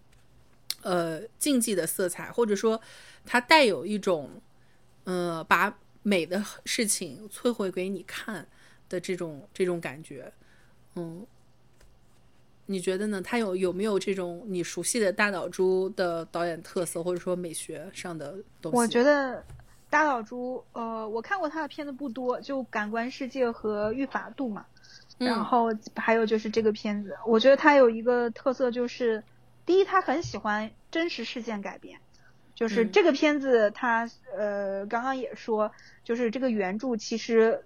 [0.80, 2.80] 呃竞技的色彩，或者说
[3.26, 4.40] 它带有一种
[5.04, 8.48] 呃把美的事情摧毁给你看
[8.88, 10.32] 的这种这种感觉，
[10.96, 11.26] 嗯。
[12.72, 13.20] 你觉得呢？
[13.20, 18.78] 他有有没有这种你熟悉的大岛渚的导演特色，或者说美学上的东西？
[18.78, 19.44] 我觉得
[19.90, 24.64] 大岛渚，呃，我看过他的片子不多，就《感官世界》和《御法度》嘛。
[25.18, 29.22] 然后还有就是这个片子，我觉得他有一个特色，就是
[29.66, 31.98] 第一，他很喜欢真实事件改编。
[32.54, 35.70] 就是这个片子，他呃刚刚也说，
[36.02, 37.62] 就是这个原著其实。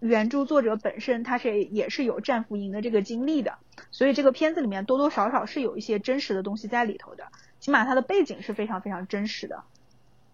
[0.00, 3.58] 原著作者本身他是也是有战俘营的这个经历的，
[3.90, 7.28] 所以这个片子里面多多少少是有一些真实的东西在里头的，
[7.60, 9.62] 起码它的背景是非常非常真实的。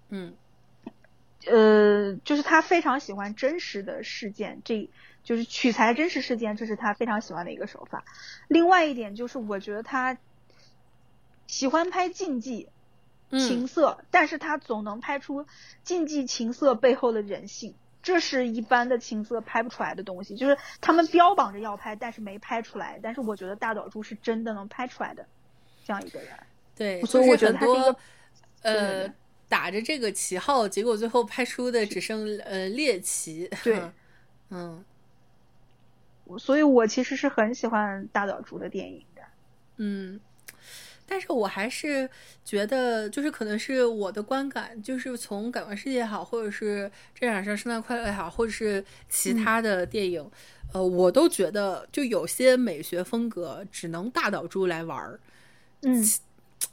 [0.08, 0.34] 嗯，
[1.46, 4.88] 呃，就是他非常喜欢真实的事件，这
[5.24, 8.04] 就是取材真实事件，这是他非常喜欢的一个手法。
[8.46, 10.16] 另外一点就是，我觉得他
[11.48, 12.68] 喜欢拍禁忌
[13.30, 15.44] 情色，但是他总能拍出
[15.82, 17.74] 禁忌情色背后的人性。
[18.06, 23.00] 这是一般的情色拍不出来的东西，就是他们标榜着要拍，但是没拍出来。
[23.02, 25.26] 但是我觉得大岛渚是真的能拍出来的，
[25.84, 26.28] 这样一个人。
[26.76, 27.96] 对，所以我觉得他是一个
[28.62, 29.14] 呃
[29.48, 33.50] 打着这个旗号，结果最后拍出的只剩呃猎奇。
[33.64, 33.82] 对，
[34.50, 34.84] 嗯，
[36.38, 39.22] 所以我其实是很喜欢大岛渚的电影的。
[39.78, 40.20] 嗯。
[41.06, 42.10] 但是我还是
[42.44, 50.28] 觉得，就是可能是我的观感，就是从《感官世界》也好，或者是这场上圣诞快乐也好，或者是其他的电影，
[50.72, 55.20] 呃，我都觉得就有些美学风格只能大岛猪来玩儿。
[55.82, 56.02] 嗯，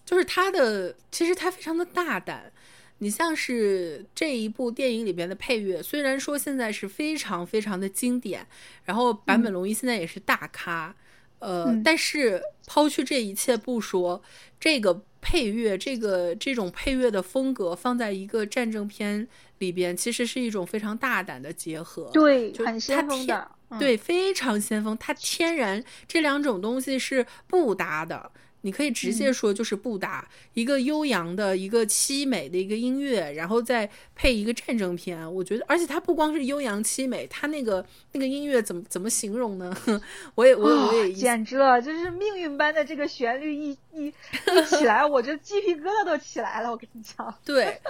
[0.03, 2.51] 就是他的，其实他非常的大胆。
[2.99, 8.47] 你像是这一部电影里边的配乐，虽然说现在是非常非常的经典，
[8.85, 10.95] 然后坂本龙一现在也是大咖。
[11.43, 14.21] 呃，但是抛去这一切不说，
[14.59, 28.31] 这个配乐，这个这种配乐的风格放在一个战争片里边，其实是一种非常大胆的结合，对，很先锋的，对，非常先锋，它天然这两种东西是不搭的。
[28.65, 35.31] 你可以直接说就是不搭，一个悠扬的、一个凄美的一个音乐，然后再配一个战争片。
[35.35, 39.75] 我觉得，而且它不光是悠扬凄美，它那个那个音乐怎么怎么形容呢？
[40.35, 46.71] 我也我我也简直了，就是命运般的这个旋律一一一起来，我这鸡皮疙瘩都起来了。
[46.71, 47.81] 我跟你讲，对，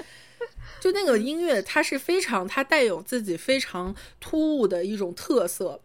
[0.81, 5.79] 就那个音乐，它是非常，它带有自己非常突兀的一种特色。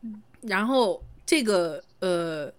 [0.00, 2.50] 嗯，然后这个呃。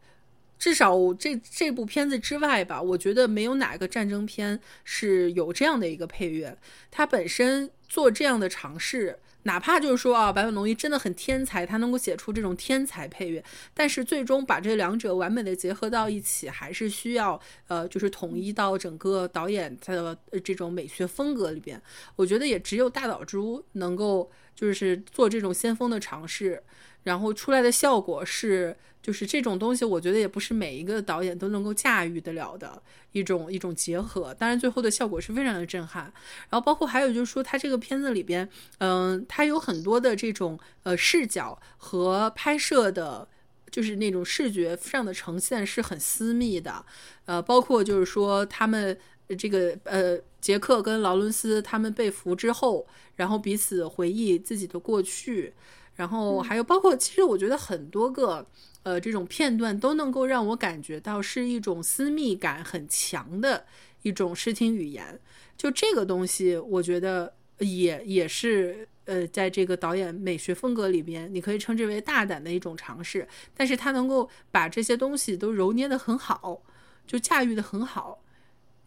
[0.61, 6.55] 至少这这部片子之外吧，我觉得没有哪个战争片是有这样的一个配乐。
[6.91, 13.43] 它本身做这样的尝试，哪怕就是说啊，坂本龙一真的很天才，他能够写出这种天才配乐，
[13.73, 21.81] 但是最终把这两者完美的结合到一起，还是需要呃，就是统一到整个导演他的这种美学风格里边。
[22.15, 26.61] 我觉得也只有大岛渚能够就是做这种先锋的尝试，
[27.03, 28.76] 然后出来的效果是。
[29.02, 32.80] 就是这种东西，我觉得也不是每一个导演都能够驾驭得了的
[33.14, 34.32] 一种一种结合。
[34.36, 36.03] 当然，最后的效果是非常的震撼。
[36.52, 38.48] 然后，包括还有就是说，他这个片子里边，
[38.78, 43.28] 嗯，他有很多的这种呃视角和拍摄的，
[43.72, 46.86] 就是那种视觉上的呈现是很私密的。
[47.26, 48.95] 呃，包括就是说，他们
[49.36, 55.56] 这个呃杰克跟劳伦斯他们被俘之后，然后彼此回忆自己的过去，
[55.95, 58.45] 然后还有包括，其实我觉得很多个。
[58.84, 63.63] 呃，这种片段都能够让我感觉到是一种私密感很强的
[64.01, 65.19] 一种视听语言。
[65.55, 73.27] 就这个东西，我觉得也也是呃，在这个导演美学风格里边，你可以称之为大胆的一种尝试。
[73.55, 76.59] 但是他能够把这些东西都揉捏得很好，
[77.05, 78.19] 就驾驭得很好，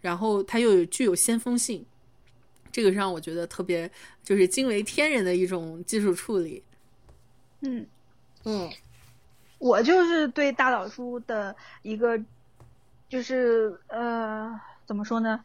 [0.01, 1.87] 然后他又有具有先锋性，
[2.73, 3.89] 这个让我觉得特别
[4.25, 6.65] 就是惊为天人的一种技术处理。
[7.65, 7.87] 嗯
[8.45, 8.71] 嗯。
[9.59, 12.21] 我就是对大岛渚的一个，
[13.09, 15.43] 就是呃，怎么说呢，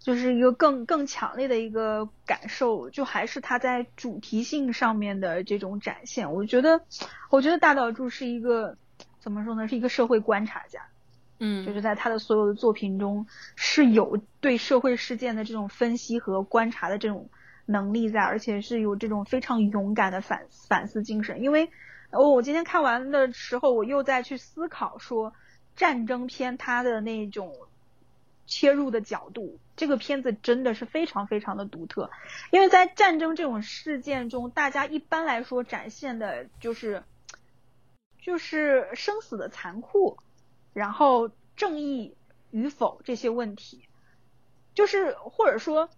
[0.00, 6.32] 就是一个更更强烈的一个感受，就还是他在主题性上面的这种展现。
[6.32, 6.80] 我觉得，
[7.28, 8.76] 我觉得大岛渚是一个
[9.20, 10.86] 怎么说呢，是一个社会观察家，
[11.38, 17.28] 嗯，就是在他的所有的作品中是有对社会事件的这种分析和观察的这种
[17.70, 21.40] 能力在，而且是有这种非常勇敢的反反思精神。
[21.40, 21.70] 因为，
[22.10, 25.32] 我我今天看完的时候，我又在去思考说，
[25.76, 27.54] 战争片它的那种
[28.46, 32.10] 切入的角度，这个片子真的是非常非常的独特。
[32.50, 37.04] 因为在战争这种事件中，大家一般来说展现的就是
[38.20, 40.18] 就是生死的残酷，
[40.72, 42.16] 然后正义
[42.50, 43.84] 与否这些问题，
[44.74, 45.88] 就是或者说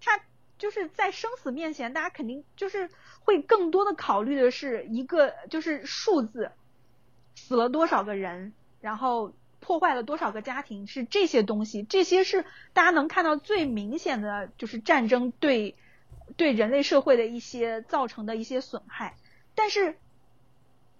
[0.00, 0.18] 他。
[0.60, 6.52] 就是在生死面前，大家肯定就是会更多的考虑的是一个就是数字，
[7.34, 15.76] 死了多少个人，然后破坏了多少个家庭，是这些东西，这些是大家能看到最明显的就是战争对
[16.36, 19.16] 对人类社会的一些造成的一些损害。
[19.54, 19.96] 但是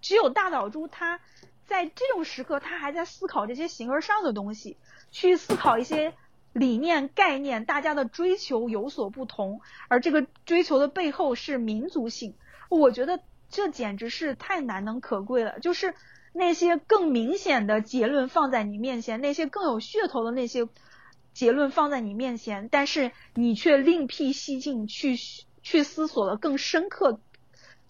[0.01, 1.19] 只有大岛猪他
[1.67, 4.77] 在这种时刻，他还在思考这些形而上的东西，
[5.11, 6.15] 去思考一些。
[6.53, 12.33] 理念概念，大家的追求有所不同，而这个追求的背后是民族性。
[12.69, 15.59] 我觉得这简直是太难能可贵了。
[15.59, 15.93] 就是
[16.33, 20.67] 那些更明显的结论放在你面前，那些更有噱头的那些
[21.33, 25.17] 结论放在你面前，但是你却另辟蹊径去
[25.61, 27.21] 去思索了更深刻、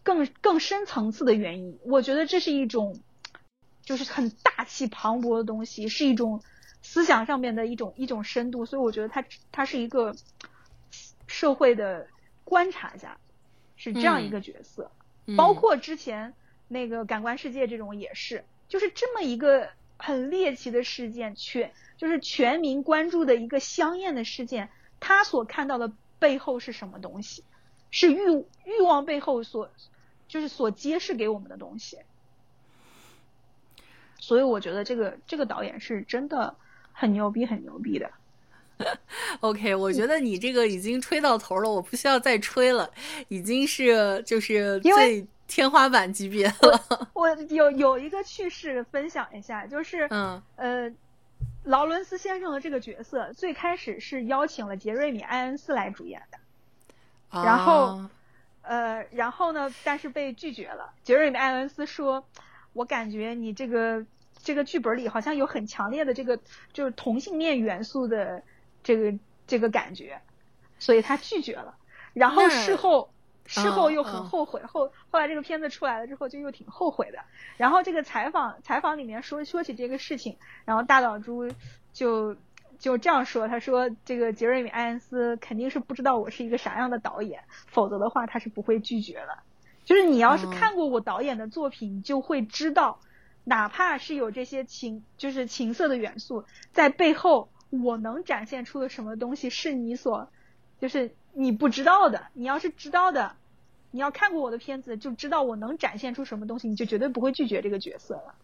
[0.03, 1.79] 更更深层次的原因。
[1.83, 2.99] 我觉得这是一种
[3.83, 6.43] 就是很大气磅礴的东西，是一种。
[6.83, 10.15] 思想上面的一种一种深度，所以我觉得他他是一个
[11.27, 12.07] 社会的
[12.43, 13.17] 观察家，
[13.75, 14.91] 是这样一个角色。
[15.37, 16.33] 包括之前
[16.67, 27.45] 那个感官世界这种也是，就是这么一个很猎奇的事件，全就是全民关注的一个香艳的事件，他所看到的背后是什么东西？
[27.91, 28.17] 是欲
[28.65, 29.69] 欲望背后所
[30.27, 31.99] 就是所揭示给我们的东西。
[34.19, 36.55] 所以我觉得这个这个导演是真的。
[36.91, 38.09] 很牛逼，很牛逼的。
[39.41, 42.89] OK，我觉得你这个已经吹到头了，我不需要再吹了，
[43.27, 47.09] 已经是就是最天花板级别了。
[47.13, 50.91] 我有有一个趣事分享一下，就是嗯呃，
[51.65, 56.39] 劳伦斯先生的这个角色最开始是邀请了杰瑞米·埃恩斯来主演的，
[57.43, 58.01] 然后
[58.63, 60.91] 呃，然后呢，但是被拒绝了。
[61.03, 62.25] 杰瑞米·埃恩斯说
[62.73, 64.03] ：“我感觉你这个。”
[64.43, 66.39] 这个剧本里好像有很强烈的这个
[66.73, 68.41] 就是同性恋元素的
[68.83, 70.21] 这个这个感觉，
[70.79, 71.75] 所以他拒绝了。
[72.13, 73.11] 然后事后
[73.45, 77.19] 事后又很后悔，后后来这个片子出来了之后就又挺后悔的。
[77.57, 81.51] 然后这个采访采访里面说说起这个事情，然后大岛猪
[81.93, 82.35] 就
[82.79, 89.37] 就这样说，他说这个杰瑞米·埃恩斯肯定是不知道我是一个啥样的导演，否则的话他是不会拒绝的。
[89.85, 92.99] 就是你要是看过我导演的作品，你就会知道。
[93.43, 100.29] 哪怕是有这些情，就是情色的元素在背后，我能展现出的什么东西是你所，
[100.79, 102.27] 就是你不知道的。
[102.33, 103.35] 你要是知道的，
[103.89, 108.35] 你要看过我的片子，就知道我能展现出什么东西，你就绝对不会拒绝这个角色了。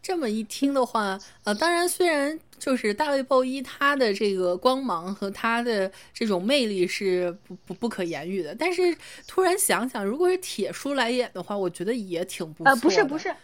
[0.00, 8.94] 这么一听的话，呃，当然，虽然就是大卫鲍伊他的这个光芒和他的这种魅力是不不不可言喻的，但是
[9.26, 12.70] 突然想想，如果是铁叔来演的话，我觉得也挺不错。
[12.70, 13.34] 呃，不是不是。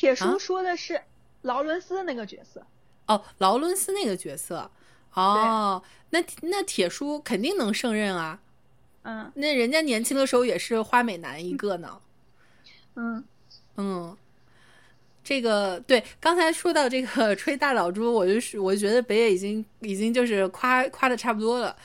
[0.00, 0.98] 铁叔说的是
[1.42, 2.64] 劳伦斯那个角色
[3.06, 4.70] 哦，劳伦斯那个角色。
[5.12, 8.40] 哦，那那铁叔肯定能胜任啊，
[9.02, 12.00] 嗯，那人家年轻的时候也是花美男一个呢，
[12.94, 13.22] 嗯。
[13.76, 14.16] 嗯，
[15.22, 21.76] 这个对，刚才说到这个 吹大老猪，我就是我就觉得北野已经已经就是夸夸的差不多了。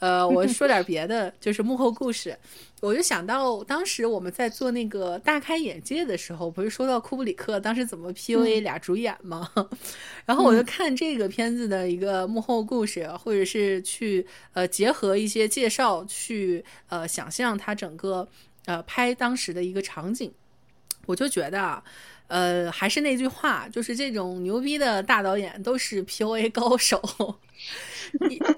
[0.00, 2.36] 呃，我说点别的，就是幕后故事。
[2.80, 9.50] 我就想到当时我们在做那个大开眼界的时候，不是说到库布里克当时怎么 PUA 俩主演吗？
[10.24, 18.26] 然后我就看这个片子的一个幕后故事，或者是去呃结合一些介绍去呃想象他整个
[18.64, 20.32] 呃拍当时的一个场景，
[21.06, 21.84] 我就觉得啊。
[22.30, 27.02] 呃，还是那句话，就是这种牛逼的大导演都是 P O A 高手。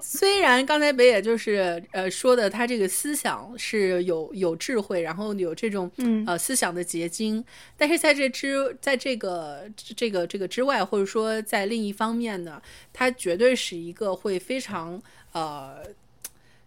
[0.01, 5.91] 虽然刚才北野就是呃说的，他这个思想是有有智慧，然后有这种
[6.25, 7.43] 呃思想的结晶，
[7.75, 9.63] 但是在这之在这个
[9.95, 12.61] 这个这个之外，或者说在另一方面呢，
[12.93, 15.01] 他绝对是一个会非常
[15.31, 15.83] 呃。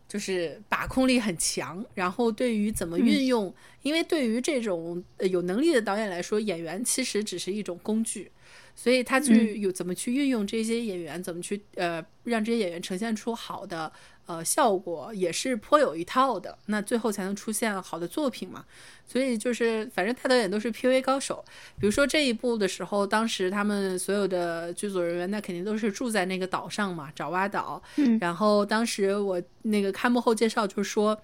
[0.08, 3.52] 就是把控力很强，然后对于怎么运用，
[3.82, 8.30] 因为对于这种有能力的导演来说，演员其实只是一种工具，
[8.74, 13.92] 所以他去有怎么去运用这些演员，怎么去呃让这些演员呈现出好的。
[14.26, 18.64] 呃，效果也是颇有一套的，那最后才能出现好的作品嘛。
[19.06, 21.44] 所以就是，反正大导演都是 P V 高手。
[21.78, 27.80] 比如说这一部的时候，当时他们所有的剧组人员，那肯定都是住在那个岛上嘛，爪哇岛。
[27.96, 28.18] 嗯。
[28.20, 31.16] 然后当时我那个开幕后介绍，就是说，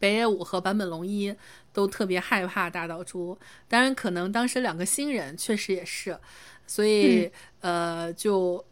[0.00, 1.32] 北野武和坂本龙一
[1.72, 3.38] 都特别害怕大岛渚。
[3.68, 6.18] 当然，可能当时两个新人确实也是，
[6.66, 7.30] 所以
[7.60, 8.64] 呃，就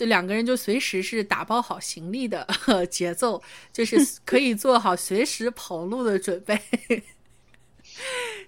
[0.00, 2.48] 这两个人就随时是打包好行李的
[2.88, 6.58] 节奏，就是 可以做好随时跑路的准备，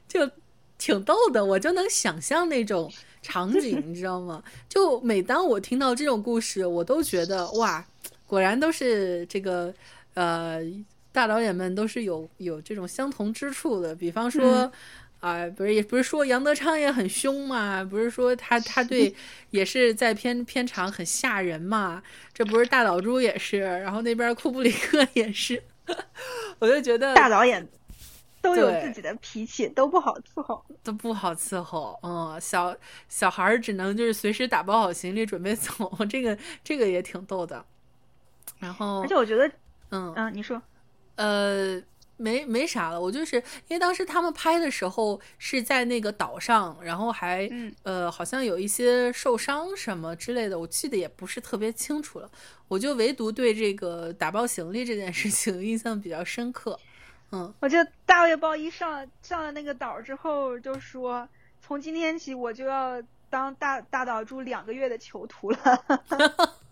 [0.09, 0.31] 就
[0.79, 1.45] 挺逗的。
[1.45, 4.43] 我就能想象那种场景，你知道吗？
[4.67, 7.87] 就每当我听到这种故事，我都觉得哇，
[8.27, 9.75] 果然都是这个
[10.15, 10.63] 呃。
[11.15, 14.73] 大导演们都是有有这种相同之处的，比方说，
[15.23, 19.15] 啊，不是也不是说杨德昌也很凶嘛，不是说他他对
[19.51, 22.03] 也是在片片场很吓人嘛，
[22.35, 25.63] 这不是大岛猪也是，然后那边库布里克也是，
[26.59, 27.67] 我就觉得大导演
[28.41, 32.77] 都有自己的脾气，都不好伺候，都不好伺候，嗯，小
[33.09, 37.65] 小孩儿只能就是随时打包好行李准备走， 这个这个也挺逗的，
[38.59, 39.47] 然后而且我觉得，
[39.91, 40.61] 嗯嗯，你说。
[41.17, 41.79] 呃，
[42.17, 47.51] 没没啥了，我就是因为当时他们拍的时候是在那个岛上，然后还
[47.83, 52.31] 呃好像有一些受伤什么之类的，我记得也不是特别清楚了。
[52.69, 56.79] 我就唯独对这个打包行李这件事情 印象比较深刻。
[57.33, 61.29] 嗯，我记得大卫鲍伊上上了那个岛之后就说，
[61.61, 65.59] 从今天起我就要当大大岛住两个月的囚徒了。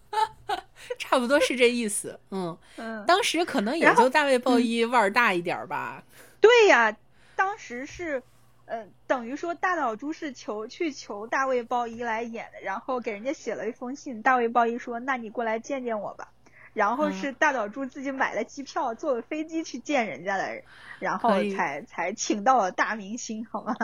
[0.98, 6.02] 差不多是这意思，嗯嗯，当时可能也就大卫鲍伊腕儿大一点吧。
[6.40, 6.97] 对呀，
[7.36, 8.23] 当时是，
[8.65, 16.28] 呃，等于说大岛猪是求去求大卫鲍伊来演的，然后给人家写了一封信，大卫鲍伊说：“那你过来见见我吧。”
[16.73, 20.62] 然后是大岛猪自己买了机票，坐了飞机去见人家的，
[21.01, 23.74] 然后才才请到了大明星，好吗？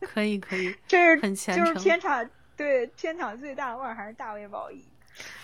[0.00, 1.64] 可以可以， 这是很虔诚。
[1.64, 4.84] 就是片场对片场最大的腕儿还是大卫鲍伊。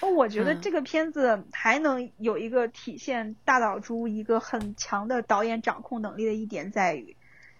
[0.00, 7.16] 哦，我觉得这个片子还能有一个体现大岛渚一个很强的导演掌控能力的一点在于，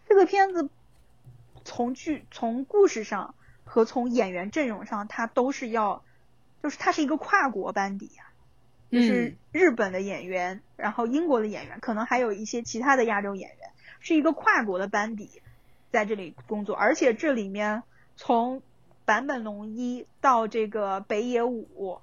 [0.08, 0.70] 这个片子
[1.64, 6.02] 从剧从故事上和从演员阵容上，它都是要，
[6.62, 8.24] 就是它是一个跨国班底呀，
[8.90, 13.70] 就是日本的演员，然后英国的演员，可能还有一些其他的亚洲演员，
[14.00, 15.42] 是一个跨国的班底
[15.90, 17.82] 在这里工作，而且这里面
[18.16, 18.62] 从。
[19.08, 21.98] 坂本龙一到这个北野武，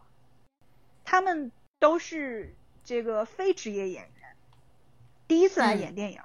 [1.03, 4.35] 他们都是这个非职业演员，
[5.27, 6.19] 第一次来演电影，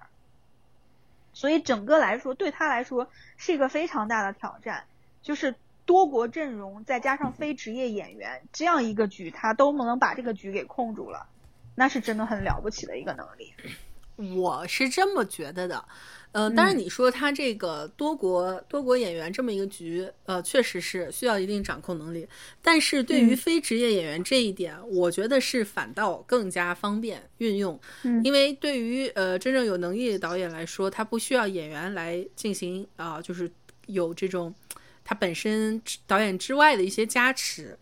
[1.35, 4.87] 所以整个来说对他来说是一个非常大的挑战。
[5.21, 5.55] 就是
[5.85, 11.27] 多国阵容再加上非职业演员这样一个局，他都能把这个局给控住了，
[11.75, 13.53] 那是真的很了不起的一个能力。
[14.41, 15.85] 我是这么觉得的。
[16.33, 22.25] 呃，当然你说他这个多国多国演员这么一个局，呃，确实是需要一定掌控能力。
[22.63, 27.79] 但是对于非职业演员这一点，我觉得是反倒更加方便运用。
[28.05, 33.51] 嗯，因为对于呃真正有能力的导演来说，他不需要演员来进行啊，就是
[33.87, 34.55] 有这种
[35.05, 37.77] 他本身导演之外的一些加持。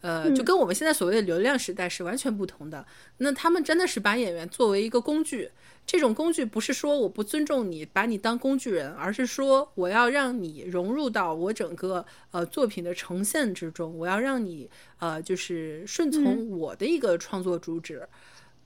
[0.00, 2.84] 呃，就跟我们现在所谓的流量时代是完全不同的。
[3.18, 5.50] 那他们真的是把演员作为一个工具。
[5.86, 18.08] 这种工具不是说我不尊重你，把你当工具人，而是说我要让你融入到我整个呃作品的呈现之中，我要让你呃就是顺从我的一个创作主旨，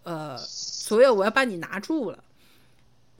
[0.04, 2.22] 呃，所以我要把你拿住了。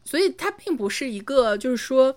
[0.05, 2.17] 所以它并不是一个就是说。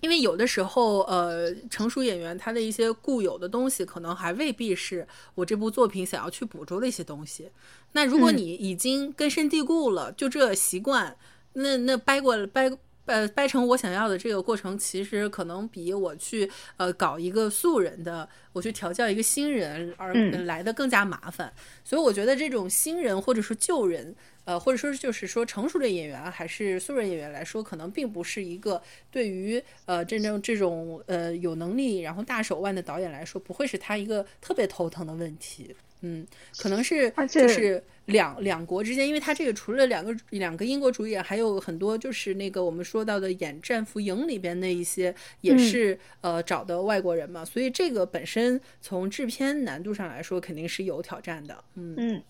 [0.00, 7.50] 因为有的时候，呃，成熟演员他的一些固有的东西，可能还未必是我这部作品想要去捕捉的一些东西。
[7.94, 11.16] 那如果你已经根深蒂固了，就这习惯，
[11.54, 12.70] 那那掰过掰
[13.06, 20.12] 呃掰成我想要的这个过程，其实可能比我去呃搞一个素人的，我去调教一个新人而
[20.44, 21.52] 来的更加麻烦。
[21.82, 24.14] 所以我觉得这种新人或者说旧人。
[24.46, 35.74] 呃，或者说就是说，成熟的演员还是素人演员来说，可能并不是一个对于呃真正这种呃有能力然后大手腕的导演来说，不会是他一个特别头疼的问题。
[36.06, 36.26] 嗯，
[36.58, 51.64] 可能是就是两两国之间，因为他这个除了两个两个英国主演，还有很多就是那个我们说到的演《战俘营》里边的一些也是呃找的外国人嘛，所以这个本身从制片难度上来说，肯定是有挑战的。
[51.74, 52.22] 嗯嗯。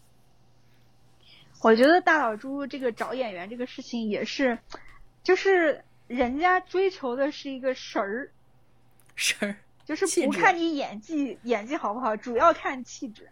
[1.60, 4.56] 我觉得大岛猪这个找演员这个事情也是，
[5.24, 8.30] 就是人家追求的是一个神儿，
[9.16, 13.28] 神儿就是不看你演技演技好不好，主要看气质。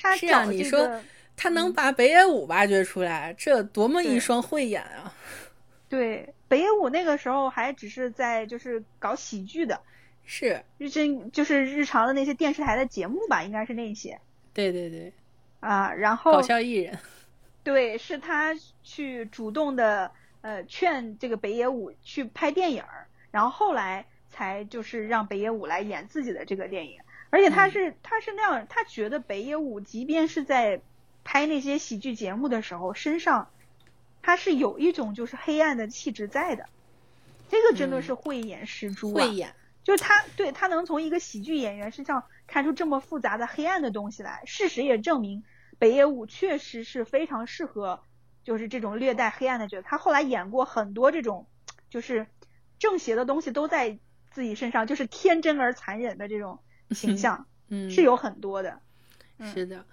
[0.00, 1.00] 他是啊，你说
[1.36, 5.14] 他能把北野武挖掘出来，这多么一双慧眼啊！
[5.88, 9.80] 对，北野武那个时候还只是在就是搞喜剧的，
[10.24, 14.18] 是日真就是日常的那些电视台的节目吧，应该是那些。
[14.54, 15.12] 对对对。
[15.60, 16.98] 啊，然后搞笑艺人。
[17.62, 20.10] 对，是他去主动的
[20.40, 26.98] 呃劝这个北野武去拍电影儿，然后后来才就是让北野武来演自己的这个电影。
[27.30, 30.82] 而且他是他是那样，他觉得北野武即便是在
[31.22, 33.50] 拍那些喜剧节目的时候，身上
[34.20, 36.68] 他是有一种就是黑暗的气质在的。
[37.48, 39.24] 这个真的是慧眼识珠啊！
[39.24, 39.54] 慧眼，
[39.84, 44.42] 就是他对他能从一个喜剧演员身上看出这么复杂的黑暗的东西来。
[44.44, 45.44] 事实也证明，
[45.78, 48.02] 北野武确实是非常适合
[48.42, 49.86] 就是这种略带黑暗的角色。
[49.88, 51.46] 他后来演过很多这种
[51.88, 52.26] 就是
[52.78, 53.98] 正邪的东西都在
[54.32, 56.58] 自己身上，就是天真而残忍的这种。
[56.90, 58.78] 形象，嗯，是有很多的，
[59.52, 59.84] 是的，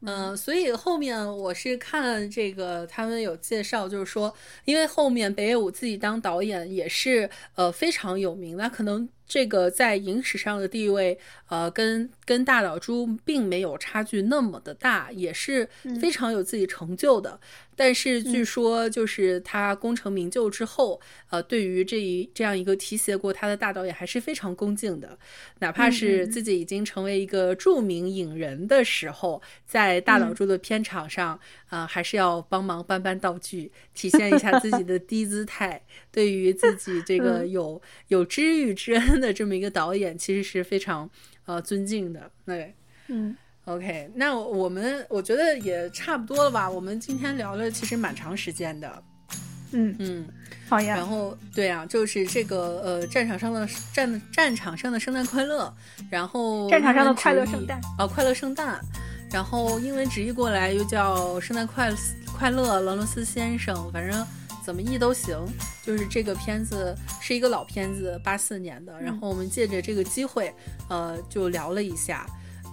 [0.00, 4.34] 嗯，所以后面我是看这个他们有介绍，就是说，
[4.64, 9.08] 因为后面北野武自己当导演也是呃非常有名，那可能。
[9.28, 15.68] 这个在影史上的地位，呃，跟跟大岛渚并没有差距那么的大，也是
[16.00, 17.40] 非常有自己成就的。
[17.76, 20.98] 但是据说，就是他功成名就之后，
[21.28, 25.16] 呃，对于这一这样一个提携过他的大导演，还是非常恭敬的。
[25.58, 31.38] 哪怕是自己已经成为一个著名影人的时候，在大岛渚的片场上，
[31.68, 35.82] 啊，还是要帮忙搬搬道具，体现一下自己的低姿态。
[36.10, 41.10] 对于自己这个有有知遇之恩的这么一个导演，其实是非常
[41.44, 42.30] 呃尊敬的。
[42.46, 42.74] 对，
[43.08, 43.36] 嗯
[43.66, 46.68] ，OK，那我们我觉得也差不多了吧？
[46.68, 49.02] 我们今天聊了其实蛮长时间的。
[49.72, 50.26] 嗯嗯，
[50.68, 50.96] 好呀。
[50.96, 55.72] 然后对啊，就是这个呃战场上的战战场上的圣诞快乐，
[56.10, 58.80] 然后战场上的快乐圣诞哦，快乐圣诞。
[59.30, 61.92] 然后英文直译过来又叫圣诞快
[62.38, 64.26] 快乐，劳伦斯先生，反正。
[64.64, 65.46] 怎么译都行，
[65.84, 69.00] 就是这个片子是一个老片子，八四年的。
[69.00, 70.52] 然后我们借着这个机会，
[70.88, 72.26] 呃，就聊了一下。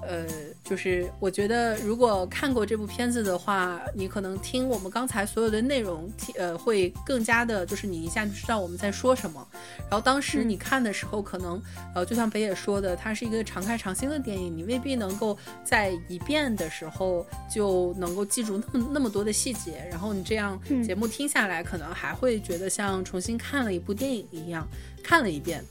[0.07, 0.25] 呃，
[0.63, 9.47] 就是我觉得，如果看过这部片子的话，你可能听我们刚才所有的内容，听呃，会更加的，就是你一下就知道我们在说什么。
[9.89, 11.61] 然后当时你看的时候，可能
[11.95, 19.87] 呃，就像北野说的，它是一个常看常新的电影，你未必能够在一遍的时候就能够记住那么那么多的细节。
[19.89, 24.67] 然后你这样节目听下来，可能还会觉得像重新看了一部电影一样，
[25.03, 25.63] 看了一遍。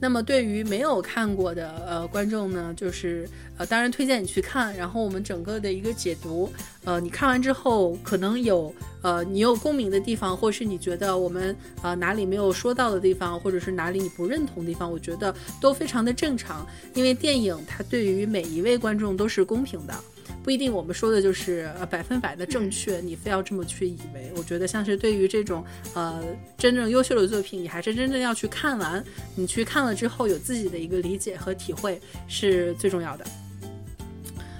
[0.00, 6.52] 那么对于没有看过的呃观众呢，就是呃当然推荐你去看，然后我们整个的一个解读，
[6.84, 19.94] 呃你看完之后可能有呃你有共鸣的地方，或是你觉得我们呃哪里没有说到的地方，或者是哪里你不认同的地方，我觉得都非常的正常，因为电影它对于每一位观众都是公平的。
[20.42, 24.30] 不一定我们说的就是呃百分百的正确，你非要这么去以为。
[24.36, 25.64] 我觉得像是对于这种
[25.94, 26.22] 呃
[26.58, 33.24] 真正优秀的作品，你还是真正要去看完，你去看了之后有自己的一个理解和体会是最重要的。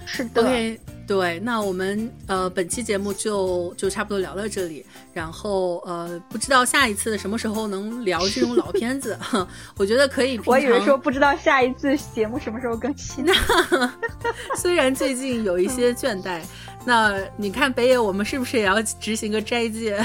[0.06, 0.78] 是的。
[1.06, 9.18] 对，那我们呃本期节目就就差不多聊到这里，然后呃不知道下一次什么时候能聊这种老片子，
[9.76, 10.40] 我觉得可以。
[10.46, 13.26] 我以为说不知道下一次节目什么时候更新。
[14.56, 16.40] 虽然最近有一些倦怠，
[16.86, 20.02] 那你看北野，我们是不是也要执行个斋戒？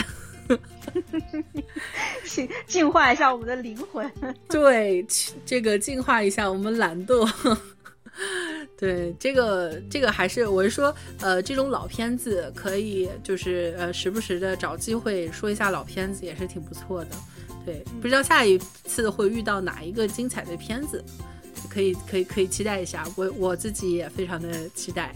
[2.26, 4.12] 净净化一下我们的灵魂。
[4.50, 5.06] 对，
[5.46, 7.26] 这个净化一下我们懒惰。
[8.80, 17.12] 对，这个这个还是我是说，呃，这种老片子可以就是呃时不时的找机会说一下老片子也是挺不错的。
[17.66, 21.04] 对，不知道下一次会遇到哪一个精彩的片子，
[21.70, 25.14] 可以可以可以期待一下，我我自己也非常的期待。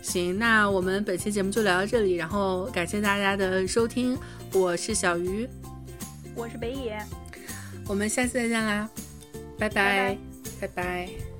[0.00, 4.16] 行，那我们本期节目就聊到这里，然后感谢大家的收听，
[4.52, 5.48] 我是小鱼，
[6.36, 6.96] 我是北野，
[7.88, 8.88] 我们下次再见啦，
[9.58, 10.16] 拜拜，
[10.60, 11.35] 拜拜。